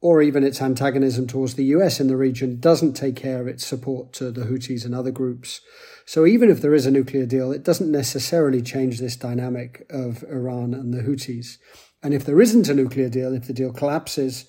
or 0.00 0.22
even 0.22 0.44
its 0.44 0.62
antagonism 0.62 1.26
towards 1.26 1.54
the 1.54 1.64
US 1.64 2.00
in 2.00 2.06
the 2.06 2.16
region 2.16 2.58
doesn't 2.58 2.94
take 2.94 3.16
care 3.16 3.40
of 3.40 3.46
its 3.46 3.66
support 3.66 4.12
to 4.14 4.30
the 4.30 4.46
Houthis 4.46 4.84
and 4.84 4.94
other 4.94 5.10
groups. 5.10 5.60
So 6.06 6.26
even 6.26 6.48
if 6.48 6.62
there 6.62 6.74
is 6.74 6.86
a 6.86 6.90
nuclear 6.90 7.26
deal, 7.26 7.52
it 7.52 7.64
doesn't 7.64 7.90
necessarily 7.90 8.62
change 8.62 8.98
this 8.98 9.16
dynamic 9.16 9.86
of 9.90 10.24
Iran 10.24 10.72
and 10.72 10.94
the 10.94 11.02
Houthis. 11.02 11.58
And 12.02 12.14
if 12.14 12.24
there 12.24 12.40
isn't 12.40 12.68
a 12.68 12.74
nuclear 12.74 13.10
deal, 13.10 13.34
if 13.34 13.46
the 13.46 13.52
deal 13.52 13.72
collapses, 13.72 14.46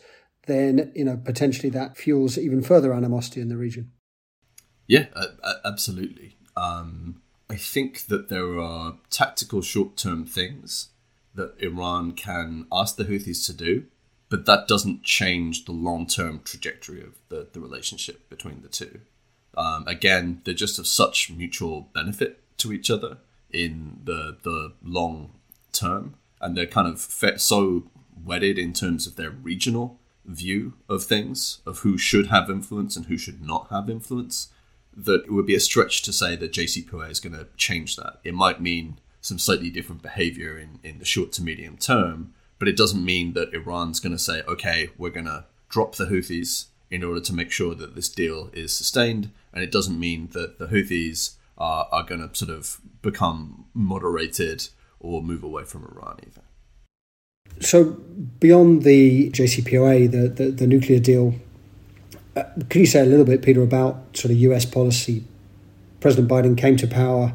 then 0.47 0.91
you 0.95 1.05
know 1.05 1.17
potentially 1.17 1.69
that 1.69 1.97
fuels 1.97 2.37
even 2.37 2.63
further 2.63 2.93
animosity 2.93 3.41
in 3.41 3.49
the 3.49 3.57
region. 3.57 3.91
Yeah, 4.91 5.05
absolutely. 5.63 6.35
Um, 6.55 7.21
I 7.49 7.55
think 7.55 8.07
that 8.07 8.29
there 8.29 8.59
are 8.59 8.95
tactical 9.09 9.61
short-term 9.61 10.25
things 10.25 10.89
that 11.35 11.55
Iran 11.59 12.11
can 12.11 12.65
ask 12.71 12.95
the 12.95 13.05
Houthis 13.05 13.45
to 13.45 13.53
do 13.53 13.85
but 14.31 14.45
that 14.45 14.65
doesn't 14.65 15.03
change 15.03 15.65
the 15.65 15.73
long 15.73 16.07
term 16.07 16.39
trajectory 16.43 17.01
of 17.01 17.19
the, 17.27 17.49
the 17.51 17.59
relationship 17.59 18.27
between 18.29 18.61
the 18.61 18.69
two. 18.69 19.01
Um, 19.55 19.85
again, 19.85 20.41
they're 20.45 20.53
just 20.53 20.79
of 20.79 20.87
such 20.87 21.29
mutual 21.29 21.89
benefit 21.93 22.39
to 22.59 22.71
each 22.71 22.89
other 22.89 23.17
in 23.51 23.99
the 24.05 24.37
the 24.41 24.73
long 24.81 25.33
term, 25.73 26.15
and 26.39 26.55
they're 26.55 26.65
kind 26.65 26.87
of 26.87 27.01
so 27.41 27.83
wedded 28.23 28.57
in 28.57 28.71
terms 28.71 29.05
of 29.05 29.17
their 29.17 29.29
regional 29.29 29.99
view 30.25 30.73
of 30.87 31.03
things, 31.03 31.59
of 31.65 31.79
who 31.79 31.97
should 31.97 32.27
have 32.27 32.49
influence 32.49 32.95
and 32.95 33.07
who 33.07 33.17
should 33.17 33.45
not 33.45 33.67
have 33.69 33.89
influence, 33.89 34.47
that 35.05 35.23
it 35.25 35.31
would 35.31 35.45
be 35.45 35.55
a 35.55 35.59
stretch 35.59 36.01
to 36.03 36.13
say 36.13 36.35
that 36.35 36.51
JCPOA 36.51 37.09
is 37.09 37.19
going 37.19 37.37
to 37.37 37.47
change 37.57 37.95
that. 37.95 38.19
It 38.23 38.33
might 38.33 38.61
mean 38.61 38.99
some 39.21 39.39
slightly 39.39 39.69
different 39.69 40.01
behavior 40.01 40.57
in, 40.57 40.79
in 40.83 40.99
the 40.99 41.05
short 41.05 41.31
to 41.33 41.43
medium 41.43 41.77
term, 41.77 42.33
but 42.59 42.67
it 42.67 42.77
doesn't 42.77 43.03
mean 43.03 43.33
that 43.33 43.53
Iran's 43.53 43.99
going 43.99 44.13
to 44.13 44.19
say, 44.19 44.41
okay, 44.47 44.89
we're 44.97 45.09
going 45.09 45.25
to 45.25 45.45
drop 45.69 45.95
the 45.95 46.05
Houthis 46.05 46.65
in 46.89 47.03
order 47.03 47.21
to 47.21 47.33
make 47.33 47.51
sure 47.51 47.73
that 47.73 47.95
this 47.95 48.09
deal 48.09 48.49
is 48.53 48.75
sustained. 48.75 49.31
And 49.53 49.63
it 49.63 49.71
doesn't 49.71 49.99
mean 49.99 50.29
that 50.33 50.59
the 50.59 50.67
Houthis 50.67 51.35
are, 51.57 51.87
are 51.91 52.03
going 52.03 52.27
to 52.27 52.35
sort 52.35 52.51
of 52.51 52.79
become 53.01 53.65
moderated 53.73 54.67
or 54.99 55.21
move 55.21 55.43
away 55.43 55.63
from 55.63 55.83
Iran 55.85 56.19
either. 56.27 56.41
So, 57.59 57.83
beyond 58.39 58.83
the 58.83 59.29
JCPOA, 59.31 60.11
the, 60.11 60.27
the, 60.29 60.51
the 60.51 60.67
nuclear 60.67 60.99
deal, 60.99 61.35
uh, 62.35 62.43
could 62.69 62.79
you 62.79 62.85
say 62.85 63.01
a 63.01 63.05
little 63.05 63.25
bit, 63.25 63.41
Peter, 63.41 63.61
about 63.61 64.15
sort 64.15 64.31
of 64.31 64.37
US 64.37 64.65
policy? 64.65 65.23
President 65.99 66.29
Biden 66.29 66.57
came 66.57 66.77
to 66.77 66.87
power 66.87 67.33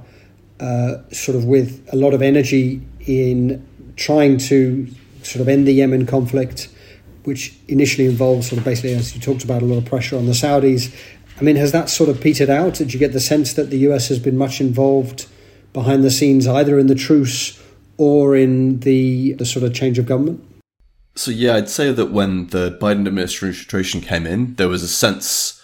uh, 0.58 0.96
sort 1.12 1.36
of 1.36 1.44
with 1.44 1.86
a 1.92 1.96
lot 1.96 2.14
of 2.14 2.22
energy 2.22 2.80
in 3.00 3.66
trying 3.96 4.38
to 4.38 4.88
sort 5.22 5.40
of 5.40 5.48
end 5.48 5.66
the 5.66 5.72
Yemen 5.72 6.06
conflict, 6.06 6.68
which 7.24 7.54
initially 7.68 8.06
involved 8.06 8.44
sort 8.44 8.58
of 8.58 8.64
basically, 8.64 8.94
as 8.94 9.14
you 9.14 9.20
talked 9.20 9.44
about, 9.44 9.62
a 9.62 9.64
lot 9.64 9.78
of 9.78 9.84
pressure 9.84 10.16
on 10.16 10.26
the 10.26 10.32
Saudis. 10.32 10.94
I 11.38 11.42
mean, 11.42 11.56
has 11.56 11.72
that 11.72 11.90
sort 11.90 12.08
of 12.08 12.20
petered 12.20 12.48
out? 12.48 12.74
Did 12.74 12.94
you 12.94 12.98
get 12.98 13.12
the 13.12 13.20
sense 13.20 13.52
that 13.54 13.70
the 13.70 13.78
US 13.90 14.08
has 14.08 14.18
been 14.18 14.38
much 14.38 14.60
involved 14.60 15.26
behind 15.72 16.04
the 16.04 16.10
scenes, 16.10 16.46
either 16.46 16.78
in 16.78 16.86
the 16.86 16.94
truce 16.94 17.62
or 17.98 18.34
in 18.36 18.80
the, 18.80 19.34
the 19.34 19.44
sort 19.44 19.64
of 19.64 19.74
change 19.74 19.98
of 19.98 20.06
government? 20.06 20.42
So, 21.16 21.30
yeah, 21.30 21.56
I'd 21.56 21.70
say 21.70 21.92
that 21.92 22.10
when 22.12 22.48
the 22.48 22.78
Biden 22.80 23.06
administration 23.06 24.00
came 24.02 24.26
in, 24.26 24.54
there 24.56 24.68
was 24.68 24.82
a 24.82 24.88
sense 24.88 25.62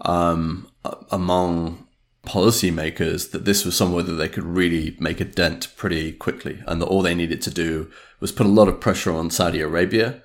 um, 0.00 0.68
among 1.10 1.86
policymakers 2.26 3.30
that 3.30 3.44
this 3.44 3.64
was 3.64 3.76
somewhere 3.76 4.02
that 4.02 4.14
they 4.14 4.28
could 4.28 4.44
really 4.44 4.96
make 4.98 5.20
a 5.20 5.24
dent 5.24 5.68
pretty 5.76 6.12
quickly, 6.12 6.62
and 6.66 6.80
that 6.80 6.86
all 6.86 7.02
they 7.02 7.14
needed 7.14 7.42
to 7.42 7.50
do 7.50 7.90
was 8.20 8.32
put 8.32 8.46
a 8.46 8.50
lot 8.50 8.68
of 8.68 8.80
pressure 8.80 9.12
on 9.12 9.30
Saudi 9.30 9.60
Arabia 9.60 10.22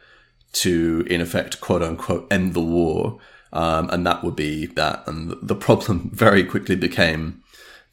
to, 0.54 1.06
in 1.10 1.22
effect, 1.22 1.62
quote 1.62 1.84
unquote, 1.84 2.32
end 2.32 2.54
the 2.54 2.62
war. 2.62 3.20
Um, 3.54 3.90
and 3.90 4.08
that 4.08 4.24
would 4.24 4.36
be 4.36 4.66
that. 4.66 5.04
And 5.08 5.36
the 5.42 5.56
problem 5.56 6.10
very 6.14 6.44
quickly 6.44 6.76
became 6.76 7.44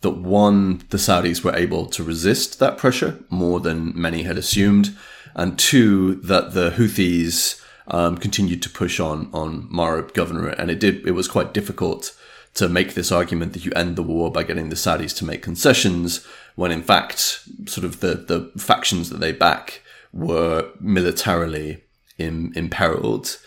that 0.00 0.10
one, 0.10 0.78
the 0.90 0.96
Saudis 0.96 1.42
were 1.42 1.56
able 1.56 1.86
to 1.86 2.04
resist 2.04 2.60
that 2.60 2.78
pressure 2.78 3.18
more 3.30 3.58
than 3.58 4.00
many 4.00 4.22
had 4.22 4.38
assumed, 4.38 4.96
and 5.34 5.58
two, 5.58 6.16
that 6.16 6.52
the 6.54 6.70
Houthis 6.70 7.62
um, 7.88 8.16
continued 8.18 8.62
to 8.62 8.70
push 8.70 9.00
on 9.00 9.30
on 9.32 9.68
Marib 9.68 10.12
governorate, 10.12 10.58
and 10.58 10.70
it 10.70 10.80
did. 10.80 11.06
It 11.06 11.12
was 11.12 11.28
quite 11.28 11.54
difficult 11.54 12.14
to 12.54 12.68
make 12.68 12.94
this 12.94 13.12
argument 13.12 13.52
that 13.52 13.64
you 13.64 13.72
end 13.72 13.96
the 13.96 14.02
war 14.02 14.32
by 14.32 14.42
getting 14.42 14.68
the 14.68 14.74
Saudis 14.74 15.16
to 15.18 15.24
make 15.24 15.42
concessions, 15.42 16.26
when 16.56 16.72
in 16.72 16.82
fact, 16.82 17.40
sort 17.66 17.84
of 17.84 18.00
the 18.00 18.14
the 18.14 18.60
factions 18.60 19.10
that 19.10 19.20
they 19.20 19.32
back 19.32 19.82
were 20.12 20.70
militarily 20.80 21.84
Im- 22.18 22.52
imperiled. 22.56 23.38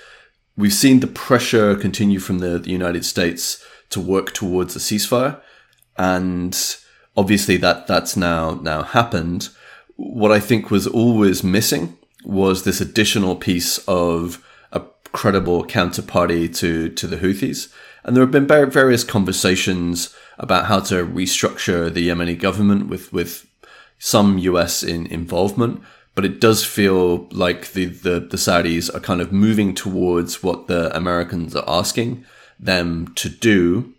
We've 0.56 0.74
seen 0.74 1.00
the 1.00 1.08
pressure 1.08 1.76
continue 1.76 2.20
from 2.20 2.40
the, 2.40 2.60
the 2.60 2.72
United 2.72 3.06
States 3.06 3.64
to 3.90 4.00
work 4.00 4.34
towards 4.34 4.76
a 4.76 4.80
ceasefire, 4.80 5.42
and 5.98 6.58
obviously 7.18 7.58
that 7.58 7.88
that's 7.88 8.16
now 8.16 8.56
now 8.56 8.84
happened. 8.84 9.50
What 10.04 10.32
I 10.32 10.40
think 10.40 10.72
was 10.72 10.88
always 10.88 11.44
missing 11.44 11.98
was 12.24 12.64
this 12.64 12.82
additional 12.82 13.36
piece 13.36 13.78
of 13.88 14.44
a 14.72 14.82
credible 15.12 15.64
counterparty 15.66 16.54
to 16.58 16.90
to 16.90 17.08
the 17.08 17.18
Houthis, 17.18 17.72
and 18.04 18.16
there 18.16 18.24
have 18.24 18.32
been 18.32 18.48
various 18.48 19.04
conversations 19.04 20.16
about 20.38 20.66
how 20.66 20.80
to 20.80 21.06
restructure 21.06 21.94
the 21.94 22.08
Yemeni 22.10 22.40
government 22.40 22.88
with 22.88 23.14
with 23.14 23.48
some 24.00 24.38
U.S. 24.40 24.84
in 24.84 25.06
involvement 25.08 25.82
but 26.14 26.26
it 26.26 26.42
does 26.42 26.66
feel 26.66 27.28
like 27.32 27.72
the, 27.72 27.86
the, 27.86 28.20
the 28.20 28.38
Saudis 28.38 28.94
are 28.94 29.00
kind 29.00 29.22
of 29.22 29.32
moving 29.32 29.74
towards 29.74 30.44
what 30.44 30.68
the 30.68 30.96
Americans 30.96 31.56
are 31.56 31.64
asking 31.68 32.26
them 32.60 33.14
to 33.16 33.30
do, 33.30 33.94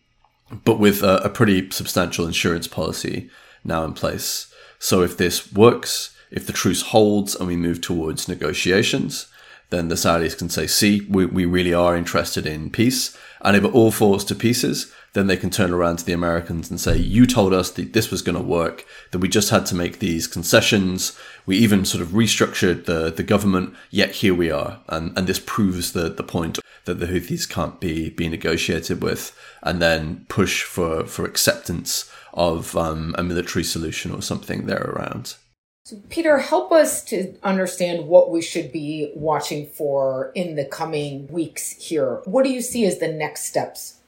but 0.64 0.78
with 0.78 1.03
a, 1.03 1.16
a 1.24 1.28
pretty 1.28 1.70
substantial 1.70 2.26
insurance 2.26 2.68
policy 2.68 3.30
now 3.64 3.84
in 3.84 3.94
place. 3.94 4.51
So 4.82 5.02
if 5.02 5.16
this 5.16 5.52
works, 5.52 6.12
if 6.32 6.44
the 6.44 6.52
truce 6.52 6.82
holds 6.82 7.36
and 7.36 7.46
we 7.46 7.54
move 7.54 7.80
towards 7.80 8.26
negotiations, 8.26 9.28
then 9.70 9.86
the 9.86 9.94
Saudis 9.94 10.36
can 10.36 10.48
say, 10.48 10.66
see, 10.66 11.02
we, 11.08 11.24
we 11.24 11.44
really 11.44 11.72
are 11.72 11.96
interested 11.96 12.46
in 12.46 12.68
peace. 12.68 13.16
And 13.42 13.56
if 13.56 13.62
it 13.62 13.72
all 13.72 13.92
falls 13.92 14.24
to 14.24 14.34
pieces, 14.34 14.92
then 15.12 15.28
they 15.28 15.36
can 15.36 15.50
turn 15.50 15.70
around 15.70 15.98
to 15.98 16.04
the 16.04 16.12
Americans 16.12 16.68
and 16.68 16.80
say, 16.80 16.96
you 16.96 17.26
told 17.26 17.54
us 17.54 17.70
that 17.70 17.92
this 17.92 18.10
was 18.10 18.22
going 18.22 18.36
to 18.36 18.42
work, 18.42 18.84
that 19.12 19.20
we 19.20 19.28
just 19.28 19.50
had 19.50 19.66
to 19.66 19.76
make 19.76 20.00
these 20.00 20.26
concessions. 20.26 21.16
We 21.46 21.58
even 21.58 21.84
sort 21.84 22.02
of 22.02 22.08
restructured 22.08 22.86
the, 22.86 23.12
the 23.12 23.22
government, 23.22 23.74
yet 23.90 24.10
here 24.10 24.34
we 24.34 24.50
are. 24.50 24.80
And, 24.88 25.16
and 25.16 25.28
this 25.28 25.38
proves 25.38 25.92
the, 25.92 26.08
the 26.08 26.24
point 26.24 26.58
that 26.86 26.98
the 26.98 27.06
Houthis 27.06 27.48
can't 27.48 27.78
be, 27.78 28.10
be 28.10 28.28
negotiated 28.28 29.00
with 29.00 29.38
and 29.62 29.80
then 29.80 30.26
push 30.28 30.64
for, 30.64 31.06
for 31.06 31.24
acceptance 31.24 32.10
of 32.34 32.76
um, 32.76 33.14
a 33.18 33.22
military 33.22 33.64
solution 33.64 34.12
or 34.12 34.22
something 34.22 34.66
there 34.66 34.82
around. 34.82 35.36
So, 35.84 35.96
Peter, 36.10 36.38
help 36.38 36.70
us 36.70 37.02
to 37.06 37.34
understand 37.42 38.06
what 38.06 38.30
we 38.30 38.40
should 38.40 38.70
be 38.70 39.10
watching 39.16 39.66
for 39.66 40.30
in 40.34 40.54
the 40.54 40.64
coming 40.64 41.26
weeks 41.26 41.72
here. 41.72 42.22
What 42.24 42.44
do 42.44 42.52
you 42.52 42.60
see 42.60 42.84
as 42.84 42.98
the 42.98 43.08
next 43.08 43.44
steps? 43.44 43.98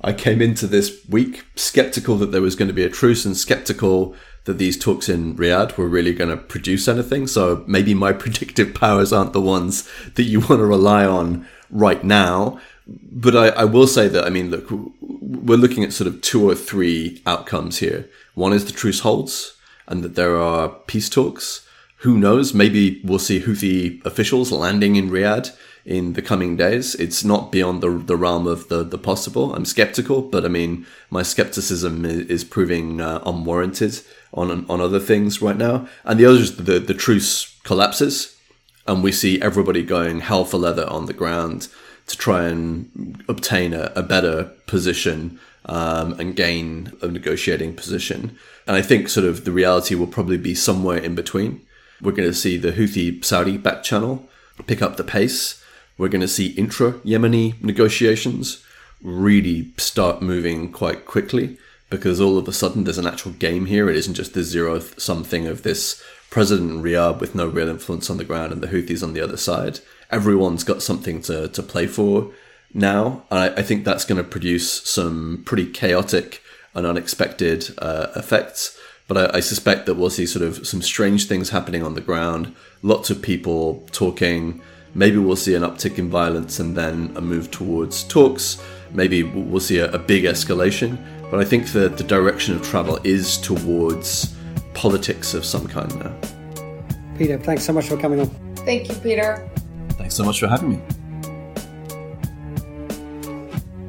I 0.00 0.12
came 0.12 0.42
into 0.42 0.66
this 0.66 1.06
week 1.08 1.44
skeptical 1.54 2.16
that 2.16 2.32
there 2.32 2.42
was 2.42 2.56
going 2.56 2.68
to 2.68 2.74
be 2.74 2.84
a 2.84 2.90
truce 2.90 3.24
and 3.24 3.36
skeptical 3.36 4.14
that 4.44 4.58
these 4.58 4.78
talks 4.78 5.08
in 5.08 5.36
Riyadh 5.36 5.76
were 5.76 5.88
really 5.88 6.12
going 6.12 6.30
to 6.30 6.36
produce 6.36 6.88
anything. 6.88 7.26
So 7.26 7.64
maybe 7.66 7.94
my 7.94 8.12
predictive 8.24 8.74
powers 8.74 9.12
aren't 9.12 9.32
the 9.32 9.40
ones 9.40 9.88
that 10.14 10.24
you 10.24 10.40
want 10.40 10.58
to 10.60 10.66
rely 10.66 11.04
on 11.04 11.46
right 11.70 12.02
now. 12.02 12.60
But 12.86 13.36
I, 13.36 13.48
I 13.48 13.64
will 13.64 13.86
say 13.86 14.08
that, 14.08 14.24
I 14.24 14.30
mean, 14.30 14.50
look, 14.50 14.66
we're 15.00 15.58
looking 15.58 15.82
at 15.82 15.92
sort 15.92 16.06
of 16.08 16.20
two 16.20 16.48
or 16.48 16.54
three 16.54 17.20
outcomes 17.26 17.78
here. 17.78 18.08
One 18.34 18.52
is 18.52 18.64
the 18.64 18.72
truce 18.72 19.00
holds 19.00 19.56
and 19.88 20.02
that 20.02 20.14
there 20.14 20.36
are 20.36 20.68
peace 20.68 21.08
talks. 21.08 21.66
Who 21.98 22.18
knows? 22.18 22.54
Maybe 22.54 23.00
we'll 23.04 23.18
see 23.18 23.40
Houthi 23.40 24.04
officials 24.04 24.52
landing 24.52 24.96
in 24.96 25.10
Riyadh 25.10 25.56
in 25.84 26.12
the 26.14 26.22
coming 26.22 26.56
days. 26.56 26.94
It's 26.96 27.24
not 27.24 27.52
beyond 27.52 27.80
the, 27.80 27.90
the 27.90 28.16
realm 28.16 28.46
of 28.46 28.68
the, 28.68 28.82
the 28.82 28.98
possible. 28.98 29.54
I'm 29.54 29.64
skeptical, 29.64 30.20
but 30.20 30.44
I 30.44 30.48
mean, 30.48 30.84
my 31.10 31.22
skepticism 31.22 32.04
is, 32.04 32.44
proving 32.44 33.00
uh, 33.00 33.22
unwarranted 33.24 34.00
on 34.34 34.66
on 34.68 34.80
other 34.80 35.00
things 35.00 35.40
right 35.40 35.56
now. 35.56 35.88
And 36.04 36.18
the 36.18 36.26
other 36.26 36.38
is 36.38 36.56
the, 36.56 36.80
the 36.80 36.94
truce 36.94 37.56
collapses, 37.62 38.36
and 38.86 39.02
we 39.02 39.12
see 39.12 39.40
everybody 39.40 39.82
going 39.82 40.20
hell 40.20 40.44
for 40.44 40.58
leather 40.58 40.86
on 40.88 41.06
the 41.06 41.12
ground 41.12 41.68
to 42.06 42.16
try 42.16 42.44
and 42.44 43.24
obtain 43.28 43.74
a, 43.74 43.92
a 43.96 44.02
better 44.02 44.44
position 44.66 45.40
um, 45.64 46.12
and 46.20 46.36
gain 46.36 46.92
a 47.02 47.08
negotiating 47.08 47.74
position. 47.74 48.36
And 48.66 48.76
I 48.76 48.82
think 48.82 49.08
sort 49.08 49.26
of 49.26 49.44
the 49.44 49.52
reality 49.52 49.94
will 49.94 50.06
probably 50.06 50.38
be 50.38 50.54
somewhere 50.54 50.98
in 50.98 51.14
between. 51.14 51.60
We're 52.00 52.12
going 52.12 52.28
to 52.28 52.34
see 52.34 52.56
the 52.56 52.72
Houthi 52.72 53.24
Saudi 53.24 53.56
back 53.56 53.82
channel 53.82 54.28
pick 54.66 54.80
up 54.80 54.96
the 54.96 55.04
pace 55.04 55.62
we're 55.98 56.08
going 56.08 56.20
to 56.20 56.28
see 56.28 56.48
intra 56.48 56.92
Yemeni 57.04 57.62
negotiations 57.62 58.62
really 59.02 59.72
start 59.78 60.22
moving 60.22 60.70
quite 60.72 61.06
quickly 61.06 61.58
because 61.88 62.20
all 62.20 62.36
of 62.36 62.48
a 62.48 62.52
sudden 62.52 62.84
there's 62.84 62.98
an 62.98 63.06
actual 63.06 63.32
game 63.32 63.66
here. 63.66 63.88
It 63.88 63.96
isn't 63.96 64.14
just 64.14 64.34
the 64.34 64.42
zero 64.42 64.80
sum 64.80 65.24
thing 65.24 65.46
of 65.46 65.62
this 65.62 66.02
president 66.28 66.70
in 66.70 66.82
Riyadh 66.82 67.20
with 67.20 67.34
no 67.34 67.46
real 67.46 67.68
influence 67.68 68.10
on 68.10 68.18
the 68.18 68.24
ground 68.24 68.52
and 68.52 68.62
the 68.62 68.66
Houthis 68.66 69.02
on 69.02 69.14
the 69.14 69.20
other 69.20 69.36
side. 69.36 69.80
Everyone's 70.10 70.64
got 70.64 70.82
something 70.82 71.20
to, 71.22 71.48
to 71.48 71.62
play 71.62 71.86
for 71.86 72.32
now. 72.72 73.24
I, 73.30 73.50
I 73.50 73.62
think 73.62 73.84
that's 73.84 74.04
going 74.04 74.22
to 74.22 74.28
produce 74.28 74.82
some 74.88 75.42
pretty 75.44 75.66
chaotic 75.66 76.42
and 76.74 76.86
unexpected 76.86 77.74
uh, 77.78 78.08
effects. 78.16 78.78
But 79.08 79.16
I, 79.34 79.38
I 79.38 79.40
suspect 79.40 79.86
that 79.86 79.94
we'll 79.94 80.10
see 80.10 80.26
sort 80.26 80.44
of 80.44 80.66
some 80.66 80.82
strange 80.82 81.26
things 81.26 81.50
happening 81.50 81.82
on 81.82 81.94
the 81.94 82.00
ground. 82.00 82.54
Lots 82.82 83.10
of 83.10 83.22
people 83.22 83.86
talking 83.92 84.60
Maybe 84.96 85.18
we'll 85.18 85.36
see 85.36 85.54
an 85.54 85.60
uptick 85.60 85.98
in 85.98 86.08
violence 86.08 86.58
and 86.58 86.74
then 86.74 87.12
a 87.16 87.20
move 87.20 87.50
towards 87.50 88.02
talks. 88.04 88.62
Maybe 88.92 89.24
we'll 89.24 89.60
see 89.60 89.76
a, 89.76 89.92
a 89.92 89.98
big 89.98 90.24
escalation. 90.24 90.96
But 91.30 91.38
I 91.38 91.44
think 91.44 91.66
that 91.72 91.98
the 91.98 92.04
direction 92.04 92.56
of 92.56 92.62
travel 92.62 92.98
is 93.04 93.36
towards 93.36 94.34
politics 94.72 95.34
of 95.34 95.44
some 95.44 95.66
kind 95.66 95.94
now. 95.98 96.18
Peter, 97.18 97.38
thanks 97.38 97.62
so 97.62 97.74
much 97.74 97.88
for 97.88 97.98
coming 97.98 98.20
on. 98.20 98.30
Thank 98.64 98.88
you, 98.88 98.94
Peter. 98.94 99.46
Thanks 100.16 100.24
so 100.24 100.24
much 100.24 100.40
for 100.40 100.48
having 100.48 100.70
me. 100.70 100.80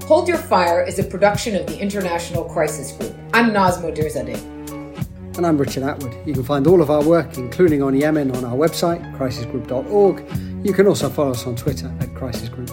Hold 0.08 0.28
Your 0.28 0.38
Fire 0.38 0.84
is 0.84 1.00
a 1.00 1.04
production 1.04 1.56
of 1.56 1.66
the 1.68 1.80
International 1.80 2.44
Crisis 2.44 2.92
Group. 2.92 3.16
I'm 3.34 3.54
Naz 3.54 3.78
Modirzadeh. 3.78 5.38
And 5.38 5.46
I'm 5.46 5.58
Richard 5.58 5.84
Atwood. 5.84 6.14
You 6.26 6.34
can 6.34 6.44
find 6.44 6.68
all 6.68 6.82
of 6.82 6.90
our 6.90 7.02
work, 7.02 7.38
including 7.38 7.82
on 7.82 7.96
Yemen, 7.96 8.36
on 8.36 8.44
our 8.44 8.56
website, 8.56 9.02
crisisgroup.org 9.18 10.66
you 10.66 10.74
can 10.74 10.88
also 10.88 11.08
follow 11.10 11.32
us 11.32 11.46
on 11.46 11.56
Twitter 11.56 11.90
at 12.02 12.14
Crisis 12.16 12.50
Group. 12.50 12.72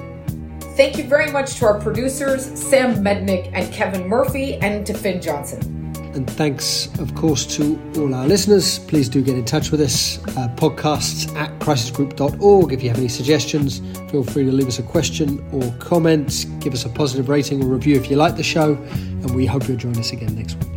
Thank 0.74 0.96
you 0.96 1.04
very 1.04 1.30
much 1.30 1.56
to 1.56 1.66
our 1.66 1.78
producers, 1.78 2.46
Sam 2.58 3.04
Mednick 3.04 3.50
and 3.52 3.72
Kevin 3.72 4.08
Murphy, 4.08 4.54
and 4.54 4.84
to 4.86 4.94
Finn 4.94 5.20
Johnson. 5.20 5.83
And 6.14 6.30
thanks, 6.30 6.86
of 7.00 7.12
course, 7.16 7.44
to 7.56 7.76
all 7.96 8.14
our 8.14 8.26
listeners. 8.28 8.78
Please 8.78 9.08
do 9.08 9.20
get 9.20 9.36
in 9.36 9.44
touch 9.44 9.72
with 9.72 9.80
us. 9.80 10.18
Uh, 10.36 10.48
podcasts 10.54 11.34
at 11.34 11.58
crisisgroup.org. 11.58 12.72
If 12.72 12.84
you 12.84 12.88
have 12.88 12.98
any 12.98 13.08
suggestions, 13.08 13.80
feel 14.10 14.22
free 14.22 14.44
to 14.44 14.52
leave 14.52 14.68
us 14.68 14.78
a 14.78 14.84
question 14.84 15.44
or 15.52 15.74
comment. 15.80 16.46
Give 16.60 16.72
us 16.72 16.84
a 16.84 16.88
positive 16.88 17.28
rating 17.28 17.64
or 17.64 17.66
review 17.66 17.96
if 17.96 18.10
you 18.10 18.16
like 18.16 18.36
the 18.36 18.44
show. 18.44 18.74
And 18.74 19.34
we 19.34 19.44
hope 19.44 19.66
you'll 19.66 19.76
join 19.76 19.98
us 19.98 20.12
again 20.12 20.36
next 20.36 20.54
week. 20.54 20.70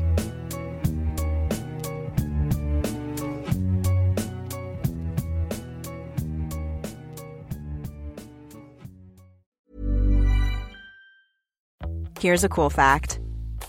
Here's 12.20 12.44
a 12.44 12.50
cool 12.50 12.72
fact 12.72 13.20